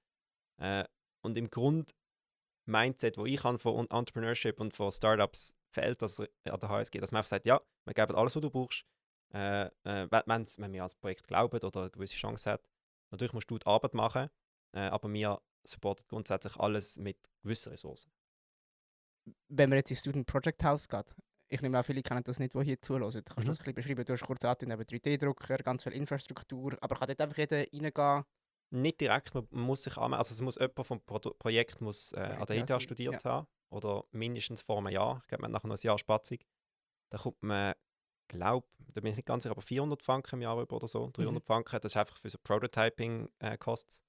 Ja. 0.60 0.82
Äh, 0.82 0.86
und 1.22 1.38
im 1.38 1.50
Grund 1.50 1.94
Mindset, 2.66 3.18
wo 3.18 3.26
ich 3.26 3.44
habe 3.44 3.60
von 3.60 3.90
Entrepreneurship 3.90 4.60
und 4.60 4.76
von 4.76 4.92
Startups, 4.92 5.54
fehlt 5.72 6.02
das 6.02 6.20
an 6.20 6.28
der 6.46 6.70
HSG, 6.70 7.00
dass 7.00 7.12
man 7.12 7.20
einfach 7.20 7.30
sagt, 7.30 7.46
ja, 7.46 7.60
wir 7.86 7.94
geben 7.94 8.16
alles, 8.16 8.36
was 8.36 8.42
du 8.42 8.50
brauchst, 8.50 8.86
äh, 9.34 9.66
äh, 9.66 10.08
wenn, 10.10 10.46
wenn 10.58 10.74
wir 10.74 10.84
als 10.84 10.96
Projekt 10.96 11.28
glauben 11.28 11.60
oder 11.60 11.82
eine 11.82 11.92
gewisse 11.92 12.16
Chance 12.16 12.52
hat. 12.52 12.70
Natürlich 13.12 13.34
musst 13.34 13.50
du 13.50 13.58
die 13.58 13.66
Arbeit 13.66 13.94
machen, 13.94 14.30
äh, 14.74 14.82
aber 14.82 15.12
wir 15.12 15.42
supporten 15.64 16.06
grundsätzlich 16.08 16.56
alles 16.58 16.98
mit 16.98 17.18
gewissen 17.42 17.72
Ressourcen. 17.72 18.12
Wenn 19.48 19.70
man 19.70 19.78
jetzt 19.78 19.92
ins 19.92 20.00
Student 20.00 20.26
Project 20.26 20.64
House 20.64 20.88
geht, 20.88 21.14
ich 21.50 21.62
nehme 21.62 21.80
auch 21.80 21.86
viele 21.86 22.02
kennen 22.04 22.24
das 22.24 22.40
nicht, 22.40 22.54
die 22.54 22.64
hier 22.64 22.82
zulassen. 22.82 23.24
Kannst 23.26 23.40
du 23.40 23.42
mhm. 23.42 23.48
das 23.48 23.60
ein 23.60 23.64
bisschen 23.64 23.76
beschreiben? 23.76 24.06
Du 24.06 24.14
hast 24.14 24.24
kurz 24.24 24.40
gesagt, 24.40 24.64
3D-Drucker, 24.64 25.58
ganz 25.58 25.84
viel 25.84 25.94
Infrastruktur, 25.94 26.78
aber 26.82 26.96
kann 26.96 27.08
dort 27.08 27.22
einfach 27.22 27.38
jeder 27.38 27.58
reingehen? 27.58 28.24
Nicht 28.72 29.02
direkt, 29.02 29.34
man 29.34 29.48
muss 29.52 29.84
sich 29.84 29.98
anmelden. 29.98 30.20
Also 30.20 30.34
es 30.34 30.42
muss 30.42 30.56
jemand 30.56 30.86
vom 30.86 31.02
Pro 31.02 31.18
Projekt 31.18 31.82
muss, 31.82 32.12
äh, 32.12 32.20
an 32.20 32.46
der 32.46 32.58
ETH 32.58 32.82
studiert 32.82 33.24
ja. 33.24 33.32
haben 33.32 33.48
oder 33.72 34.04
mindestens 34.12 34.62
vor 34.62 34.78
einem 34.78 34.90
Jahr. 34.90 35.20
Ich 35.24 35.28
glaube, 35.28 35.42
man 35.42 35.50
hat 35.50 35.64
nachher 35.64 35.68
noch 35.70 35.78
ein 35.78 35.86
Jahr 35.86 35.98
spatzig. 35.98 36.46
Da 37.12 37.18
kommt 37.18 37.42
man, 37.42 37.74
glaube 38.30 38.66
da 38.94 39.02
bin 39.02 39.12
ich 39.12 39.18
nicht 39.18 39.26
ganz 39.26 39.44
sicher, 39.44 39.52
aber 39.52 39.62
400 39.62 40.02
Franken 40.04 40.36
im 40.36 40.42
Jahr 40.42 40.62
über 40.62 40.76
oder 40.76 40.88
so, 40.88 41.10
300 41.14 41.44
mhm. 41.44 41.46
Franken. 41.46 41.80
Das 41.82 41.94
ist 41.94 41.98
einfach 41.98 42.18
für 42.18 42.30
so 42.30 42.38
Prototyping-Costs. 42.44 44.00
Äh, 44.00 44.04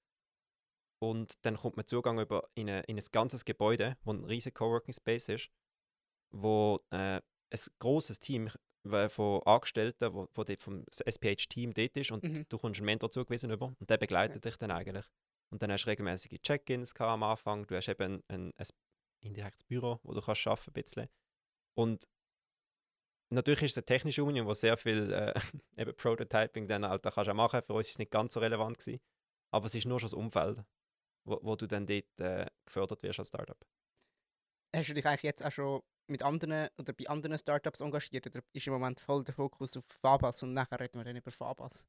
und 1.02 1.34
dann 1.46 1.56
kommt 1.56 1.76
man 1.76 1.86
Zugang 1.86 2.18
über 2.18 2.48
in, 2.54 2.68
eine, 2.68 2.80
in 2.82 2.98
ein 2.98 3.04
ganzes 3.10 3.44
Gebäude, 3.44 3.96
wo 4.04 4.12
ein 4.12 4.24
riesiger 4.24 4.54
Coworking 4.54 4.92
Space 4.92 5.28
ist, 5.28 5.50
wo 6.30 6.80
äh, 6.90 7.20
ein 7.50 7.60
großes 7.78 8.20
Team 8.20 8.50
von 9.08 9.42
Angestellten, 9.44 10.14
wo, 10.14 10.28
wo 10.34 10.44
vom 10.58 10.84
SPH-Team 10.90 11.74
dort 11.74 11.96
ist 11.96 12.10
und 12.10 12.22
mhm. 12.22 12.46
du 12.48 12.58
kommst 12.58 12.80
einen 12.80 12.86
Mentor 12.86 13.10
zugewiesen 13.10 13.50
über 13.50 13.74
und 13.78 13.90
der 13.90 13.98
begleitet 13.98 14.44
ja. 14.44 14.50
dich 14.50 14.58
dann 14.58 14.70
eigentlich. 14.70 15.06
Und 15.50 15.62
dann 15.62 15.72
hast 15.72 15.84
du 15.84 15.90
regelmäßige 15.90 16.40
Check-ins 16.42 16.94
am 16.96 17.22
Anfang, 17.22 17.66
du 17.66 17.76
hast 17.76 17.88
eben 17.88 18.22
ein, 18.28 18.52
ein, 18.52 18.52
ein 18.56 18.66
indirektes 19.20 19.64
Büro, 19.64 20.00
wo 20.02 20.12
du 20.14 20.20
kannst 20.20 20.46
arbeiten 20.46 20.70
ein 20.70 20.82
bisschen. 20.82 21.08
Und 21.74 22.06
natürlich 23.30 23.62
ist 23.62 23.72
es 23.72 23.78
eine 23.78 23.86
technische 23.86 24.24
Union, 24.24 24.46
wo 24.46 24.54
sehr 24.54 24.76
viel 24.76 25.12
äh, 25.12 25.34
eben 25.76 25.94
Prototyping 25.94 26.68
dann 26.68 26.86
halt 26.86 27.02
kannst 27.02 27.28
du 27.28 27.34
machen. 27.34 27.62
Für 27.62 27.74
uns 27.74 27.86
ist 27.86 27.92
es 27.92 27.98
nicht 27.98 28.10
ganz 28.10 28.34
so 28.34 28.40
relevant 28.40 28.78
gewesen, 28.78 29.00
aber 29.50 29.66
es 29.66 29.74
ist 29.74 29.86
nur 29.86 29.98
schon 29.98 30.08
das 30.08 30.14
Umfeld, 30.14 30.62
wo, 31.24 31.38
wo 31.42 31.56
du 31.56 31.66
dann 31.66 31.86
dort 31.86 32.20
äh, 32.20 32.46
gefördert 32.66 33.02
wirst 33.02 33.18
als 33.18 33.28
Startup. 33.28 33.58
Hast 34.74 34.88
du 34.88 34.94
dich 34.94 35.06
eigentlich 35.06 35.22
jetzt 35.22 35.44
auch 35.44 35.50
schon 35.50 35.82
mit 36.08 36.22
anderen 36.22 36.68
oder 36.78 36.92
bei 36.92 37.06
anderen 37.08 37.38
Startups 37.38 37.80
engagiert 37.80 38.26
oder 38.26 38.40
ist 38.52 38.66
im 38.66 38.72
Moment 38.72 39.00
voll 39.00 39.24
der 39.24 39.34
Fokus 39.34 39.76
auf 39.76 39.84
Fabas 39.84 40.42
und 40.42 40.52
nachher 40.52 40.80
reden 40.80 40.98
wir 40.98 41.04
dann 41.04 41.16
über 41.16 41.30
Fabas? 41.30 41.86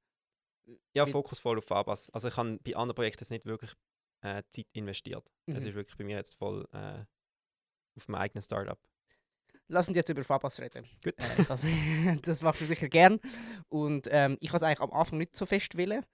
Ja, 0.93 1.05
Fokus 1.05 1.39
voll 1.39 1.57
auf 1.57 1.65
Fabas. 1.65 2.09
Also 2.11 2.27
ich 2.27 2.37
habe 2.37 2.59
bei 2.63 2.75
anderen 2.75 2.95
Projekten 2.95 3.23
jetzt 3.23 3.31
nicht 3.31 3.45
wirklich 3.45 3.73
äh, 4.21 4.43
Zeit 4.49 4.67
investiert. 4.73 5.29
Mhm. 5.47 5.55
Es 5.55 5.65
ist 5.65 5.73
wirklich 5.73 5.97
bei 5.97 6.03
mir 6.03 6.17
jetzt 6.17 6.35
voll 6.35 6.67
äh, 6.71 7.03
auf 7.95 8.07
meinem 8.07 8.21
eigenen 8.21 8.41
Startup. 8.41 8.79
Lass 9.71 9.87
uns 9.87 9.95
jetzt 9.95 10.09
über 10.09 10.23
Fabas 10.23 10.59
reden. 10.59 10.85
Gut. 11.01 11.15
Äh, 11.17 11.45
das, 11.47 11.65
das 12.23 12.41
machst 12.43 12.59
du 12.59 12.65
sicher 12.65 12.89
gern. 12.89 13.19
Und 13.69 14.07
ähm, 14.11 14.37
ich 14.41 14.49
habe 14.49 14.57
es 14.57 14.63
eigentlich 14.63 14.81
am 14.81 14.91
Anfang 14.91 15.17
nicht 15.17 15.33
so 15.33 15.45
fest 15.45 15.77
willen, 15.77 16.05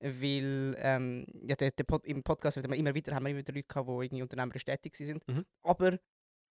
weil 0.00 0.74
ähm, 0.78 1.24
ja, 1.46 1.54
der, 1.54 1.70
der 1.70 1.84
Pod, 1.84 2.04
im 2.06 2.24
Podcast 2.24 2.56
haben 2.56 2.68
wir 2.68 2.76
immer 2.76 2.94
wieder, 2.94 3.14
haben 3.14 3.22
wir 3.22 3.30
immer 3.30 3.38
wieder 3.38 3.52
Leute 3.52 3.68
gehabt, 3.68 3.88
die 3.88 4.04
irgendwie 4.04 4.22
unternehmerisch 4.22 4.64
tätig 4.64 4.96
sind. 4.96 5.26
Mhm. 5.28 5.46
Aber 5.62 5.98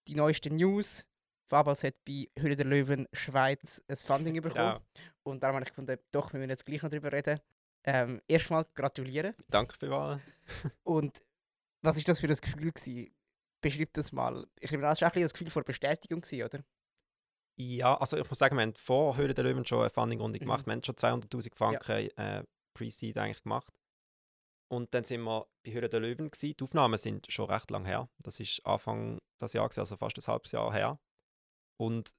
die 0.07 0.15
neuesten 0.15 0.55
News. 0.55 1.05
Fabas 1.49 1.83
hat 1.83 1.95
bei 2.07 2.29
Höhle 2.39 2.55
der 2.55 2.65
Löwen 2.65 3.07
Schweiz 3.11 3.83
ein 3.89 3.97
Funding 3.97 4.35
bekommen. 4.41 4.55
Ja. 4.55 4.81
Und 5.23 5.43
darum 5.43 5.55
habe 5.55 5.65
ich 5.65 5.69
gefunden, 5.69 5.97
doch, 6.11 6.31
wir 6.31 6.39
müssen 6.39 6.51
jetzt 6.51 6.65
gleich 6.65 6.81
noch 6.81 6.89
darüber 6.89 7.11
reden. 7.11 7.41
Ähm, 7.83 8.21
erstmal 8.29 8.65
gratulieren. 8.73 9.35
Danke 9.49 9.75
für 9.77 9.89
Wahl. 9.89 10.21
Und 10.83 11.21
was 11.81 11.97
war 11.97 12.03
das 12.05 12.21
für 12.21 12.27
ein 12.27 12.37
Gefühl? 12.37 12.71
Gewesen? 12.71 13.13
Beschreib 13.63 13.93
das 13.93 14.11
mal. 14.11 14.45
Ich 14.59 14.69
glaube, 14.69 14.83
das 14.83 15.01
war 15.01 15.09
auch 15.09 15.15
ein 15.15 15.21
das 15.21 15.33
Gefühl 15.33 15.49
vor 15.49 15.63
Bestätigung, 15.63 16.21
gewesen, 16.21 16.43
oder? 16.43 16.63
Ja, 17.57 17.95
also 17.97 18.17
ich 18.17 18.29
muss 18.29 18.39
sagen, 18.39 18.57
wir 18.57 18.63
haben 18.63 18.75
vor 18.75 19.15
Höhle 19.15 19.33
der 19.33 19.45
Löwen 19.45 19.65
schon 19.65 19.79
eine 19.79 19.89
Funding-Runde 19.89 20.37
mhm. 20.37 20.41
gemacht. 20.41 20.65
Wir 20.65 20.73
haben 20.73 20.83
schon 20.83 20.95
200'000 20.95 21.55
Franken 21.55 22.09
ja. 22.17 22.39
äh, 22.39 22.43
Pre-Seed 22.75 23.17
eigentlich 23.17 23.43
gemacht. 23.43 23.71
Und 24.71 24.93
dann 24.93 25.03
sind 25.03 25.21
wir 25.21 25.47
bei 25.63 25.71
Höhle 25.71 25.87
der 25.87 25.99
Löwen. 25.99 26.29
Gewesen. 26.31 26.55
Die 26.59 26.63
Aufnahmen 26.63 26.97
sind 26.97 27.31
schon 27.31 27.49
recht 27.49 27.69
lang 27.71 27.85
her. 27.85 28.09
Das 28.21 28.39
ist 28.39 28.65
Anfang 28.65 29.19
des 29.39 29.53
Jahres, 29.53 29.77
also 29.77 29.95
fast 29.97 30.17
ein 30.17 30.27
halbes 30.27 30.51
Jahr 30.51 30.73
her. 30.73 30.99
Und 31.79 32.11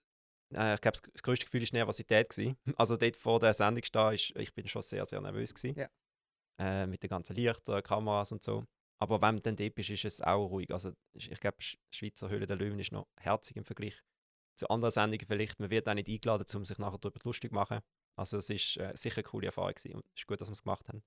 äh, 0.55 0.75
ich 0.75 0.81
glaube, 0.81 0.99
das 1.13 1.23
größte 1.23 1.47
Gefühl 1.47 1.63
war 1.63 1.69
Nervosität. 1.73 2.31
Gewesen. 2.31 2.57
Also 2.77 2.97
dort 2.97 3.17
vor 3.17 3.41
der 3.41 3.53
Sendung 3.53 3.83
ist, 4.13 4.37
ich 4.37 4.55
bin 4.55 4.69
schon 4.69 4.83
sehr, 4.83 5.05
sehr 5.05 5.21
nervös 5.21 5.53
gewesen. 5.53 5.79
Ja. 5.79 5.89
Äh, 6.59 6.87
mit 6.87 7.03
den 7.03 7.11
ganzen 7.11 7.35
Lichtern, 7.35 7.83
Kameras 7.83 8.33
und 8.33 8.43
so. 8.43 8.65
Aber 9.05 9.21
wenn 9.21 9.37
du 9.37 9.43
dann 9.43 9.57
dort 9.57 9.75
bist, 9.75 9.91
ist 9.91 10.07
es 10.07 10.21
auch 10.23 10.47
ruhig. 10.47 10.73
Also 10.73 10.93
ich 11.13 11.39
glaube, 11.39 11.59
Schweizer 11.61 12.31
Höhle 12.31 12.47
der 12.47 12.57
Löwen 12.57 12.79
ist 12.79 12.91
noch 12.91 13.07
herzig 13.21 13.55
im 13.59 13.67
Vergleich 13.67 14.03
zu 14.57 14.67
anderen 14.71 14.93
Sendungen 14.93 15.27
vielleicht. 15.27 15.61
Man 15.61 15.69
wird 15.69 15.87
auch 15.87 15.95
nicht 15.95 16.09
eingeladen, 16.09 16.47
um 16.55 16.65
sich 16.65 16.79
nachher 16.79 16.97
darüber 16.99 17.21
lustig 17.25 17.51
zu 17.51 17.55
machen. 17.55 17.81
Also 18.17 18.39
es 18.39 18.49
ist 18.49 18.79
äh, 18.79 18.93
sicher 18.95 19.19
eine 19.19 19.25
coole 19.25 19.47
Erfahrung 19.49 19.75
gewesen. 19.75 19.97
und 19.97 20.07
es 20.15 20.23
ist 20.23 20.27
gut, 20.27 20.41
dass 20.41 20.49
wir 20.49 20.53
es 20.53 20.63
gemacht 20.63 20.89
haben. 20.89 21.03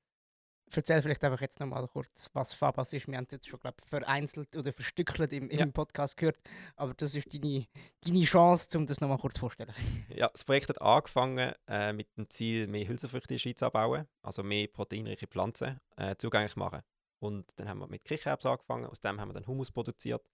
Erzähl 0.72 1.02
vielleicht 1.02 1.24
einfach 1.24 1.42
jetzt 1.42 1.60
nochmal 1.60 1.88
kurz, 1.88 2.30
was 2.34 2.54
Fabas 2.54 2.94
ist. 2.94 3.08
Wir 3.08 3.18
haben 3.18 3.28
jetzt 3.32 3.48
schon, 3.48 3.60
glaube 3.60 3.78
vereinzelt 3.88 4.56
oder 4.56 4.74
verstückelt 4.74 5.34
im, 5.34 5.50
im 5.50 5.60
ja. 5.60 5.66
Podcast 5.72 6.18
gehört. 6.18 6.38
Aber 6.76 6.94
das 6.94 7.16
ist 7.16 7.34
deine, 7.34 7.66
deine 8.06 8.26
Chance, 8.26 8.78
um 8.78 8.86
das 8.86 9.02
nochmal 9.02 9.18
kurz 9.18 9.40
vorzustellen. 9.40 9.74
Ja, 10.16 10.28
das 10.28 10.44
Projekt 10.44 10.70
hat 10.70 10.82
angefangen 10.82 11.54
äh, 11.68 11.94
mit 11.94 12.16
dem 12.16 12.30
Ziel, 12.30 12.68
mehr 12.68 12.88
Hülsenfrüchte 12.88 13.34
in 13.34 13.38
der 13.38 13.40
Schweiz 13.40 13.64
anbauen, 13.64 14.08
also 14.22 14.44
mehr 14.44 14.68
proteinreiche 14.68 15.26
Pflanzen 15.26 15.80
äh, 15.96 16.16
zugänglich 16.18 16.56
machen. 16.58 16.84
Und 17.20 17.60
dann 17.60 17.68
haben 17.70 17.80
wir 17.80 17.88
mit 17.88 18.04
Kichererbsen 18.04 18.52
angefangen, 18.52 18.86
aus 18.86 19.00
dem 19.00 19.20
haben 19.20 19.30
wir 19.30 19.34
dann 19.34 19.48
Humus 19.48 19.72
produziert. 19.72 20.30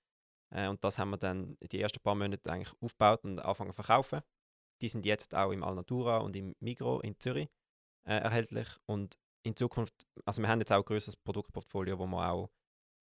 Äh, 0.52 0.68
und 0.68 0.84
das 0.84 0.98
haben 0.98 1.12
wir 1.12 1.18
dann 1.18 1.58
die 1.72 1.82
ersten 1.82 2.00
paar 2.00 2.16
Monate 2.16 2.52
eigentlich 2.52 2.74
aufgebaut 2.82 3.24
und 3.24 3.40
angefangen 3.40 3.72
zu 3.72 3.76
verkaufen. 3.76 4.22
Die 4.82 4.90
sind 4.90 5.06
jetzt 5.06 5.34
auch 5.36 5.52
im 5.52 5.64
Alnatura 5.64 6.18
und 6.18 6.36
im 6.36 6.56
Migro 6.60 7.00
in 7.00 7.20
Zürich 7.20 7.50
äh, 8.06 8.16
erhältlich. 8.16 8.68
Und 8.86 9.18
in 9.44 9.56
Zukunft, 9.56 9.94
also 10.26 10.42
wir 10.42 10.50
haben 10.50 10.60
jetzt 10.60 10.72
auch 10.72 10.78
ein 10.78 10.86
größeres 10.86 11.18
Produktportfolio, 11.18 11.98
wo 12.00 12.06
wir 12.06 12.30
auch 12.30 12.50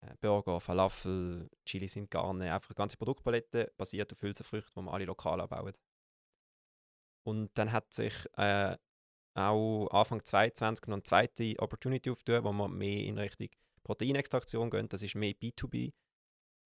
äh, 0.01 0.15
Burger, 0.21 0.59
Falafel, 0.59 1.49
Chili 1.65 1.87
sind 1.87 2.11
Garne, 2.11 2.53
einfach 2.53 2.69
eine 2.69 2.75
ganze 2.75 2.97
Produktpalette 2.97 3.73
basiert 3.77 4.11
auf 4.13 4.21
Hülsenfrüchten, 4.21 4.81
die 4.81 4.87
wir 4.87 4.93
alle 4.93 5.05
lokal 5.05 5.41
anbauen. 5.41 5.73
Und 7.23 7.57
dann 7.57 7.71
hat 7.71 7.91
sich 7.91 8.13
äh, 8.37 8.77
auch 9.33 9.87
Anfang 9.89 10.23
2022 10.23 10.87
noch 10.87 10.95
eine 10.95 11.03
zweite 11.03 11.55
Opportunity 11.59 12.09
aufgetan, 12.09 12.43
wo 12.43 12.53
wir 12.53 12.67
mehr 12.67 13.03
in 13.03 13.17
Richtung 13.17 13.49
Proteinextraktion 13.85 14.69
gehen. 14.69 14.89
Das 14.89 15.01
ist 15.01 15.15
mehr 15.15 15.33
B2B. 15.33 15.93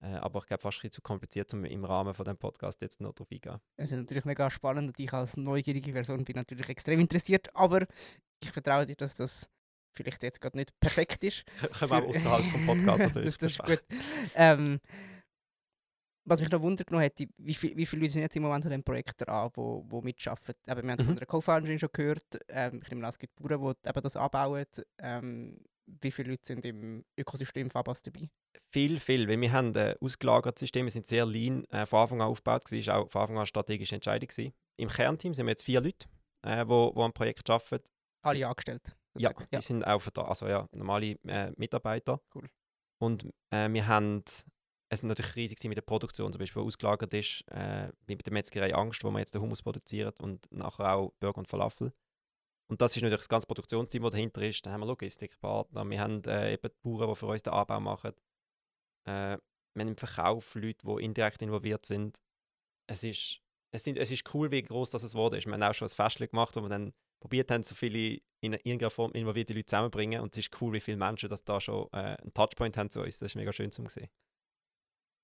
Äh, 0.01 0.15
aber 0.15 0.39
ich 0.39 0.47
glaube, 0.47 0.61
fast 0.61 0.77
ein 0.77 0.81
bisschen 0.81 0.93
zu 0.93 1.01
kompliziert, 1.01 1.53
um 1.53 1.65
im 1.65 1.85
Rahmen 1.85 2.13
von 2.13 2.25
dem 2.25 2.37
Podcast 2.37 2.81
jetzt 2.81 3.01
noch 3.01 3.13
drauf 3.13 3.27
eingehen. 3.31 3.59
Es 3.75 3.91
ist 3.91 3.97
natürlich 3.97 4.25
mega 4.25 4.49
spannend 4.49 4.87
und 4.87 4.99
ich 4.99 5.11
als 5.11 5.35
neugierige 5.35 5.91
Person 5.91 6.23
bin 6.23 6.37
natürlich 6.37 6.69
extrem 6.69 6.99
interessiert, 6.99 7.53
aber 7.53 7.85
ich 8.41 8.51
vertraue 8.51 8.85
dir, 8.85 8.95
dass 8.95 9.15
das 9.15 9.49
vielleicht 9.93 10.23
jetzt 10.23 10.39
gerade 10.39 10.57
nicht 10.57 10.71
perfekt 10.79 11.23
ist. 11.25 11.45
Können 11.79 11.91
wir 11.91 11.97
auch 11.97 12.07
außerhalb 12.07 12.45
vom 12.45 12.65
Podcast 12.65 12.99
natürlich 12.99 13.37
Das 13.37 13.51
ist 13.51 13.59
gut. 13.59 13.83
Ähm, 14.35 14.79
was 16.25 16.39
mich 16.39 16.51
noch 16.51 16.61
wundert 16.61 16.91
hat, 16.91 17.19
wie, 17.37 17.53
viel, 17.53 17.75
wie 17.75 17.85
viele 17.85 18.03
Leute 18.03 18.13
sind 18.13 18.21
jetzt 18.21 18.35
im 18.35 18.43
Moment 18.43 18.63
an 18.65 18.69
diesem 18.69 18.83
Projekt 18.83 19.27
dran, 19.27 19.49
wo, 19.55 19.83
wo 19.87 20.01
mitarbeiten? 20.01 20.61
Eben, 20.67 20.83
wir 20.83 20.91
haben 20.91 21.01
mhm. 21.01 21.05
von 21.05 21.17
einer 21.17 21.25
Co-Founderin 21.25 21.79
schon 21.79 21.89
gehört, 21.91 22.39
ähm, 22.47 22.81
ich 22.83 22.89
nehme 22.89 23.03
an, 23.03 23.09
es 23.09 23.19
gibt 23.19 23.35
Bauern, 23.35 23.75
die 23.83 23.89
eben 23.89 24.01
das 24.01 24.15
anbauen. 24.15 24.65
Ähm, 24.99 25.59
wie 26.01 26.11
viele 26.11 26.31
Leute 26.31 26.43
sind 26.45 26.65
im 26.65 27.03
Ökosystem 27.17 27.69
Fabas 27.69 28.01
dabei? 28.01 28.29
Viel, 28.71 28.99
viel, 28.99 29.27
weil 29.27 29.41
wir 29.41 29.51
haben 29.51 29.75
ein 29.75 29.95
ausgelagertes 29.99 30.61
System, 30.61 30.85
wir 30.85 30.91
sind 30.91 31.07
sehr 31.07 31.25
lean 31.25 31.65
äh, 31.65 31.85
von 31.85 31.99
Anfang 31.99 32.21
an 32.21 32.27
aufgebaut, 32.27 32.71
es 32.71 32.87
war 32.87 32.97
auch 32.97 33.09
von 33.09 33.21
Anfang 33.21 33.37
an 33.37 33.41
eine 33.41 33.47
strategische 33.47 33.95
Entscheidung. 33.95 34.27
Gewesen. 34.27 34.53
Im 34.77 34.89
Kernteam 34.89 35.33
sind 35.33 35.45
wir 35.45 35.51
jetzt 35.51 35.63
vier 35.63 35.81
Leute, 35.81 36.07
die 36.45 36.49
äh, 36.49 36.67
wo, 36.67 36.91
wo 36.95 37.03
am 37.03 37.13
Projekt 37.13 37.49
arbeiten. 37.49 37.89
Alle 38.21 38.47
angestellt? 38.47 38.95
Ja, 39.17 39.33
die 39.33 39.45
ja. 39.51 39.61
sind 39.61 39.85
auch 39.85 40.07
da, 40.11 40.23
also 40.23 40.47
ja, 40.47 40.67
normale 40.71 41.17
äh, 41.27 41.51
Mitarbeiter. 41.57 42.21
Cool. 42.33 42.49
Und 43.01 43.25
äh, 43.49 43.71
wir 43.71 43.87
haben, 43.87 44.23
es 44.25 44.99
ist 44.99 45.03
natürlich 45.03 45.35
riesig 45.35 45.63
mit 45.65 45.77
der 45.77 45.81
Produktion, 45.81 46.31
zum 46.31 46.39
Beispiel 46.39 46.61
ausgelagert 46.61 47.13
ist, 47.13 47.43
äh, 47.51 47.91
wie 48.05 48.15
mit 48.15 48.25
der 48.25 48.33
Metzgerei 48.33 48.73
Angst, 48.75 49.03
wo 49.03 49.11
wir 49.11 49.19
jetzt 49.19 49.33
den 49.33 49.41
Hummus 49.41 49.61
produzieren 49.61 50.13
und 50.19 50.45
nachher 50.51 50.93
auch 50.93 51.13
Burger 51.19 51.39
und 51.39 51.47
Falafel. 51.47 51.93
Und 52.69 52.81
das 52.81 52.95
ist 52.95 53.01
natürlich 53.01 53.21
das 53.21 53.29
ganze 53.29 53.47
Produktionsteam, 53.47 54.03
das 54.03 54.11
dahinter 54.11 54.41
ist. 54.43 54.65
Dann 54.65 54.73
haben 54.73 54.81
wir 54.81 54.87
Logistikpartner, 54.87 55.89
wir 55.89 55.99
haben 55.99 56.23
äh, 56.25 56.53
eben 56.53 56.69
die 56.69 56.77
Bauern, 56.83 57.09
die 57.09 57.15
für 57.15 57.25
uns 57.25 57.43
den 57.43 57.53
Anbau 57.53 57.79
machen. 57.79 58.13
Äh, 59.05 59.37
wir 59.73 59.81
haben 59.81 59.87
im 59.87 59.97
Verkauf 59.97 60.55
Leute, 60.55 60.85
die 60.85 61.03
indirekt 61.03 61.41
involviert 61.41 61.85
sind. 61.85 62.19
Es 62.87 63.03
ist, 63.03 63.41
es 63.71 63.83
sind, 63.83 63.97
es 63.97 64.11
ist 64.11 64.33
cool, 64.33 64.51
wie 64.51 64.61
groß 64.61 64.91
das 64.91 65.03
ist. 65.03 65.15
Wir 65.15 65.23
haben 65.23 65.63
auch 65.63 65.73
schon 65.73 65.87
ein 65.87 65.95
Fest 65.95 66.17
gemacht, 66.19 66.55
wo 66.55 66.61
wir 66.61 66.69
dann 66.69 66.93
probiert 67.19 67.49
haben, 67.51 67.63
so 67.63 67.75
viele 67.75 68.21
in 68.41 68.53
irgendeiner 68.53 68.89
Form 68.89 69.11
involvierte 69.13 69.53
Leute 69.53 69.65
zusammenzubringen. 69.65 70.21
Und 70.21 70.33
es 70.33 70.45
ist 70.45 70.61
cool, 70.61 70.73
wie 70.73 70.79
viele 70.79 70.97
Menschen 70.97 71.29
das 71.29 71.43
da 71.43 71.59
schon 71.59 71.87
äh, 71.91 72.17
einen 72.17 72.33
Touchpoint 72.33 72.77
haben 72.77 72.91
zu 72.91 73.01
uns. 73.01 73.17
Das 73.19 73.31
ist 73.31 73.35
mega 73.35 73.51
schön 73.51 73.71
zu 73.71 73.87
sehen. 73.87 74.09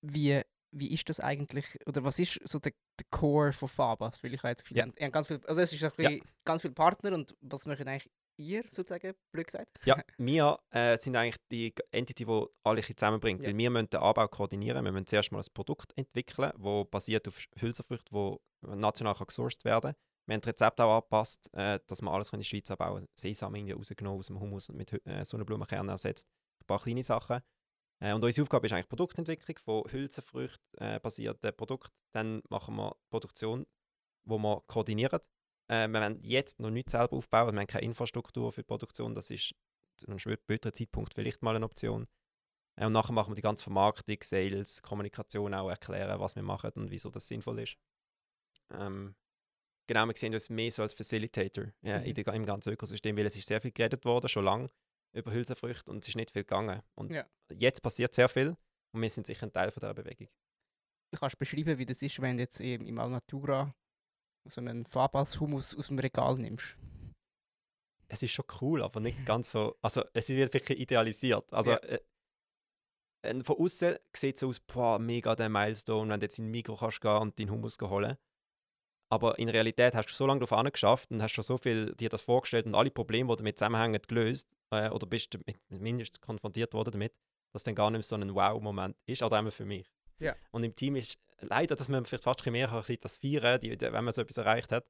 Wie 0.02 0.42
wie 0.76 0.92
ist 0.92 1.08
das 1.10 1.20
eigentlich, 1.20 1.66
oder 1.86 2.04
was 2.04 2.20
ist 2.20 2.40
so 2.44 2.60
der, 2.60 2.74
der 3.00 3.06
Core 3.10 3.54
von 3.54 3.70
Fabas? 3.70 4.22
Weil 4.24 4.34
ich 4.34 4.40
habe 4.40 4.50
jetzt 4.50 4.64
Gefühl, 4.64 4.78
ja. 4.78 4.88
ihr 5.00 5.10
ganz 5.10 5.28
viel, 5.28 5.40
also 5.46 5.62
es 5.62 5.72
ist 5.72 5.84
ein 5.84 6.18
ja. 6.18 6.24
ganz 6.44 6.62
viele 6.62 6.74
Partner 6.74 7.14
und 7.14 7.36
was 7.42 7.66
machen 7.66 7.88
eigentlich 7.88 8.12
ihr 8.38 8.64
sozusagen, 8.70 9.14
blöd 9.32 9.48
gesagt? 9.48 9.80
Ja, 9.86 10.04
wir 10.18 10.60
äh, 10.72 10.98
sind 10.98 11.16
eigentlich 11.16 11.38
die 11.50 11.74
Entity, 11.92 12.26
die 12.26 12.46
alle 12.64 12.82
zusammenbringt. 12.82 13.42
Ja. 13.42 13.48
Weil 13.48 13.58
wir 13.58 13.70
müssen 13.70 13.90
den 13.90 14.02
Anbau 14.02 14.28
koordinieren. 14.28 14.84
Wir 14.84 14.92
müssen 14.92 15.08
zuerst 15.08 15.32
mal 15.32 15.40
ein 15.40 15.54
Produkt 15.54 15.94
entwickeln, 15.96 16.52
das 16.58 16.90
basiert 16.92 17.28
auf 17.28 17.40
Hülsenfrüchten, 17.58 18.38
das 18.62 18.76
national 18.76 19.16
gesourced 19.16 19.64
werden 19.64 19.94
kann. 19.94 19.96
Wir 20.28 20.34
haben 20.34 20.42
das 20.42 20.50
Rezept 20.50 20.82
auch 20.82 20.96
angepasst, 20.96 21.54
äh, 21.54 21.80
dass 21.88 22.02
wir 22.02 22.12
alles 22.12 22.32
in 22.32 22.40
der 22.40 22.46
Schweiz 22.46 22.70
anbauen 22.72 22.96
können. 22.96 23.08
Sesam 23.16 23.56
rausgenommen 23.56 24.20
aus 24.20 24.28
dem 24.28 24.40
Hummus 24.40 24.70
und 24.70 24.78
mit 24.78 24.92
äh, 25.08 25.24
Sonnenblumenkernen 25.24 25.90
ersetzt. 25.90 26.28
Ein 26.62 26.68
paar 26.68 26.82
kleine 26.82 27.04
Sachen. 27.04 27.42
Äh, 28.02 28.14
und 28.14 28.24
unsere 28.24 28.44
Aufgabe 28.44 28.68
ist 28.68 28.74
eigentlich 28.74 28.90
Produktentwicklung 28.90 29.58
von 29.58 29.92
Hülsenfrüchten 29.92 30.80
äh, 30.80 31.00
Produkten. 31.52 31.94
Dann 32.14 32.42
machen 32.50 32.76
wir 32.76 32.96
Produktion, 33.10 33.66
wo 34.26 34.38
wir 34.38 34.64
koordinieren. 34.68 35.20
Äh, 35.70 35.88
wir 35.88 36.00
werden 36.00 36.20
jetzt 36.22 36.60
noch 36.60 36.70
nichts 36.70 36.92
selber 36.92 37.18
aufbauen, 37.18 37.54
wir 37.56 37.60
haben 37.60 37.68
keine 37.68 37.86
Infrastruktur 37.86 38.52
für 38.52 38.62
die 38.62 38.68
Produktion. 38.68 39.16
Das 39.16 39.32
ist 39.32 39.56
zu 39.98 40.08
einem 40.08 40.20
späteren 40.20 40.74
Zeitpunkt 40.74 41.14
vielleicht 41.14 41.42
mal 41.42 41.56
eine 41.56 41.66
Option. 41.66 42.08
Äh, 42.76 42.86
und 42.86 42.94
nachher 42.94 43.14
machen 43.14 43.32
wir 43.32 43.36
die 43.36 43.42
ganze 43.42 43.64
Vermarktung, 43.64 44.18
Sales, 44.22 44.82
Kommunikation 44.82 45.54
auch 45.54 45.70
erklären, 45.70 46.20
was 46.20 46.36
wir 46.36 46.44
machen 46.44 46.72
und 46.76 46.92
wieso 46.92 47.10
das 47.10 47.28
sinnvoll 47.28 47.60
ist. 47.60 47.78
Ähm, 48.72 49.16
genau, 49.88 50.06
wir 50.06 50.16
sehen 50.16 50.34
uns 50.34 50.50
mehr 50.50 50.72
so 50.72 50.82
als 50.82 50.94
Facilitator 50.94 51.66
ja, 51.82 52.00
mhm. 52.00 52.14
der, 52.14 52.28
im 52.34 52.46
ganzen 52.46 52.74
Ökosystem, 52.74 53.16
weil 53.18 53.26
es 53.26 53.36
ist 53.36 53.48
sehr 53.48 53.62
viel 53.62 53.72
geredet 53.72 54.06
worden, 54.06 54.28
schon 54.28 54.46
lange 54.46 54.70
über 55.14 55.32
Hülsenfrüchte 55.32 55.92
und 55.92 56.04
es 56.04 56.10
ist 56.10 56.16
nicht 56.16 56.32
viel 56.32 56.44
gegangen. 56.44 56.82
Und 56.96 57.12
ja. 57.12 57.26
Jetzt 57.54 57.82
passiert 57.82 58.14
sehr 58.14 58.30
viel 58.30 58.56
und 58.94 59.02
wir 59.02 59.10
sind 59.10 59.28
sicher 59.28 59.48
ein 59.48 59.54
Teil 59.54 59.72
von 59.72 59.82
dieser 59.82 59.94
Bewegung. 59.94 60.28
Du 61.12 61.20
kannst 61.20 61.38
beschreiben, 61.38 61.78
wie 61.78 61.86
das 61.86 62.02
ist, 62.02 62.22
wenn 62.22 62.38
du 62.38 62.44
jetzt 62.44 62.60
im 62.60 63.00
Alnatura 63.00 63.74
so 64.48 64.62
einen 64.62 64.86
Fabas-Humus 64.86 65.76
aus 65.76 65.88
dem 65.88 66.00
Regal 66.00 66.36
nimmst? 66.36 66.78
Es 68.08 68.22
ist 68.22 68.32
schon 68.32 68.46
cool, 68.62 68.84
aber 68.84 69.00
nicht 69.00 69.26
ganz 69.26 69.52
so. 69.52 69.76
Also, 69.82 70.04
es 70.14 70.30
wird 70.30 70.54
wirklich 70.54 70.80
idealisiert. 70.80 71.52
Also, 71.52 71.72
ja. 71.72 71.78
äh, 71.78 73.44
von 73.44 73.58
außen 73.58 73.96
sieht 74.16 74.38
es 74.38 74.44
aus, 74.44 74.60
boah, 74.60 75.00
mega 75.00 75.36
der 75.36 75.50
Milestone, 75.50 76.12
wenn 76.12 76.20
du 76.20 76.26
jetzt 76.26 76.38
in 76.38 76.46
den 76.46 76.52
Mikro 76.52 76.76
kannst 76.76 77.02
gehen 77.02 77.18
und 77.18 77.40
deinen 77.40 77.50
Humus 77.50 77.78
holen 77.82 78.18
aber 79.10 79.38
in 79.40 79.50
Realität 79.50 79.96
hast 79.96 80.10
du 80.10 80.14
so 80.14 80.26
lange 80.26 80.46
darauf 80.46 80.72
geschafft 80.72 81.12
und 81.12 81.22
hast 81.22 81.34
schon 81.34 81.44
so 81.44 81.58
viel 81.58 81.94
dir 81.96 82.10
das 82.10 82.22
vorgestellt 82.22 82.66
und 82.66 82.76
alle 82.76 82.92
Probleme, 82.92 83.32
die 83.34 83.38
damit 83.38 83.58
zusammenhängen, 83.58 84.02
gelöst 84.08 84.50
äh, 84.72 84.90
oder 84.90 85.06
bist 85.06 85.34
du 85.34 85.40
mit, 85.46 85.58
mindestens 85.70 86.22
konfrontiert 86.22 86.74
worden 86.74 86.92
damit, 86.94 87.14
dass 87.56 87.64
dann 87.64 87.74
gar 87.74 87.90
nicht 87.90 88.00
mehr 88.00 88.04
so 88.04 88.16
ein 88.16 88.36
Wow-Moment 88.36 88.98
ist, 89.06 89.24
oder 89.24 89.38
einmal 89.38 89.52
für 89.52 89.66
mich. 89.66 89.90
Ja. 90.20 90.36
Und 90.52 90.64
im 90.64 90.76
Team 90.76 90.96
ist 90.96 91.18
leider, 91.40 91.76
dass 91.76 91.88
man 91.88 92.06
vielleicht 92.06 92.26
fast 92.26 92.46
ein 92.46 92.52
mehr 92.52 92.68
kann, 92.68 92.84
das 93.02 93.18
feiern, 93.18 93.60
die, 93.60 93.80
wenn 93.80 94.04
man 94.04 94.14
so 94.14 94.22
etwas 94.22 94.38
erreicht 94.38 94.72
hat, 94.72 94.86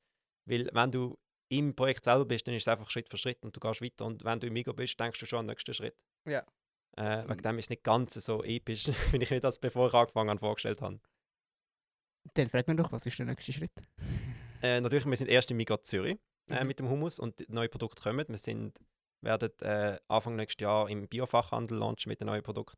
weil 0.45 0.69
wenn 0.73 0.91
du 0.91 1.17
im 1.49 1.75
Projekt 1.75 2.05
selber 2.05 2.25
bist, 2.25 2.47
dann 2.47 2.55
ist 2.55 2.63
es 2.63 2.67
einfach 2.67 2.89
Schritt 2.89 3.09
für 3.09 3.17
Schritt 3.17 3.43
und 3.43 3.55
du 3.55 3.59
gehst 3.59 3.81
weiter 3.81 4.05
und 4.05 4.23
wenn 4.23 4.39
du 4.39 4.47
im 4.47 4.53
Migo 4.53 4.73
bist, 4.73 4.99
denkst 4.99 5.19
du 5.19 5.25
schon 5.27 5.39
an 5.39 5.45
den 5.45 5.51
nächsten 5.51 5.73
Schritt. 5.73 5.95
Ja. 6.27 6.43
Äh, 6.97 7.23
wegen 7.27 7.37
mhm. 7.37 7.41
dem 7.41 7.59
ist 7.59 7.65
es 7.65 7.69
nicht 7.69 7.83
ganz 7.83 8.13
so 8.13 8.43
episch, 8.43 8.87
wie 9.11 9.17
ich 9.17 9.29
mir 9.29 9.39
das, 9.39 9.59
bevor 9.59 9.87
ich 9.87 9.93
angefangen 9.93 10.29
habe, 10.29 10.39
vorgestellt 10.39 10.81
habe. 10.81 10.99
Dann 12.33 12.49
fragt 12.49 12.67
man 12.67 12.77
doch, 12.77 12.91
was 12.91 13.05
ist 13.05 13.19
der 13.19 13.27
nächste 13.27 13.53
Schritt? 13.53 13.71
Äh, 14.63 14.81
natürlich, 14.81 15.05
wir 15.05 15.15
sind 15.15 15.27
erst 15.27 15.51
in 15.51 15.57
Migrant 15.57 15.85
Zürich 15.85 16.17
äh, 16.47 16.61
mhm. 16.61 16.67
mit 16.67 16.79
dem 16.79 16.89
Hummus 16.89 17.19
und 17.19 17.47
neue 17.49 17.69
Produkte 17.69 18.01
kommen. 18.01 18.25
Wir 18.27 18.37
sind, 18.37 18.79
werden 19.21 19.51
äh, 19.61 19.99
Anfang 20.07 20.35
nächstes 20.35 20.63
Jahr 20.63 20.89
im 20.89 21.07
Biofachhandel 21.07 21.77
launchen 21.77 22.09
mit 22.09 22.19
den 22.19 22.27
neuen 22.27 22.43
Produkten. 22.43 22.77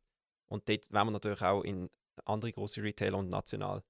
Und 0.50 0.68
dort 0.68 0.90
werden 0.92 1.08
wir 1.08 1.12
natürlich 1.12 1.42
auch 1.42 1.62
in 1.62 1.90
andere 2.24 2.52
große 2.52 2.82
Retailer 2.82 3.18
und 3.18 3.28
national. 3.28 3.82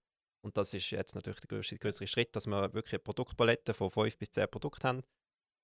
Und 0.45 0.57
das 0.57 0.75
ist 0.75 0.91
jetzt 0.91 1.15
natürlich 1.15 1.41
der 1.41 1.49
größere, 1.49 1.79
größere 1.79 2.07
Schritt, 2.07 2.35
dass 2.35 2.47
wir 2.47 2.73
wirklich 2.73 2.95
eine 2.95 3.01
Produktpalette 3.01 3.75
von 3.75 3.91
5 3.91 4.19
bis 4.19 4.31
10 4.31 4.49
Produkten 4.51 4.89
haben, 4.89 5.03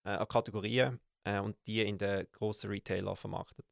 äh, 0.04 0.10
an 0.10 0.28
Kategorien 0.28 1.00
äh, 1.24 1.40
und 1.40 1.56
die 1.66 1.82
in 1.82 1.98
den 1.98 2.26
grossen 2.32 2.70
Retailer 2.70 3.16
vermarktet. 3.16 3.66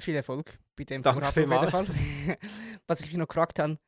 Viel 0.00 0.16
Erfolg 0.16 0.58
bei 0.76 0.84
dem 0.84 1.02
Danke 1.02 1.20
Vorhaben 1.20 1.52
auf 1.52 1.70
jeden 1.72 1.86
Fall. 1.86 2.38
Was 2.86 3.00
ich 3.00 3.14
noch 3.14 3.28
gefragt 3.28 3.60
habe, 3.60 3.78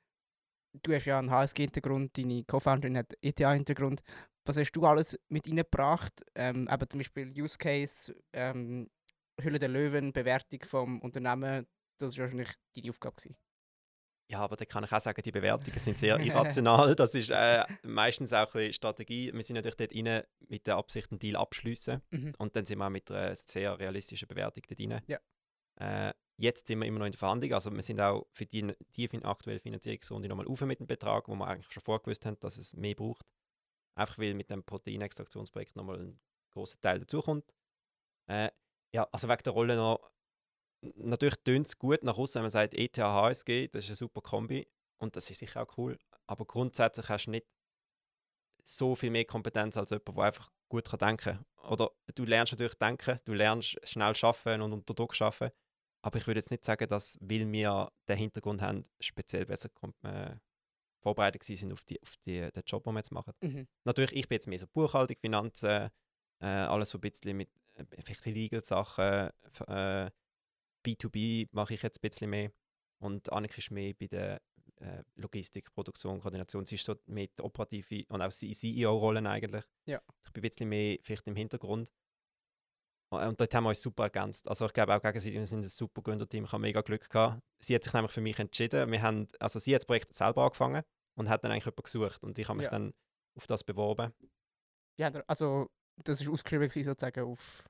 du 0.83 0.95
hast 0.95 1.05
ja 1.07 1.19
einen 1.19 1.31
HSG-Hintergrund, 1.31 2.17
deine 2.17 2.45
Co-Founderin 2.45 2.99
hat 2.99 3.13
ETH-Hintergrund. 3.21 4.03
Was 4.47 4.57
hast 4.57 4.73
du 4.73 4.87
alles 4.87 5.19
mit 5.29 5.47
reingebracht? 5.47 6.25
Ähm, 6.35 6.69
eben 6.71 6.91
zum 6.91 7.01
Beispiel 7.01 7.33
Use 7.37 7.59
Case, 7.59 8.15
ähm, 8.33 8.89
Hülle 9.41 9.59
der 9.59 9.69
Löwen, 9.69 10.13
Bewertung 10.13 10.61
vom 10.65 11.01
Unternehmen, 11.03 11.67
das 11.99 12.17
war 12.17 12.25
wahrscheinlich 12.25 12.53
deine 12.75 12.91
Aufgabe. 12.91 13.17
Gewesen. 13.17 13.37
Ja, 14.29 14.41
aber 14.41 14.57
da 14.57 14.65
kann 14.65 14.83
ich 14.83 14.93
auch 14.93 15.01
sagen, 15.01 15.23
die 15.23 15.31
Bewertungen 15.31 15.79
sind 15.79 15.99
sehr 15.99 16.19
irrational. 16.21 16.97
Das 16.97 17.15
ist 17.15 17.31
äh, 17.31 17.65
meistens 17.83 18.33
auch 18.33 18.55
eine 18.55 18.73
Strategie. 18.73 19.33
Wir 19.33 19.43
sind 19.43 19.55
natürlich 19.55 19.77
dort 19.77 19.95
rein 19.95 20.23
mit 20.49 20.67
der 20.67 20.77
Absicht, 20.77 21.13
einen 21.13 21.21
Deal 21.21 21.37
abschließen. 21.37 22.03
Mhm. 22.11 22.35
Und 22.39 22.57
dann 22.57 22.67
sind 22.67 22.79
wir 22.79 22.87
auch 22.87 22.91
mit 22.91 23.11
einer 23.11 23.37
sehr 23.37 23.79
realistischen 23.79 24.27
Bewertung 24.27 24.65
dort 24.69 24.81
rein. 24.81 25.03
Ja. 25.07 25.19
Äh, 25.79 26.13
jetzt 26.39 26.67
sind 26.67 26.81
wir 26.81 26.87
immer 26.87 26.99
noch 26.99 27.07
in 27.07 27.13
der 27.13 27.19
Verhandlung. 27.19 27.53
Also 27.53 27.73
wir 27.73 27.83
sind 27.83 28.01
auch 28.01 28.27
für 28.33 28.47
die, 28.47 28.75
die 28.97 29.25
aktuelle 29.25 29.61
Finanzierungsrunde 29.61 30.29
nochmal 30.29 30.49
auf 30.49 30.61
mit 30.63 30.81
dem 30.81 30.87
Betrag, 30.89 31.29
wo 31.29 31.37
wir 31.37 31.47
eigentlich 31.47 31.73
schon 31.73 31.83
vorgewusst 31.83 32.27
haben, 32.27 32.39
dass 32.41 32.59
es 32.59 32.75
mehr 32.75 32.95
braucht. 32.95 33.25
Einfach 33.97 34.19
weil 34.19 34.35
mit 34.35 34.51
dem 34.51 34.63
Proteinextraktionsprojekt 34.63 35.75
nochmal 35.77 36.01
ein 36.01 36.21
großer 36.51 36.81
Teil 36.81 36.99
dazukommt. 37.01 37.53
Äh, 38.29 38.51
ja, 38.95 39.09
also 39.13 39.29
wegen 39.29 39.43
der 39.43 39.53
Rolle 39.53 39.77
noch. 39.77 40.11
Natürlich 40.97 41.37
tönt 41.45 41.67
es 41.67 41.79
gut 41.79 42.03
nach 42.03 42.19
außen, 42.19 42.35
wenn 42.37 42.45
man 42.45 42.51
sagt 42.51 42.75
ETH, 42.75 42.99
HSG, 42.99 43.69
das 43.69 43.85
ist 43.85 43.91
eine 43.91 43.97
super 43.97 44.21
Kombi. 44.21 44.69
Und 44.99 45.17
das 45.17 45.31
ist 45.31 45.39
sicher 45.39 45.63
auch 45.63 45.79
cool. 45.79 45.99
Aber 46.27 46.45
grundsätzlich 46.45 47.09
hast 47.09 47.27
du 47.27 47.31
nicht 47.33 47.47
so 48.63 48.95
viel 48.95 49.11
mehr 49.11 49.25
Kompetenz 49.25 49.77
als 49.77 49.91
jemand, 49.91 50.09
der 50.09 50.25
einfach 50.25 50.51
gut 50.69 51.01
denken 51.01 51.17
kann. 51.17 51.47
Oder 51.71 51.91
du 52.15 52.25
lernst 52.25 52.53
natürlich 52.53 52.75
denken, 52.75 53.21
du 53.25 53.33
lernst 53.33 53.77
schnell 53.89 54.15
schaffen 54.15 54.61
und 54.63 54.73
unter 54.73 54.95
Druck 54.95 55.15
schaffen. 55.15 55.51
Aber 56.03 56.19
ich 56.19 56.27
würde 56.27 56.41
jetzt 56.41 56.51
nicht 56.51 56.65
sagen, 56.65 56.89
dass, 56.89 57.19
weil 57.21 57.51
wir 57.51 57.93
den 58.09 58.17
Hintergrund 58.17 58.63
haben, 58.63 58.85
speziell 59.01 59.47
besser 59.47 59.69
kom- 59.69 59.95
äh, 60.05 60.37
vorbereitet 61.07 61.45
sind 61.45 61.73
auf, 61.73 61.85
die, 61.85 62.03
auf 62.03 62.17
die, 62.27 62.51
den 62.51 62.63
Job, 62.67 62.83
den 62.83 62.95
wir 62.95 62.99
jetzt 62.99 63.13
machen. 63.13 63.33
Mhm. 63.41 63.69
Natürlich, 63.85 64.13
ich 64.17 64.29
bin 64.29 64.37
jetzt 64.37 64.49
mehr 64.49 64.59
so 64.59 64.67
Buchhaltung, 64.67 65.17
Finanzen, 65.21 65.89
äh, 66.41 66.47
alles 66.47 66.91
so 66.91 66.99
ein 66.99 67.01
bisschen 67.01 67.37
mit 67.37 67.49
äh, 67.75 68.31
Legal-Sachen. 68.31 69.31
Äh, 69.69 70.11
B2B 70.85 71.49
mache 71.53 71.75
ich 71.75 71.83
jetzt 71.83 71.99
ein 71.99 72.11
bisschen 72.11 72.31
mehr. 72.31 72.51
Und 72.99 73.33
Annika 73.33 73.59
ist 73.59 73.71
mehr 73.71 73.95
bei 73.95 74.09
der 74.09 74.43
äh, 74.81 75.05
Logistik, 75.15 75.73
Produktion, 75.73 76.21
Koordination. 76.21 76.67
Sie 76.67 76.75
ist 76.75 76.85
so 76.85 76.97
mit 77.07 77.41
operative 77.41 78.05
und 78.09 78.21
auch 78.21 78.31
CEO-Rollen 78.31 79.29
eigentlich. 79.29 79.65
Ja. 79.85 80.01
Ich 80.25 80.33
bin 80.33 80.43
ein 80.43 80.51
bisschen 80.51 80.69
mehr 80.69 80.99
vielleicht 81.03 81.27
im 81.29 81.37
Hintergrund. 81.37 81.89
Äh, 83.13 83.29
Und 83.29 83.41
dort 83.41 83.55
haben 83.55 83.63
wir 83.63 83.69
uns 83.69 83.81
super 83.81 84.05
ergänzt. 84.05 84.49
Also 84.49 84.67
ich 84.67 84.73
glaube 84.73 84.93
auch 84.97 85.03
gegenseitig, 85.03 85.39
wir 85.39 85.47
sind 85.47 85.65
ein 85.65 85.69
super 85.69 86.03
Gründerteam. 86.03 86.45
Ich 86.45 86.53
habe 86.53 86.63
mega 86.63 86.81
Glück 86.81 87.09
gehabt. 87.09 87.41
Sie 87.61 87.77
hat 87.77 87.85
sich 87.85 87.93
nämlich 87.93 88.11
für 88.11 88.21
mich 88.21 88.41
entschieden. 88.41 88.91
Wir 88.91 89.03
haben, 89.03 89.29
also 89.39 89.61
sie 89.61 89.73
hat 89.73 89.83
das 89.83 89.87
Projekt 89.87 90.13
selber 90.13 90.43
angefangen 90.43 90.83
und 91.17 91.29
hat 91.29 91.43
dann 91.45 91.51
eigentlich 91.53 91.65
jemanden 91.65 91.83
gesucht. 91.83 92.25
Und 92.25 92.39
ich 92.39 92.49
habe 92.49 92.57
mich 92.59 92.65
Ja. 92.67 92.71
dann 92.71 92.95
auf 93.37 93.47
das 93.47 93.65
beworben. 93.65 94.13
Ja, 94.99 95.09
also 95.27 95.69
das 96.05 96.25
war 96.25 96.33
ausgeschrieben 96.33 96.69
gewesen, 96.69 96.89
sozusagen 96.89 97.25
auf... 97.25 97.65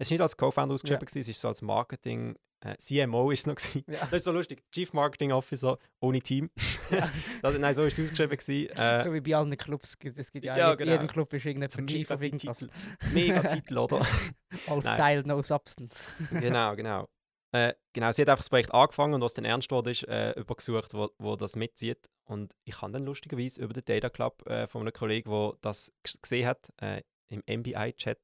Es 0.00 0.10
war 0.10 0.14
nicht 0.14 0.20
als 0.22 0.36
Co-Founder 0.36 0.74
ausgeschrieben, 0.74 1.00
gewesen, 1.06 1.20
es 1.20 1.28
ist 1.28 1.40
so 1.40 1.46
als 1.48 1.62
Marketing, 1.62 2.36
äh, 2.64 2.76
CMO 2.78 3.30
ist 3.30 3.40
es 3.40 3.46
noch. 3.46 3.54
Gewesen. 3.54 3.84
Ja. 3.88 4.00
Das 4.10 4.12
ist 4.14 4.24
so 4.24 4.32
lustig. 4.32 4.62
Chief 4.72 4.92
Marketing 4.92 5.30
Officer 5.32 5.78
ohne 6.00 6.20
Team. 6.20 6.50
das, 7.42 7.58
nein, 7.58 7.74
so 7.74 7.84
ist 7.84 7.98
es 7.98 8.06
ausgeschrieben. 8.06 8.36
Gewesen. 8.36 8.76
Äh, 8.76 9.02
so 9.02 9.12
wie 9.12 9.20
bei 9.20 9.36
allen 9.36 9.56
Clubs. 9.56 9.96
Es 10.16 10.32
gibt 10.32 10.44
ja, 10.44 10.56
Ja, 10.56 10.72
in 10.72 10.78
genau. 10.78 10.92
jedem 10.92 11.06
Club 11.08 11.32
ist 11.32 11.44
irgendjemand 11.44 11.72
so 11.72 11.78
Chief 11.84 12.08
die 12.08 12.24
irgendwas. 12.26 12.58
Titel, 12.58 12.72
mega 13.12 13.42
Titel, 13.42 13.78
oder? 13.78 13.98
All 14.66 14.80
Nein. 14.80 14.94
Style, 14.94 15.22
no 15.24 15.42
substance. 15.42 16.08
genau, 16.30 16.74
genau. 16.74 17.08
Äh, 17.52 17.74
genau, 17.92 18.10
sie 18.10 18.22
hat 18.22 18.28
einfach 18.30 18.42
das 18.42 18.50
Projekt 18.50 18.74
angefangen 18.74 19.14
und 19.14 19.20
was 19.20 19.34
dann 19.34 19.44
ernst 19.44 19.70
wurde, 19.70 19.92
ist 19.92 20.02
äh, 20.08 20.30
jemand 20.30 20.56
gesucht, 20.56 20.92
wo, 20.94 21.10
wo 21.18 21.36
das 21.36 21.54
mitzieht. 21.54 22.08
Und 22.26 22.54
ich 22.64 22.80
habe 22.80 22.92
dann 22.92 23.04
lustigerweise 23.04 23.62
über 23.62 23.74
den 23.74 23.84
Data 23.84 24.08
Club 24.08 24.46
äh, 24.46 24.66
von 24.66 24.80
einem 24.82 24.92
Kollegen, 24.92 25.30
der 25.30 25.56
das 25.60 25.92
gesehen 26.22 26.46
hat, 26.46 26.72
äh, 26.80 27.02
im 27.28 27.42
MBI-Chat, 27.46 28.18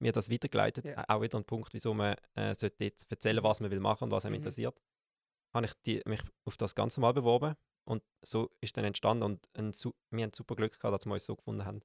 mir 0.00 0.12
das 0.12 0.30
weitergeleitet. 0.30 0.84
Ja. 0.86 1.04
Auch 1.08 1.20
wieder 1.20 1.38
ein 1.38 1.44
Punkt, 1.44 1.72
wieso 1.74 1.94
man 1.94 2.16
äh, 2.34 2.54
sollte 2.54 2.84
jetzt 2.84 3.10
erzählen, 3.10 3.42
was 3.42 3.60
man 3.60 3.70
will 3.70 3.80
machen 3.80 4.04
und 4.04 4.10
was 4.10 4.24
einem 4.24 4.32
Mhm. 4.34 4.36
interessiert. 4.40 4.80
Habe 5.54 5.66
ich 5.66 5.74
die, 5.86 6.02
mich 6.06 6.22
auf 6.44 6.56
das 6.56 6.74
Ganze 6.74 7.00
mal 7.00 7.12
beworben 7.12 7.54
und 7.84 8.02
so 8.24 8.50
ist 8.60 8.76
dann 8.76 8.84
entstanden 8.84 9.22
und 9.22 9.48
ein, 9.54 9.72
wir 10.10 10.22
haben 10.24 10.32
super 10.32 10.56
Glück 10.56 10.78
gehabt, 10.80 10.94
dass 10.94 11.06
wir 11.06 11.12
uns 11.12 11.26
so 11.26 11.36
gefunden 11.36 11.64
haben. 11.64 11.82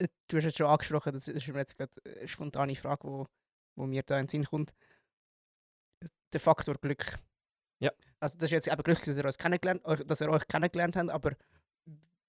Äh, 0.00 0.08
Du 0.28 0.36
hast 0.36 0.44
es 0.44 0.56
schon 0.56 0.66
angesprochen, 0.66 1.12
das 1.14 1.26
ist 1.26 1.48
mir 1.48 1.58
jetzt 1.58 1.76
gerade 1.78 1.92
eine 2.04 2.28
spontane 2.28 2.76
Frage, 2.76 3.08
wo, 3.08 3.26
wo 3.76 3.86
mir 3.86 4.02
da 4.02 4.18
in 4.18 4.24
den 4.24 4.28
Sinn 4.28 4.44
kommt. 4.44 4.74
Der 6.32 6.40
Faktor 6.40 6.74
Glück. 6.74 7.18
Ja. 7.80 7.92
Also 8.20 8.36
das 8.38 8.46
ist 8.46 8.52
jetzt 8.52 8.68
eben 8.68 8.82
Glück, 8.82 8.98
dass 9.04 9.16
ihr, 9.16 9.24
uns 9.24 9.38
kennengelernt, 9.38 9.82
dass 10.10 10.20
ihr 10.20 10.28
euch 10.30 10.46
kennengelernt 10.48 10.96
habt, 10.96 11.10
aber 11.10 11.36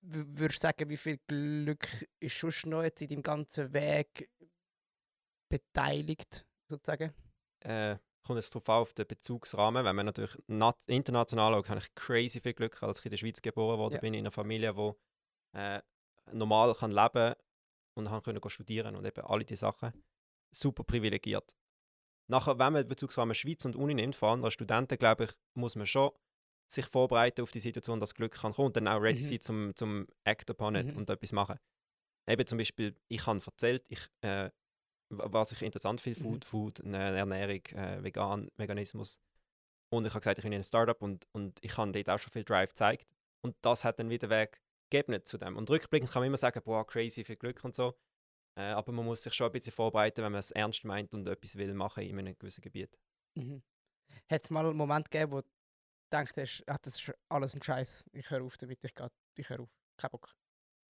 würdest 0.01 0.63
du 0.63 0.67
sagen, 0.67 0.89
wie 0.89 0.97
viel 0.97 1.19
Glück 1.27 1.87
ist 2.19 2.33
schon 2.33 2.69
noch 2.69 2.83
jetzt 2.83 3.01
in 3.01 3.09
deinem 3.09 3.23
ganzen 3.23 3.73
Weg 3.73 4.29
beteiligt, 5.49 6.45
sozusagen? 6.67 7.13
äh, 7.61 7.97
kommt 8.23 8.39
es 8.39 8.49
darauf 8.49 8.69
an, 8.69 8.75
auf 8.81 8.93
den 8.93 9.07
Bezugsrahmen. 9.07 9.83
Wenn 9.83 9.95
man 9.95 10.05
natürlich 10.05 10.37
nat- 10.47 10.77
international 10.87 11.53
schaut, 11.53 11.69
habe 11.69 11.79
ich 11.79 11.93
crazy 11.95 12.39
viel 12.39 12.53
Glück, 12.53 12.79
dass 12.79 12.99
ich 12.99 13.05
in 13.05 13.11
der 13.11 13.17
Schweiz 13.17 13.41
geboren 13.41 13.79
worden 13.79 13.95
Ja. 13.95 13.99
bin, 13.99 14.13
in 14.13 14.19
einer 14.21 14.31
Familie, 14.31 14.73
die 14.73 15.57
äh, 15.57 15.81
normal 16.31 16.73
kann 16.75 16.91
leben 16.91 17.33
und 17.95 18.09
haben 18.09 18.23
können 18.23 18.39
go 18.39 18.49
studieren 18.49 18.95
und 18.95 19.05
eben 19.05 19.25
alle 19.25 19.43
diese 19.43 19.61
Sachen. 19.61 19.91
Super 20.51 20.83
privilegiert. 20.83 21.55
Nachher, 22.29 22.59
wenn 22.59 22.73
man 22.73 22.87
Bezugsrahmen 22.87 23.33
Schweiz 23.35 23.65
und 23.65 23.75
Uni 23.75 23.93
nimmt, 23.95 24.15
vor 24.15 24.29
allem 24.29 24.43
als 24.45 24.53
Studenten, 24.53 24.97
glaube 24.97 25.25
ich, 25.25 25.31
muss 25.55 25.75
man 25.75 25.87
schon 25.87 26.11
sich 26.71 26.85
vorbereiten 26.85 27.41
auf 27.41 27.51
die 27.51 27.59
Situation, 27.59 27.99
dass 27.99 28.13
Glück 28.13 28.33
kann 28.33 28.53
kommen 28.53 28.67
und 28.67 28.75
dann 28.75 28.87
auch 28.87 29.01
ready 29.01 29.21
Mhm. 29.23 29.27
sein 29.27 29.41
zum, 29.41 29.75
zum 29.75 30.07
Act 30.23 30.49
upon 30.51 30.75
it 30.75 30.91
Mhm. 30.91 30.97
und 30.99 31.09
etwas 31.09 31.31
machen. 31.31 31.57
Eben 32.29 32.45
zum 32.45 32.59
Beispiel, 32.59 32.95
ich 33.07 33.25
habe 33.25 33.41
erzählt, 33.43 33.83
ich, 33.87 34.01
äh, 34.21 34.51
wa- 35.11 35.27
was 35.31 35.51
ich 35.51 35.63
interessant 35.63 36.01
finde, 36.01 36.19
Mhm. 36.19 36.23
Food, 36.23 36.45
Food, 36.45 36.81
ne- 36.85 37.17
Ernährung, 37.17 37.65
äh, 37.73 38.03
Vegan, 38.03 38.49
Veganismus. 38.57 39.19
Und 39.91 40.05
ich 40.05 40.11
habe 40.13 40.19
gesagt, 40.21 40.37
ich 40.37 40.43
bin 40.43 40.51
in 40.53 40.59
ein 40.59 40.63
Startup 40.63 41.01
und, 41.01 41.27
und 41.31 41.57
ich 41.63 41.75
habe 41.77 41.91
dort 41.91 42.09
auch 42.11 42.19
schon 42.19 42.31
viel 42.31 42.43
Drive 42.43 42.69
gezeigt. 42.69 43.07
Und 43.43 43.55
das 43.61 43.83
hat 43.83 43.97
dann 43.97 44.11
wieder 44.11 44.29
Weg 44.29 44.61
gegeben 44.91 45.25
zu 45.25 45.39
dem. 45.39 45.57
Und 45.57 45.67
rückblickend 45.71 46.11
kann 46.11 46.19
man 46.21 46.27
immer 46.27 46.37
sagen, 46.37 46.61
boah, 46.63 46.85
crazy, 46.85 47.23
viel 47.23 47.37
Glück 47.37 47.63
und 47.63 47.75
so. 47.75 47.95
Äh, 48.55 48.61
aber 48.61 48.91
man 48.91 49.05
muss 49.05 49.23
sich 49.23 49.33
schon 49.33 49.47
ein 49.47 49.51
bisschen 49.53 49.71
vorbereiten, 49.73 50.23
wenn 50.23 50.31
man 50.31 50.39
es 50.39 50.51
ernst 50.51 50.83
meint 50.83 51.13
und 51.13 51.27
etwas 51.27 51.55
will 51.55 51.73
machen 51.73 52.03
in 52.03 52.17
einem 52.19 52.37
gewissen 52.37 52.61
Gebiet. 52.61 52.97
Mhm. 53.35 53.61
Hat 54.29 54.43
es 54.43 54.49
mal 54.49 54.65
einen 54.65 54.77
Moment 54.77 55.09
gegeben, 55.09 55.31
wo 55.31 55.41
du 55.41 55.47
gedacht 56.11 56.35
hast, 56.37 56.63
ah, 56.67 56.77
das 56.81 56.99
ist 56.99 57.13
alles 57.29 57.55
ein 57.55 57.61
Scheiß, 57.61 58.03
ich 58.11 58.29
höre 58.29 58.43
auf 58.43 58.57
damit, 58.57 58.83
ich, 58.83 58.95
geh, 58.95 59.05
ich 59.35 59.49
höre 59.49 59.61
auf, 59.61 59.69
kein 59.97 60.09
Bock. 60.11 60.35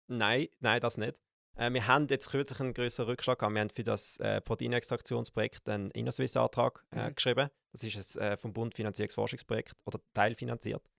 Nein, 0.07 0.47
nein, 0.59 0.79
das 0.79 0.97
nicht. 0.97 1.19
Äh, 1.57 1.71
wir 1.73 1.85
haben 1.87 2.07
jetzt 2.07 2.29
kürzlich 2.29 2.59
einen 2.59 2.73
größeren 2.73 3.07
Rückschlag 3.09 3.39
gehabt. 3.39 3.53
Wir 3.53 3.61
haben 3.61 3.69
für 3.69 3.83
das 3.83 4.17
äh, 4.17 4.39
Proteinextraktionsprojekt 4.41 5.67
einen 5.69 5.91
InnoSwiss-Antrag 5.91 6.85
äh, 6.91 7.09
Mhm. 7.09 7.15
geschrieben. 7.15 7.49
geschrieben. 7.49 7.49
Das 7.73 7.83
ist 7.83 8.17
ein 8.17 8.21
äh, 8.31 8.37
vom 8.37 8.53
Bund 8.53 8.73
finanziertes 8.75 9.13
Forschungsprojekt 9.15 9.75
oder 9.85 9.99
teilfinanziert. 10.13 10.89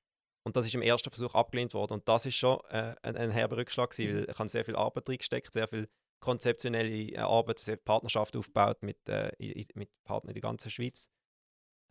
Und 0.46 0.56
das 0.56 0.66
ist 0.66 0.74
im 0.74 0.82
ersten 0.82 1.10
Versuch 1.10 1.34
abgelehnt 1.34 1.74
worden. 1.74 1.94
Und 1.94 2.08
das 2.08 2.26
ist 2.26 2.36
schon 2.36 2.60
äh, 2.68 2.94
ein, 3.02 3.16
ein 3.16 3.30
herber 3.30 3.56
Rückschlag 3.56 3.90
gewesen, 3.90 4.12
Mhm. 4.12 4.18
weil 4.20 4.30
ich 4.30 4.38
habe 4.38 4.48
sehr 4.48 4.64
viel 4.64 4.76
Arbeit 4.76 5.08
reingesteckt, 5.08 5.52
sehr 5.52 5.68
viel 5.68 5.88
konzeptionelle 6.20 7.12
äh, 7.12 7.18
Arbeit, 7.18 7.60
viel 7.60 7.76
Partnerschaft 7.76 8.36
aufgebaut 8.36 8.82
mit, 8.82 9.08
äh, 9.08 9.32
mit 9.74 9.90
Partnern 10.04 10.30
in 10.30 10.34
der 10.34 10.42
ganzen 10.42 10.70
Schweiz. 10.70 11.08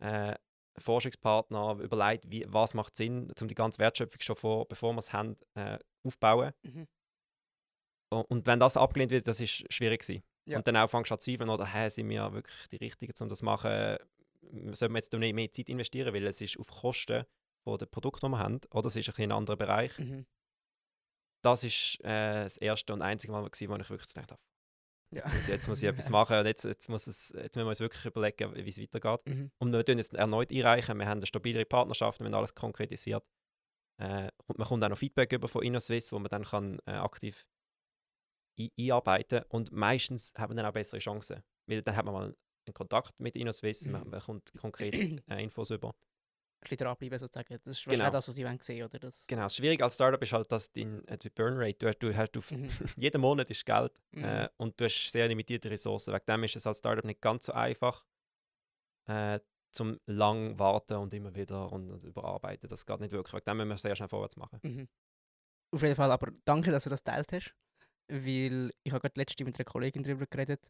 Äh, 0.00 0.34
Forschungspartner 0.78 1.78
überlegt, 1.80 2.30
wie, 2.30 2.46
was 2.48 2.74
macht 2.74 2.96
Sinn, 2.96 3.30
um 3.40 3.48
die 3.48 3.54
ganze 3.54 3.78
Wertschöpfung 3.80 4.20
schon 4.20 4.36
vor, 4.36 4.68
bevor 4.68 4.92
wir 4.92 4.98
es 4.98 5.12
haben, 5.12 5.36
äh, 5.54 5.78
aufbauen. 6.04 6.52
Mhm. 6.62 6.86
Und 8.12 8.46
wenn 8.46 8.58
das 8.58 8.76
abgelehnt 8.76 9.12
wird, 9.12 9.28
das 9.28 9.40
ist 9.40 9.72
schwierig 9.72 10.00
gewesen. 10.00 10.24
Ja. 10.46 10.58
Und 10.58 10.66
dann 10.66 10.76
auch 10.76 10.90
fangst 10.90 11.10
du 11.10 11.14
an 11.14 11.20
zu 11.20 11.30
zweifeln, 11.30 11.50
oder 11.50 11.64
hä, 11.64 11.88
sind 11.90 12.08
wir 12.08 12.32
wirklich 12.32 12.68
die 12.68 12.76
Richtigen, 12.76 13.12
um 13.20 13.28
das 13.28 13.38
zu 13.38 13.44
machen? 13.44 13.98
Sollten 14.72 14.94
wir 14.94 14.98
jetzt 14.98 15.12
nicht 15.12 15.34
mehr 15.34 15.52
Zeit 15.52 15.68
investieren, 15.68 16.12
weil 16.12 16.26
es 16.26 16.40
ist 16.40 16.58
auf 16.58 16.66
Kosten 16.68 17.24
von 17.62 17.78
den 17.78 17.88
Produkten, 17.88 18.26
die 18.26 18.32
wir 18.32 18.38
haben, 18.38 18.60
oder 18.72 18.86
es 18.86 18.96
ist 18.96 19.08
ein, 19.08 19.12
bisschen 19.12 19.30
ein 19.30 19.38
anderer 19.38 19.56
Bereich. 19.56 19.96
Mhm. 19.98 20.26
Das 21.42 21.64
ist 21.64 21.98
äh, 22.02 22.42
das 22.44 22.56
erste 22.58 22.92
und 22.92 23.02
einzige 23.02 23.32
Mal, 23.32 23.44
gewesen, 23.48 23.68
wo 23.70 23.76
ich 23.76 23.90
wirklich 23.90 24.12
gedacht 24.12 24.32
habe, 24.32 24.40
Ja. 25.12 25.22
jetzt 25.24 25.34
muss 25.34 25.42
ich, 25.44 25.48
jetzt 25.48 25.68
muss 25.68 25.82
ich 25.82 25.88
etwas 25.88 26.10
machen 26.10 26.38
und 26.38 26.46
jetzt, 26.46 26.64
jetzt, 26.64 26.88
muss 26.88 27.06
es, 27.06 27.30
jetzt 27.30 27.56
müssen 27.56 27.66
wir 27.66 27.70
uns 27.70 27.80
wirklich 27.80 28.04
überlegen, 28.04 28.54
wie 28.54 28.68
es 28.68 28.78
weitergeht. 28.80 29.26
Mhm. 29.26 29.50
Und 29.58 29.72
wir 29.72 29.84
tun 29.84 29.98
jetzt 29.98 30.14
erneut 30.14 30.50
einreichen. 30.52 30.98
Wir 30.98 31.06
haben 31.06 31.18
eine 31.18 31.26
stabilere 31.26 31.64
Partnerschaft, 31.64 32.20
wir 32.20 32.26
haben 32.26 32.34
alles 32.34 32.54
konkretisiert. 32.54 33.24
Äh, 34.00 34.30
und 34.46 34.58
man 34.58 34.66
kommt 34.66 34.84
auch 34.84 34.88
noch 34.88 34.98
Feedback 34.98 35.32
über 35.32 35.48
von 35.48 35.62
InnoSwiss, 35.62 36.12
wo 36.12 36.18
man 36.18 36.28
dann 36.30 36.44
kann, 36.44 36.78
äh, 36.86 36.92
aktiv 36.92 37.46
ein 38.58 38.68
einarbeiten 38.78 39.42
Und 39.48 39.72
meistens 39.72 40.32
haben 40.36 40.52
wir 40.52 40.56
dann 40.56 40.66
auch 40.66 40.72
bessere 40.74 41.00
Chancen. 41.00 41.42
Weil 41.66 41.82
dann 41.82 41.96
hat 41.96 42.04
man 42.04 42.14
mal 42.14 42.24
einen 42.66 42.74
Kontakt 42.74 43.18
mit 43.18 43.36
InnoSwiss, 43.36 43.86
man, 43.86 44.04
Mhm. 44.04 44.10
man 44.10 44.20
kommt 44.20 44.52
konkret 44.58 44.92
äh, 45.30 45.42
Infos 45.42 45.70
über. 45.70 45.94
Bisschen 46.60 46.76
dranbleiben 46.78 47.18
sozusagen, 47.18 47.58
das 47.64 47.78
ist 47.78 47.84
Genau. 47.84 47.92
wahrscheinlich 48.04 48.12
das, 48.12 48.28
was 48.28 48.34
sie 48.34 48.58
sehen, 48.60 48.84
oder? 48.84 48.98
Das, 48.98 49.26
Genau, 49.26 49.42
das 49.44 49.56
Schwierige 49.56 49.82
als 49.84 49.94
Startup 49.94 50.22
ist 50.22 50.32
halt, 50.32 50.52
dass 50.52 50.70
dein 50.72 51.06
äh, 51.08 51.16
die 51.16 51.30
Burn 51.30 51.54
Rate, 51.56 51.78
du, 51.78 51.88
hast- 51.88 51.98
du 52.00 52.14
hast 52.16 52.36
auf, 52.36 52.50
Mhm. 52.50 52.68
jeden 52.96 53.20
Monat 53.20 53.50
ist 53.50 53.64
Geld 53.64 53.92
Mhm. 54.12 54.24
äh, 54.24 54.48
und 54.58 54.78
du 54.78 54.84
hast 54.84 55.10
sehr 55.10 55.26
limitierte 55.26 55.70
Ressourcen. 55.70 56.12
Wegen 56.12 56.24
dem 56.26 56.44
ist 56.44 56.56
es 56.56 56.66
als 56.66 56.78
Startup 56.78 57.04
nicht 57.04 57.20
ganz 57.22 57.46
so 57.46 57.52
einfach, 57.52 58.04
äh, 59.06 59.40
zum 59.72 59.98
lang 60.06 60.58
warten 60.58 60.94
und 60.96 61.14
immer 61.14 61.34
wieder 61.34 61.70
und, 61.72 61.90
und 61.90 62.02
überarbeiten. 62.02 62.68
Das 62.68 62.84
geht 62.84 63.00
nicht 63.00 63.12
wirklich. 63.12 63.32
Wegen 63.34 63.44
dem 63.44 63.56
müssen 63.58 63.70
wir 63.70 63.76
sehr 63.78 63.96
schnell 63.96 64.08
vorwärts 64.08 64.36
machen. 64.36 64.58
Mhm. 64.62 64.88
Auf 65.72 65.82
jeden 65.82 65.94
Fall, 65.94 66.10
aber 66.10 66.32
danke, 66.44 66.72
dass 66.72 66.84
du 66.84 66.90
das 66.90 67.02
teilt 67.04 67.32
hast. 67.32 67.54
Weil 68.08 68.72
ich 68.82 68.92
habe 68.92 69.00
gerade 69.00 69.18
letztens 69.20 69.46
mit 69.46 69.56
einer 69.58 69.64
Kollegin 69.64 70.02
darüber 70.02 70.26
geredet. 70.26 70.60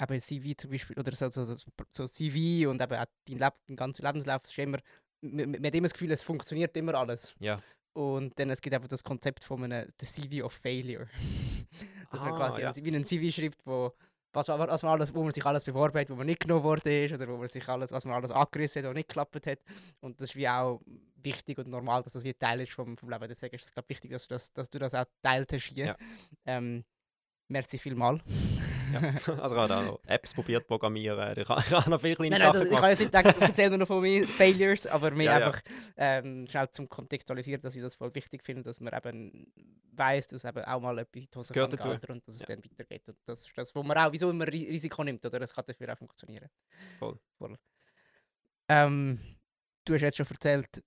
Eben 0.00 0.20
CV 0.20 0.54
zum 0.56 0.70
Beispiel, 0.70 0.98
oder 0.98 1.12
so, 1.14 1.28
so, 1.30 1.44
so, 1.44 1.56
so 1.90 2.06
CV 2.06 2.68
und 2.68 2.80
eben 2.82 2.94
auch 2.94 3.04
dein, 3.28 3.38
Leb 3.38 3.54
dein 3.66 3.76
ganzer 3.76 4.02
Lebenslauf, 4.02 4.42
das 4.42 4.52
ist 4.52 4.58
immer, 4.58 4.78
man, 5.20 5.50
man 5.52 5.64
hat 5.64 5.74
immer 5.74 5.86
das 5.86 5.92
Gefühl, 5.92 6.10
es 6.10 6.22
funktioniert 6.22 6.76
immer 6.76 6.94
alles. 6.94 7.34
Ja. 7.38 7.58
Und 7.96 8.38
dann 8.38 8.50
es 8.50 8.60
gibt 8.60 8.74
einfach 8.74 8.88
das 8.88 9.04
Konzept 9.04 9.44
von 9.44 9.62
einem 9.64 9.88
the 10.00 10.06
CV 10.06 10.44
of 10.44 10.52
Failure. 10.52 11.08
Dass 12.10 12.20
man 12.22 12.32
Ah, 12.34 12.36
quasi 12.36 12.62
ja. 12.62 12.72
wie 12.76 12.94
ein 12.94 13.04
CV 13.04 13.30
schreibt, 13.32 13.64
wo, 13.64 13.92
was, 14.32 14.48
was 14.48 14.82
man 14.82 14.92
alles, 14.92 15.14
wo 15.14 15.22
man 15.22 15.32
sich 15.32 15.44
alles 15.44 15.64
beworben 15.64 15.98
hat, 16.00 16.10
wo 16.10 16.16
man 16.16 16.26
nicht 16.26 16.40
genommen 16.40 16.64
worden 16.64 17.04
ist, 17.04 17.12
oder 17.12 17.28
wo 17.28 17.36
man 17.36 17.48
sich 17.48 17.68
alles, 17.68 17.92
was 17.92 18.04
man 18.04 18.14
alles 18.14 18.30
angerissen 18.30 18.82
hat, 18.82 18.88
was 18.90 18.96
nicht 18.96 19.08
geklappt 19.08 19.46
hat. 19.46 19.58
Und 20.00 20.20
das 20.20 20.30
ist 20.30 20.36
wie 20.36 20.48
auch 20.48 20.80
wichtig 21.16 21.58
und 21.58 21.68
normal, 21.68 22.02
dass 22.02 22.12
das 22.14 22.24
wie 22.24 22.34
Teil 22.34 22.60
ist 22.60 22.72
vom, 22.72 22.96
vom 22.96 23.08
Leben. 23.10 23.28
Deswegen 23.28 23.54
ist 23.54 23.66
es 23.66 23.72
glaub, 23.72 23.88
wichtig, 23.88 24.10
dass 24.10 24.26
du 24.26 24.34
das, 24.34 24.52
dass 24.52 24.68
du 24.68 24.78
das 24.78 24.94
auch 24.94 25.06
teilt 25.22 25.52
hast 25.52 25.72
hier. 25.72 25.86
Ja. 25.86 25.96
Ähm, 26.46 26.84
merci 27.48 27.78
vielmal. 27.78 28.20
Ja. 28.94 29.00
Also 29.42 29.56
ich 29.56 29.60
habe 29.62 29.76
auch 29.76 29.82
noch 29.84 30.00
Apps 30.06 30.32
probiert 30.34 30.66
programmieren. 30.66 31.38
Ich 31.38 31.48
habe, 31.48 31.60
ich 31.64 31.70
habe 31.72 31.90
noch 31.90 32.00
viele 32.00 32.16
kleine 32.16 32.30
Nein, 32.38 32.40
nein, 32.40 32.52
Sachen 32.52 32.64
das, 32.64 32.72
ich 32.72 32.80
kann 32.80 32.90
jetzt 32.90 33.00
nicht 33.00 33.12
sagen, 33.12 33.28
ich 33.36 33.40
erzähle 33.48 33.68
nur 33.70 33.78
noch 33.78 33.86
von 33.86 34.00
mir 34.02 34.26
Failures, 34.26 34.86
aber 34.86 35.10
mir 35.10 35.24
Ja, 35.24 35.36
einfach 35.36 35.60
ähm, 35.96 36.46
schnell 36.48 36.70
zum 36.70 36.88
Kontextualisieren, 36.88 37.60
dass 37.62 37.76
ich 37.76 37.82
das 37.82 37.94
voll 37.96 38.14
wichtig 38.14 38.42
finde, 38.44 38.62
dass 38.62 38.80
man 38.80 38.94
eben 38.94 39.52
weiß, 39.92 40.26
dass 40.28 40.44
eben 40.44 40.64
auch 40.64 40.80
mal 40.80 40.98
etwas 40.98 41.22
in 41.24 41.28
die 41.32 41.38
Hose 41.38 41.52
Gehört 41.52 41.78
kann 41.78 41.90
dazu. 42.00 42.12
und 42.12 42.26
dass 42.28 42.34
es 42.36 42.42
dann 42.42 42.58
weitergeht. 42.64 43.08
Und 43.08 43.16
das 43.26 43.40
ist 43.46 43.52
das, 43.56 43.74
wo 43.74 43.82
man 43.82 43.96
auch, 43.98 44.12
wieso 44.12 44.30
Ri- 44.30 44.68
Risiko 44.68 45.04
nimmt, 45.04 45.24
oder? 45.26 45.40
Es 45.40 45.52
kann 45.54 45.64
dafür 45.66 45.92
auch 45.92 45.98
funktionieren. 45.98 46.48
Voll. 46.98 47.18
voll. 47.38 47.56
Ähm, 48.68 49.18
du 49.84 49.94
hast 49.94 50.00
jetzt 50.02 50.16
schon 50.16 50.26
erzählt 50.28 50.82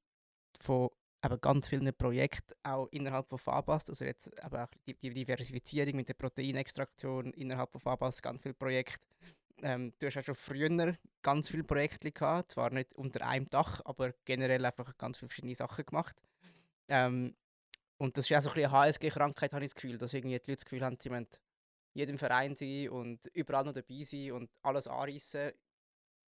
von 0.60 0.89
eben 1.32 1.41
ganz 1.41 1.67
vielen 1.67 1.93
Projekten, 1.93 2.53
auch 2.63 2.88
innerhalb 2.88 3.28
von 3.28 3.38
Fabas, 3.38 3.89
also 3.89 4.05
jetzt 4.05 4.28
eben 4.28 4.55
auch 4.55 4.67
die, 4.86 4.95
die 4.95 5.13
Diversifizierung 5.13 5.95
mit 5.95 6.09
der 6.09 6.13
Proteinextraktion 6.15 7.34
innerhalb 7.34 7.71
von 7.71 7.82
Fabas, 7.82 8.21
ganz 8.21 8.41
viele 8.41 8.53
Projekte. 8.53 9.05
Ähm, 9.61 9.93
du 9.97 10.07
hast 10.07 10.17
auch 10.17 10.23
schon 10.23 10.36
früher 10.36 10.95
ganz 11.21 11.49
viele 11.49 11.63
Projekte 11.63 12.11
gehabt, 12.11 12.51
zwar 12.51 12.69
nicht 12.71 12.93
unter 12.95 13.25
einem 13.25 13.47
Dach, 13.49 13.82
aber 13.86 14.13
generell 14.25 14.63
einfach 14.65 14.97
ganz 14.97 15.17
viele 15.17 15.30
verschiedene 15.30 15.55
Sachen 15.55 15.86
gemacht. 15.86 16.15
Ähm, 16.88 17.36
und 17.97 18.17
das 18.17 18.30
ist 18.30 18.38
auch 18.38 18.41
so 18.41 18.49
ein 18.49 18.55
bisschen 18.55 18.71
eine 18.71 18.88
HSG-Krankheit, 18.88 19.53
habe 19.53 19.65
ich 19.65 19.71
das 19.71 19.75
Gefühl, 19.75 19.97
dass 19.97 20.13
irgendwie 20.13 20.39
die 20.39 20.51
Leute 20.51 20.57
das 20.57 20.65
Gefühl 20.65 20.84
haben, 20.84 20.97
sie 20.99 21.09
müssen 21.09 21.28
in 21.93 21.99
jedem 21.99 22.17
Verein 22.19 22.55
sein 22.55 22.89
und 22.89 23.25
überall 23.34 23.65
noch 23.65 23.73
dabei 23.73 24.03
sein 24.03 24.32
und 24.34 24.51
alles 24.61 24.88
anreißen. 24.88 25.51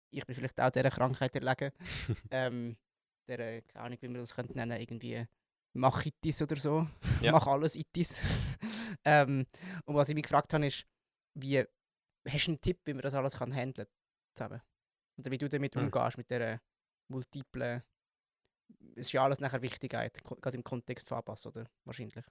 Ich 0.10 0.26
bin 0.26 0.36
vielleicht 0.36 0.60
auch 0.60 0.72
dieser 0.72 0.90
Krankheit 0.90 1.36
erlegen. 1.36 1.72
ähm, 2.32 2.78
der, 3.28 3.62
keine 3.64 3.86
Ahnung, 3.86 3.98
wie 4.02 4.08
man 4.08 4.18
das 4.22 4.34
könnte 4.34 4.54
nennen, 4.54 4.80
irgendwie 4.80 5.26
Machitis 5.74 6.42
oder 6.42 6.56
so. 6.58 6.88
Ja. 7.22 7.32
Mach 7.34 7.46
alles 7.48 7.76
Itis. 7.76 8.22
ähm, 9.06 9.46
und 9.86 9.96
was 9.96 10.10
ich 10.10 10.16
mich 10.16 10.24
gefragt 10.24 10.54
habe, 10.54 10.66
ist, 10.66 10.86
wie 11.36 11.64
hast 12.28 12.48
du 12.48 12.52
einen 12.52 12.62
Tipp, 12.62 12.80
wie 12.86 12.94
man 12.94 13.04
das 13.04 13.14
alles 13.14 13.36
kann 13.36 13.54
handeln 13.54 13.88
zusammen? 14.36 14.62
Oder 15.20 15.32
wie 15.32 15.38
du 15.38 15.48
damit 15.48 15.76
Hm. 15.76 15.86
umgehst 15.86 16.18
mit 16.18 16.30
dieser 16.32 16.60
multiplen. 17.10 17.84
Es 18.96 19.08
ist 19.08 19.12
ja 19.12 19.24
alles 19.24 19.40
nachher 19.40 19.62
Wichtigkeit, 19.62 20.18
gerade 20.24 20.58
im 20.58 20.64
Kontext 20.64 21.08
von 21.08 21.18
Abpass, 21.20 21.46
oder? 21.46 21.66
Wahrscheinlich. 21.86 22.26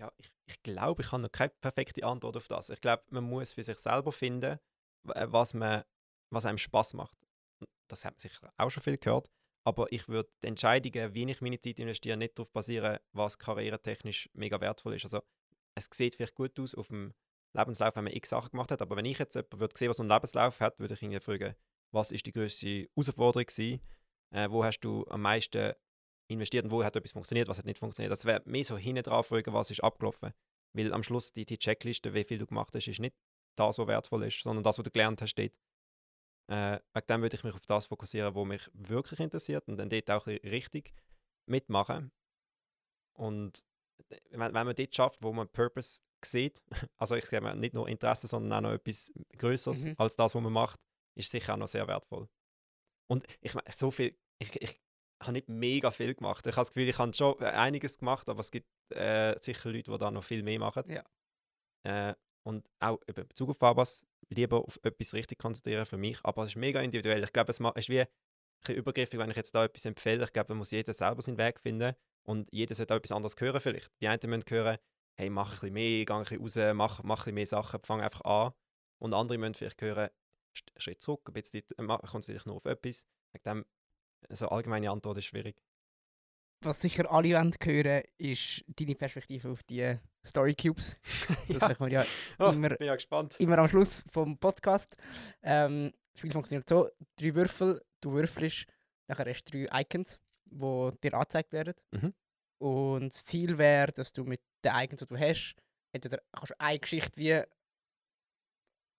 Ja, 0.00 0.10
ich, 0.16 0.32
ich 0.46 0.62
glaube, 0.62 1.02
ich 1.02 1.12
habe 1.12 1.22
noch 1.22 1.30
keine 1.30 1.50
perfekte 1.60 2.04
Antwort 2.04 2.36
auf 2.36 2.48
das. 2.48 2.70
Ich 2.70 2.80
glaube, 2.80 3.04
man 3.10 3.24
muss 3.24 3.52
für 3.52 3.62
sich 3.62 3.78
selber 3.78 4.10
finden, 4.10 4.58
äh, 5.08 5.26
was, 5.28 5.54
man, 5.54 5.84
was 6.30 6.46
einem 6.46 6.58
Spaß 6.58 6.94
macht. 6.94 7.16
Das 7.88 8.04
hat 8.04 8.14
man 8.14 8.18
sicher 8.18 8.52
auch 8.56 8.70
schon 8.70 8.82
viel 8.82 8.98
gehört. 8.98 9.30
Aber 9.64 9.90
ich 9.92 10.08
würde 10.08 10.30
die 10.42 10.48
Entscheidungen, 10.48 11.14
wie 11.14 11.30
ich 11.30 11.40
meine 11.40 11.60
Zeit 11.60 11.78
investiere, 11.78 12.16
nicht 12.16 12.38
darauf 12.38 12.50
basieren, 12.50 12.98
was 13.12 13.38
karrieretechnisch 13.38 14.28
mega 14.32 14.60
wertvoll 14.60 14.94
ist. 14.94 15.04
Also, 15.04 15.22
es 15.74 15.88
sieht 15.92 16.16
vielleicht 16.16 16.34
gut 16.34 16.58
aus 16.58 16.74
auf 16.74 16.88
dem 16.88 17.14
Lebenslauf, 17.54 17.94
wenn 17.96 18.04
man 18.04 18.12
x 18.12 18.30
Sachen 18.30 18.50
gemacht 18.50 18.70
hat. 18.70 18.82
Aber 18.82 18.96
wenn 18.96 19.04
ich 19.04 19.18
jetzt 19.18 19.34
jemanden 19.34 19.60
würde 19.60 19.76
sehen, 19.76 19.88
was 19.88 19.98
so 19.98 20.02
einen 20.02 20.10
Lebenslauf 20.10 20.60
hat, 20.60 20.78
würde 20.78 20.94
ich 20.94 21.02
ihn 21.02 21.20
fragen, 21.20 21.54
was 21.92 22.10
ist 22.10 22.26
die 22.26 22.32
grösste 22.32 22.88
Herausforderung 22.94 23.46
gewesen? 23.46 23.80
Äh, 24.34 24.50
wo 24.50 24.64
hast 24.64 24.80
du 24.80 25.04
am 25.08 25.22
meisten 25.22 25.74
investiert 26.28 26.64
und 26.64 26.70
wo 26.70 26.82
hat 26.82 26.96
etwas 26.96 27.12
funktioniert, 27.12 27.48
was 27.48 27.58
hat 27.58 27.66
nicht 27.66 27.78
funktioniert. 27.78 28.10
Das 28.10 28.24
wäre 28.24 28.42
mehr 28.46 28.64
so 28.64 28.76
hinten 28.76 29.02
drauf 29.02 29.26
fragen, 29.26 29.52
was 29.52 29.70
ist 29.70 29.84
abgelaufen. 29.84 30.32
Weil 30.72 30.92
am 30.92 31.02
Schluss 31.02 31.32
die, 31.32 31.44
die 31.44 31.58
Checkliste, 31.58 32.14
wie 32.14 32.24
viel 32.24 32.38
du 32.38 32.46
gemacht 32.46 32.74
hast, 32.74 32.88
ist 32.88 33.00
nicht 33.00 33.14
das, 33.56 33.78
was 33.78 33.86
wertvoll 33.86 34.24
ist, 34.24 34.40
sondern 34.40 34.64
das, 34.64 34.78
was 34.78 34.84
du 34.84 34.90
gelernt 34.90 35.20
hast, 35.20 35.30
steht. 35.30 35.54
Äh, 36.48 36.80
wegen 36.92 37.06
dem 37.08 37.22
würde 37.22 37.36
ich 37.36 37.44
mich 37.44 37.54
auf 37.54 37.66
das 37.66 37.86
fokussieren, 37.86 38.34
was 38.34 38.46
mich 38.46 38.70
wirklich 38.74 39.20
interessiert 39.20 39.68
und 39.68 39.76
dann 39.76 39.88
dort 39.88 40.10
auch 40.10 40.26
richtig 40.26 40.92
mitmachen. 41.46 42.12
Und 43.14 43.64
wenn, 44.30 44.54
wenn 44.54 44.66
man 44.66 44.74
dort 44.74 44.94
schafft, 44.94 45.22
wo 45.22 45.32
man 45.32 45.48
Purpose 45.48 46.00
sieht, 46.24 46.64
also 46.98 47.14
ich 47.14 47.24
sage 47.26 47.56
nicht 47.56 47.74
nur 47.74 47.88
Interesse, 47.88 48.26
sondern 48.26 48.52
auch 48.64 48.70
noch 48.70 48.74
etwas 48.74 49.12
Größeres 49.38 49.84
Mhm. 49.84 49.94
als 49.98 50.16
das, 50.16 50.34
was 50.34 50.42
man 50.42 50.52
macht, 50.52 50.80
ist 51.14 51.30
sicher 51.30 51.54
auch 51.54 51.58
noch 51.58 51.68
sehr 51.68 51.86
wertvoll. 51.86 52.28
Und 53.10 53.26
ich 53.40 53.54
meine, 53.54 53.70
so 53.70 53.90
viel, 53.90 54.16
ich, 54.38 54.60
ich 54.60 54.80
habe 55.20 55.32
nicht 55.32 55.48
mega 55.48 55.90
viel 55.90 56.14
gemacht. 56.14 56.46
Ich 56.46 56.52
habe 56.56 56.62
das 56.62 56.70
Gefühl, 56.72 56.88
ich 56.88 56.98
habe 56.98 57.12
schon 57.14 57.38
einiges 57.40 57.98
gemacht, 57.98 58.28
aber 58.28 58.40
es 58.40 58.50
gibt 58.50 58.68
äh, 58.90 59.36
sicher 59.40 59.70
Leute, 59.70 59.90
die 59.90 59.98
da 59.98 60.10
noch 60.10 60.24
viel 60.24 60.42
mehr 60.42 60.58
machen. 60.58 60.84
Ja. 60.88 61.04
Äh, 61.84 62.14
und 62.42 62.70
auch 62.80 63.00
in 63.06 63.14
Bezug 63.14 63.50
auf 63.50 63.58
Babas, 63.58 64.04
lieber 64.28 64.64
auf 64.64 64.78
etwas 64.82 65.14
richtig 65.14 65.38
konzentrieren 65.38 65.86
für 65.86 65.96
mich. 65.98 66.18
Aber 66.22 66.42
es 66.44 66.50
ist 66.50 66.56
mega 66.56 66.80
individuell. 66.80 67.22
Ich 67.22 67.32
glaube, 67.32 67.50
es 67.50 67.60
ist 67.60 67.88
wie 67.88 68.00
ein 68.00 68.06
bisschen 68.60 68.76
übergriffig, 68.76 69.18
wenn 69.18 69.30
ich 69.30 69.36
jetzt 69.36 69.54
da 69.54 69.64
etwas 69.64 69.84
empfehle. 69.84 70.24
Ich 70.24 70.32
glaube, 70.32 70.48
da 70.48 70.54
muss 70.54 70.70
jeder 70.70 70.94
selber 70.94 71.22
seinen 71.22 71.38
Weg 71.38 71.60
finden 71.60 71.94
und 72.24 72.48
jeder 72.52 72.74
sollte 72.74 72.94
auch 72.94 72.98
etwas 72.98 73.12
anderes 73.12 73.36
hören 73.38 73.60
vielleicht. 73.60 73.90
Die 74.00 74.08
einen 74.08 74.30
müssen 74.30 74.44
hören, 74.48 74.78
hey, 75.14 75.30
mach 75.30 75.48
ein 75.48 75.52
bisschen 75.52 75.74
mehr, 75.74 76.04
geh 76.04 76.12
ein 76.12 76.22
bisschen 76.22 76.40
raus, 76.70 76.76
mach, 76.76 77.02
mach 77.02 77.20
ein 77.20 77.24
bisschen 77.24 77.34
mehr 77.34 77.46
Sachen, 77.46 77.80
fang 77.84 78.00
einfach 78.00 78.22
an. 78.22 78.52
Und 78.98 79.14
andere 79.14 79.38
müssen 79.38 79.54
vielleicht 79.54 79.82
hören, 79.82 80.08
Sch- 80.56 80.80
Schritt 80.80 81.00
zurück, 81.00 81.22
ein 81.28 81.32
bisschen, 81.32 81.62
äh, 81.76 81.86
konzentriere 81.86 82.38
dich 82.38 82.46
nur 82.46 82.56
auf 82.56 82.64
etwas. 82.66 83.04
Wegen 83.32 83.44
dem, 83.44 83.64
so 84.30 84.48
allgemeine 84.48 84.90
Antwort 84.90 85.18
ist 85.18 85.26
schwierig. 85.26 85.56
Was 86.64 86.80
sicher 86.80 87.10
alle 87.10 87.30
wollen 87.34 87.54
hören, 87.62 88.02
ist 88.18 88.64
deine 88.68 88.94
Perspektive 88.94 89.50
auf 89.50 89.62
die 89.64 89.98
Story 90.24 90.54
Cubes. 90.54 90.96
Das 91.48 91.60
Ja. 91.60 91.68
machen 91.68 91.86
wir 91.86 91.92
ja 91.92 92.06
Oh, 92.38 92.50
immer, 92.50 92.70
bin 92.70 92.86
ja 92.86 92.94
gespannt. 92.94 93.34
immer 93.40 93.58
am 93.58 93.68
Schluss 93.68 94.04
vom 94.10 94.38
Podcast. 94.38 94.96
Ähm, 95.42 95.92
das 96.12 96.18
Spiel 96.20 96.30
funktioniert 96.32 96.68
so: 96.68 96.88
drei 97.16 97.34
Würfel, 97.34 97.82
du 98.00 98.12
würfelst, 98.12 98.66
nachher 99.08 99.26
hast 99.28 99.44
du 99.52 99.66
drei 99.66 99.80
Icons, 99.82 100.20
die 100.46 100.90
dir 101.02 101.14
angezeigt 101.14 101.52
werden. 101.52 101.74
Mhm. 101.90 102.14
Und 102.58 103.08
das 103.12 103.24
Ziel 103.24 103.58
wäre, 103.58 103.90
dass 103.90 104.12
du 104.12 104.22
mit 104.24 104.40
den 104.64 104.72
Icons, 104.74 105.00
die 105.00 105.06
du 105.08 105.18
hast, 105.18 105.56
entweder 105.92 106.22
kannst 106.32 106.50
du 106.52 106.60
eine 106.60 106.78
Geschichte 106.78 107.16
wie 107.16 107.42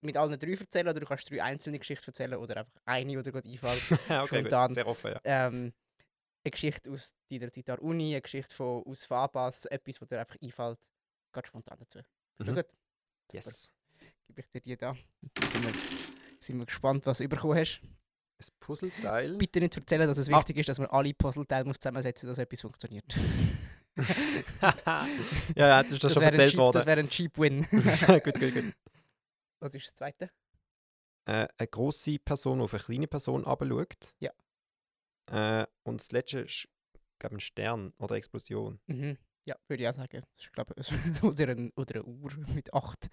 mit 0.02 0.18
allen 0.18 0.38
drei 0.38 0.50
erzählen 0.52 0.88
oder 0.88 1.00
du 1.00 1.06
kannst 1.06 1.30
drei 1.30 1.42
einzelne 1.42 1.78
Geschichten 1.78 2.04
erzählen 2.08 2.34
oder 2.34 2.58
einfach 2.58 2.80
eine, 2.84 3.16
die 3.16 3.22
dir 3.22 3.32
gerade 3.32 3.48
einfällt. 3.48 3.82
okay, 4.10 4.26
Spontan. 4.40 4.68
gut. 4.68 4.74
Sehr 4.74 4.86
offen, 4.86 5.12
ja. 5.12 5.20
ähm, 5.24 5.72
eine 6.44 6.50
Geschichte 6.50 6.90
aus 6.90 7.14
deiner 7.30 7.50
Zeit 7.50 7.70
an 7.70 7.76
der 7.76 7.82
Uni, 7.82 8.12
eine 8.12 8.22
Geschichte 8.22 8.54
von, 8.54 8.82
aus 8.84 9.04
Fabas, 9.04 9.64
etwas, 9.66 10.00
was 10.00 10.08
dir 10.08 10.20
einfach 10.20 10.36
einfällt. 10.42 10.78
Ganz 11.32 11.48
spontan 11.48 11.78
dazu. 11.80 12.00
Mhm. 12.38 12.54
Gut, 12.54 12.66
Yes. 13.32 13.70
gebe 14.28 14.40
ich 14.42 14.46
dir 14.50 14.60
die 14.60 14.76
da. 14.76 14.94
Sind 15.52 15.64
wir, 15.64 15.74
sind 16.38 16.58
wir 16.58 16.66
gespannt, 16.66 17.06
was 17.06 17.18
du 17.18 17.28
bekommen 17.28 17.56
hast. 17.58 17.80
Ein 17.82 18.46
Puzzleteil. 18.60 19.36
Bitte 19.38 19.60
nicht 19.60 19.76
erzählen, 19.76 20.06
dass 20.06 20.18
es 20.18 20.28
Ah. 20.28 20.36
wichtig 20.38 20.58
ist, 20.58 20.68
dass 20.68 20.78
man 20.78 20.88
alle 20.88 21.14
Puzzleteile 21.14 21.64
muss 21.64 21.78
zusammensetzen 21.78 22.28
muss, 22.28 22.36
dass 22.36 22.44
etwas 22.44 22.60
funktioniert. 22.60 23.16
ja, 23.96 25.06
ja, 25.56 25.82
das 25.82 25.92
ist 25.92 26.04
das, 26.04 26.12
schon 26.14 26.22
erzählt 26.22 26.50
cheap, 26.50 26.58
worden. 26.58 26.72
das 26.74 26.86
wäre 26.86 27.00
ein 27.00 27.08
cheap 27.08 27.38
Win. 27.38 27.62
gut, 27.70 28.34
gut, 28.34 28.52
gut. 28.54 28.74
was 29.60 29.74
ist 29.74 29.86
das 29.86 29.94
zweite? 29.94 30.30
Äh, 31.26 31.46
eine 31.56 31.68
grosse 31.68 32.18
Person, 32.18 32.60
auf 32.60 32.74
eine 32.74 32.82
kleine 32.82 33.06
Person 33.06 33.44
herabschaut. 33.44 34.14
Ja. 34.18 34.32
Äh, 35.30 35.66
und 35.84 36.00
das 36.00 36.12
letzte 36.12 36.40
ist, 36.40 36.68
glaube 37.18 37.36
ein 37.36 37.40
Stern 37.40 37.92
oder 37.98 38.16
Explosion. 38.16 38.80
Mhm. 38.86 39.16
Ja, 39.46 39.56
würde 39.68 39.82
ich 39.82 39.88
auch 39.88 39.94
sagen. 39.94 40.22
Das 40.36 40.46
ist, 40.46 40.52
glaube 40.52 40.74
oder, 41.22 41.48
ein, 41.48 41.70
oder 41.76 41.94
eine 41.96 42.04
Uhr 42.04 42.30
mit 42.54 42.72
acht. 42.72 43.08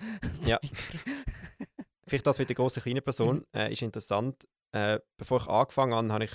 Ja. 0.45 0.59
Vielleicht 2.07 2.25
das 2.27 2.39
mit 2.39 2.49
der 2.49 2.55
grossen 2.55 2.81
kleinen 2.83 3.03
Person 3.03 3.37
Mhm. 3.37 3.45
äh, 3.53 3.71
ist 3.71 3.81
interessant. 3.81 4.47
Äh, 4.73 4.99
bevor 5.17 5.39
ich 5.41 5.47
angefangen 5.47 5.93
habe, 5.93 6.13
habe 6.13 6.23
ich 6.25 6.31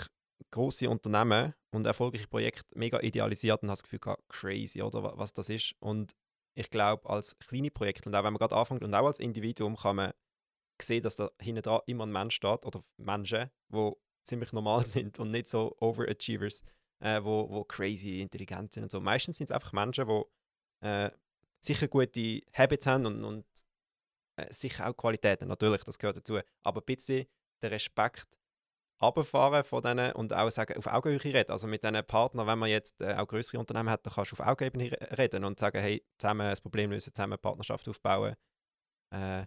grosse 0.50 0.88
Unternehmen 0.88 1.54
und 1.70 1.86
erfolgreiche 1.86 2.28
Projekte 2.28 2.64
mega 2.78 3.00
idealisiert 3.00 3.62
und 3.62 3.68
habe 3.68 3.76
das 3.76 3.82
Gefühl 3.82 3.98
gehabt, 3.98 4.22
crazy, 4.28 4.82
oder 4.82 5.02
wa- 5.02 5.14
was 5.16 5.32
das 5.32 5.48
ist. 5.48 5.74
Und 5.80 6.14
ich 6.54 6.70
glaube, 6.70 7.08
als 7.08 7.36
kleine 7.38 7.70
Projekte 7.70 8.08
und 8.08 8.14
auch 8.14 8.24
wenn 8.24 8.32
man 8.32 8.38
gerade 8.38 8.56
anfängt 8.56 8.84
und 8.84 8.94
auch 8.94 9.06
als 9.06 9.18
Individuum 9.18 9.76
kann 9.76 9.96
man 9.96 10.12
sehen, 10.80 11.02
dass 11.02 11.16
da 11.16 11.30
hinten 11.40 11.62
dran 11.62 11.80
immer 11.86 12.04
ein 12.06 12.12
Mensch 12.12 12.36
steht 12.36 12.64
oder 12.66 12.82
Menschen, 12.98 13.50
die 13.72 13.92
ziemlich 14.26 14.52
normal 14.52 14.84
sind 14.84 15.18
und 15.18 15.30
nicht 15.30 15.46
so 15.48 15.76
Overachievers, 15.80 16.62
äh, 17.00 17.22
wo, 17.22 17.48
wo 17.50 17.64
crazy 17.64 18.20
intelligent 18.20 18.72
sind 18.72 18.84
und 18.84 18.90
so. 18.90 19.00
Meistens 19.00 19.38
sind 19.38 19.46
es 19.46 19.52
einfach 19.52 19.72
Menschen, 19.72 20.06
die 20.08 20.86
äh, 20.86 21.10
sicher 21.60 21.88
gute 21.88 22.42
Habits 22.52 22.86
haben 22.86 23.06
und, 23.06 23.24
und 23.24 23.46
äh, 24.36 24.52
sicher 24.52 24.88
auch 24.88 24.96
Qualitäten, 24.96 25.48
natürlich, 25.48 25.84
das 25.84 25.98
gehört 25.98 26.18
dazu. 26.18 26.38
Aber 26.62 26.80
ein 26.80 26.84
bisschen 26.84 27.26
den 27.62 27.70
Respekt 27.70 28.26
runterfahren 29.02 29.64
von 29.64 29.82
denen 29.82 30.12
und 30.12 30.32
auch 30.32 30.50
sagen, 30.50 30.76
auf 30.78 30.86
Augenhöhe 30.86 31.22
reden. 31.34 31.50
Also 31.50 31.66
mit 31.66 31.82
diesen 31.84 32.04
Partnern, 32.06 32.46
wenn 32.46 32.58
man 32.58 32.70
jetzt 32.70 33.00
äh, 33.00 33.14
auch 33.14 33.26
größere 33.26 33.58
Unternehmen 33.58 33.90
hat, 33.90 34.06
dann 34.06 34.12
kannst 34.14 34.32
du 34.32 34.36
auf 34.36 34.46
Augenhöhe 34.46 34.92
re- 34.92 35.18
reden 35.18 35.44
und 35.44 35.58
sagen, 35.58 35.80
hey, 35.80 36.02
zusammen 36.18 36.46
ein 36.46 36.56
Problem 36.62 36.90
lösen, 36.90 37.12
zusammen 37.12 37.34
eine 37.34 37.38
Partnerschaft 37.38 37.88
aufbauen. 37.88 38.34
Äh, 39.14 39.46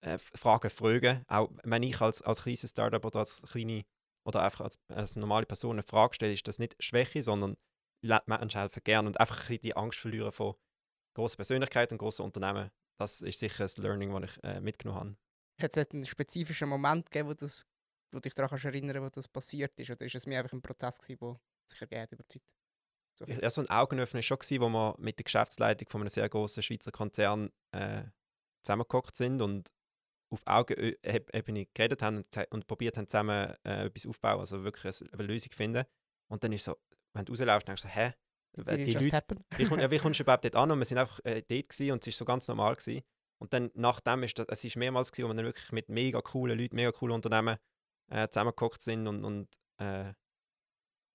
äh, 0.00 0.18
Fragen 0.18 0.70
fragen. 0.70 1.24
Auch 1.28 1.50
wenn 1.64 1.82
ich 1.82 2.00
als, 2.00 2.22
als 2.22 2.42
kleines 2.42 2.68
Startup 2.68 3.04
oder 3.04 3.20
als 3.20 3.42
kleine 3.42 3.84
oder 4.24 4.42
einfach 4.42 4.62
als, 4.62 4.78
als 4.88 5.16
normale 5.16 5.46
Person 5.46 5.72
eine 5.72 5.82
Frage 5.82 6.14
stelle, 6.14 6.32
ist 6.32 6.46
das 6.46 6.58
nicht 6.58 6.76
Schwäche, 6.82 7.22
sondern 7.22 7.56
Menschen 8.02 8.60
helfen 8.60 8.82
gerne 8.84 9.08
und 9.08 9.18
einfach 9.18 9.50
ein 9.50 9.60
die 9.60 9.76
Angst 9.76 9.98
verlieren 9.98 10.32
von 10.32 10.54
grossen 11.14 11.36
Persönlichkeiten 11.36 11.94
und 11.94 11.98
grossen 11.98 12.22
Unternehmen. 12.22 12.70
Das 12.98 13.20
ist 13.22 13.40
sicher 13.40 13.64
ein 13.64 13.82
Learning, 13.82 14.12
das 14.12 14.30
ich 14.30 14.44
äh, 14.44 14.60
mitgenommen 14.60 15.00
habe. 15.00 15.16
Hat 15.60 15.76
es 15.76 15.90
einen 15.90 16.04
spezifischen 16.04 16.68
Moment 16.68 17.10
gegeben, 17.10 17.28
wo, 17.28 17.34
das, 17.34 17.66
wo 18.12 18.20
dich 18.20 18.34
daran 18.34 18.58
erinnern 18.58 19.02
wo 19.02 19.08
das 19.08 19.26
passiert 19.26 19.78
ist? 19.78 19.90
Oder 19.90 20.06
ist 20.06 20.14
es 20.14 20.26
mir 20.26 20.38
einfach 20.38 20.52
ein 20.52 20.62
Prozess, 20.62 20.98
der 20.98 21.40
sich 21.66 21.80
ergeht 21.80 22.12
über 22.12 22.22
die 22.24 22.38
Zeit? 22.38 22.52
So 23.18 23.24
ja, 23.24 23.50
so 23.50 23.60
ein 23.62 23.70
Augenöffner 23.70 24.18
war 24.18 24.22
schon, 24.22 24.38
gewesen, 24.38 24.60
wo 24.60 24.68
wir 24.68 24.94
mit 24.98 25.18
der 25.18 25.24
Geschäftsleitung 25.24 25.88
von 25.88 26.02
einem 26.02 26.08
sehr 26.08 26.28
großen 26.28 26.62
Schweizer 26.62 26.92
Konzern 26.92 27.50
äh, 27.72 28.04
zusammengekommen 28.62 29.10
sind 29.12 29.42
und 29.42 29.72
auf 30.30 30.42
Augenebene 30.46 31.66
geredet 31.74 32.02
haben 32.02 32.22
und 32.50 32.66
probiert 32.66 32.96
haben, 32.96 33.08
zusammen 33.08 33.54
äh, 33.64 33.86
etwas 33.86 34.06
aufzubauen, 34.06 34.40
also 34.40 34.62
wirklich 34.64 35.02
eine, 35.12 35.22
Lösung 35.22 35.52
finden. 35.52 35.84
Und 36.30 36.44
dann 36.44 36.52
ist 36.52 36.64
so, 36.64 36.76
wenn 37.14 37.24
du 37.24 37.32
rauslaufst, 37.32 37.68
denkst 37.68 37.82
du 37.82 37.88
so, 37.88 37.94
hä? 37.94 38.12
Die, 38.56 38.82
die 38.82 38.92
Leute, 38.94 39.22
wie, 39.56 39.64
komm, 39.66 39.78
ja, 39.78 39.90
wie 39.90 39.98
kommst 39.98 40.18
du 40.18 40.22
überhaupt 40.24 40.44
dort 40.44 40.56
an? 40.56 40.70
Und 40.70 40.78
wir 40.78 40.84
sind 40.84 40.98
einfach 40.98 41.20
äh, 41.24 41.42
dort 41.42 41.68
gewesen 41.68 41.92
und 41.92 42.06
es 42.06 42.06
war 42.06 42.18
so 42.18 42.24
ganz 42.24 42.48
normal. 42.48 42.74
Gewesen. 42.74 43.02
Und 43.40 43.52
dann 43.52 43.70
nachdem 43.74 44.22
ist 44.24 44.38
das, 44.38 44.46
es 44.48 44.64
ist 44.64 44.76
mehrmals 44.76 45.12
gewesen, 45.12 45.24
wo 45.26 45.30
wir 45.30 45.36
dann 45.36 45.44
wirklich 45.44 45.72
mit 45.72 45.88
mega 45.88 46.20
coolen 46.20 46.58
Leuten, 46.58 46.76
mega 46.76 46.90
coolen 46.92 47.14
Unternehmen 47.14 47.56
äh, 48.10 48.28
zusammengekocht 48.28 48.82
sind 48.82 49.06
und, 49.06 49.24
und 49.24 49.48
äh, 49.78 50.12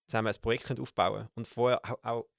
zusammen 0.08 0.28
ein 0.28 0.42
Projekt 0.42 0.80
aufbauen 0.80 1.30
Und 1.36 1.48
vorher 1.48 1.84
auch, 1.84 2.04
auch, 2.04 2.30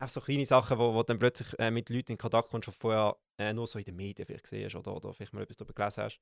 auch 0.00 0.08
so 0.08 0.20
kleine 0.20 0.46
Sachen, 0.46 0.78
wo, 0.78 0.94
wo 0.94 1.02
dann 1.02 1.18
plötzlich 1.18 1.58
äh, 1.58 1.70
mit 1.70 1.90
Leuten 1.90 2.12
in 2.12 2.18
Kontakt 2.18 2.48
kommst, 2.48 2.68
die 2.68 2.72
vorher 2.72 3.16
äh, 3.38 3.52
nur 3.52 3.66
so 3.66 3.78
in 3.78 3.84
den 3.84 3.96
Medien 3.96 4.26
vielleicht 4.26 4.44
gesehen 4.44 4.64
hast 4.64 4.74
oder, 4.76 4.96
oder 4.96 5.12
vielleicht 5.12 5.32
mal 5.32 5.42
etwas 5.42 5.56
darüber 5.56 5.74
gelesen 5.74 6.04
hast. 6.04 6.20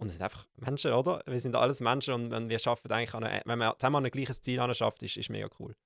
Und 0.00 0.08
es 0.08 0.14
sind 0.14 0.22
einfach 0.22 0.46
Menschen, 0.56 0.92
oder? 0.92 1.22
Wir 1.26 1.38
sind 1.38 1.54
alles 1.54 1.80
Menschen 1.80 2.14
und, 2.14 2.32
und 2.32 2.48
wir 2.48 2.58
schaffen 2.58 2.90
eigentlich, 2.90 3.14
eine, 3.14 3.42
wenn 3.44 3.58
man 3.58 3.74
zusammen 3.78 3.96
an 3.96 4.04
ein 4.06 4.10
gleiches 4.10 4.40
Ziel 4.40 4.74
schafft, 4.74 5.02
ist, 5.02 5.16
ist 5.16 5.30
mega 5.30 5.48
cool. 5.58 5.76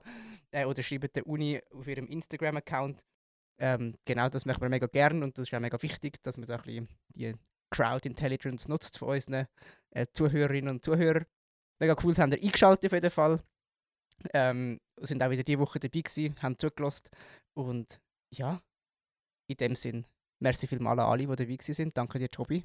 äh, 0.52 0.66
oder 0.66 0.84
schreibt 0.84 1.16
der 1.16 1.26
Uni 1.28 1.60
auf 1.72 1.88
ihrem 1.88 2.08
Instagram-Account 2.08 3.02
ähm, 3.62 3.94
genau 4.06 4.28
das 4.28 4.48
machen 4.48 4.62
wir 4.62 4.70
mega 4.70 4.88
gern 4.88 5.22
und 5.22 5.38
das 5.38 5.48
ist 5.48 5.54
auch 5.54 5.60
mega 5.60 5.80
wichtig, 5.82 6.22
dass 6.24 6.38
man 6.38 6.48
da 6.48 6.56
ein 6.56 6.64
bisschen 6.64 6.90
die 7.10 7.36
Crowd 7.70 8.08
Intelligence 8.08 8.68
nutzt 8.68 8.98
von 8.98 9.10
unseren 9.10 9.48
äh, 9.92 10.08
Zuhörerinnen 10.12 10.72
und 10.72 10.84
Zuhörern. 10.84 11.26
Mega 11.80 11.96
cool, 12.04 12.18
haben 12.18 12.32
wir 12.32 12.42
eingeschaltet 12.42 12.88
auf 12.88 12.94
jeden 12.94 13.12
Fall. 13.12 13.44
Ähm, 14.34 14.82
sind 14.98 15.22
auch 15.22 15.30
wieder 15.30 15.44
diese 15.44 15.60
Woche 15.60 15.80
dabei 15.80 16.02
gewesen, 16.02 16.42
haben 16.42 16.58
zugelassen 16.58 17.10
und 17.54 18.02
ja, 18.32 18.64
in 19.48 19.58
dem 19.58 19.76
Sinn, 19.76 20.06
merci 20.42 20.68
vielmals 20.68 21.00
an 21.00 21.06
alle, 21.06 21.28
die 21.28 21.36
dabei 21.36 21.58
sind. 21.60 21.98
Danke 21.98 22.20
dir, 22.20 22.30
Tobi. 22.30 22.64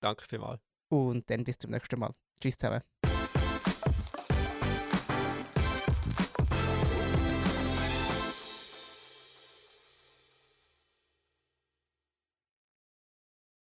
Danke 0.00 0.24
vielmals. 0.28 0.60
Und 0.88 1.28
dann 1.30 1.44
bis 1.44 1.58
zum 1.58 1.70
nächsten 1.70 1.98
Mal. 1.98 2.14
Tschüss 2.40 2.58
zusammen. 2.58 2.82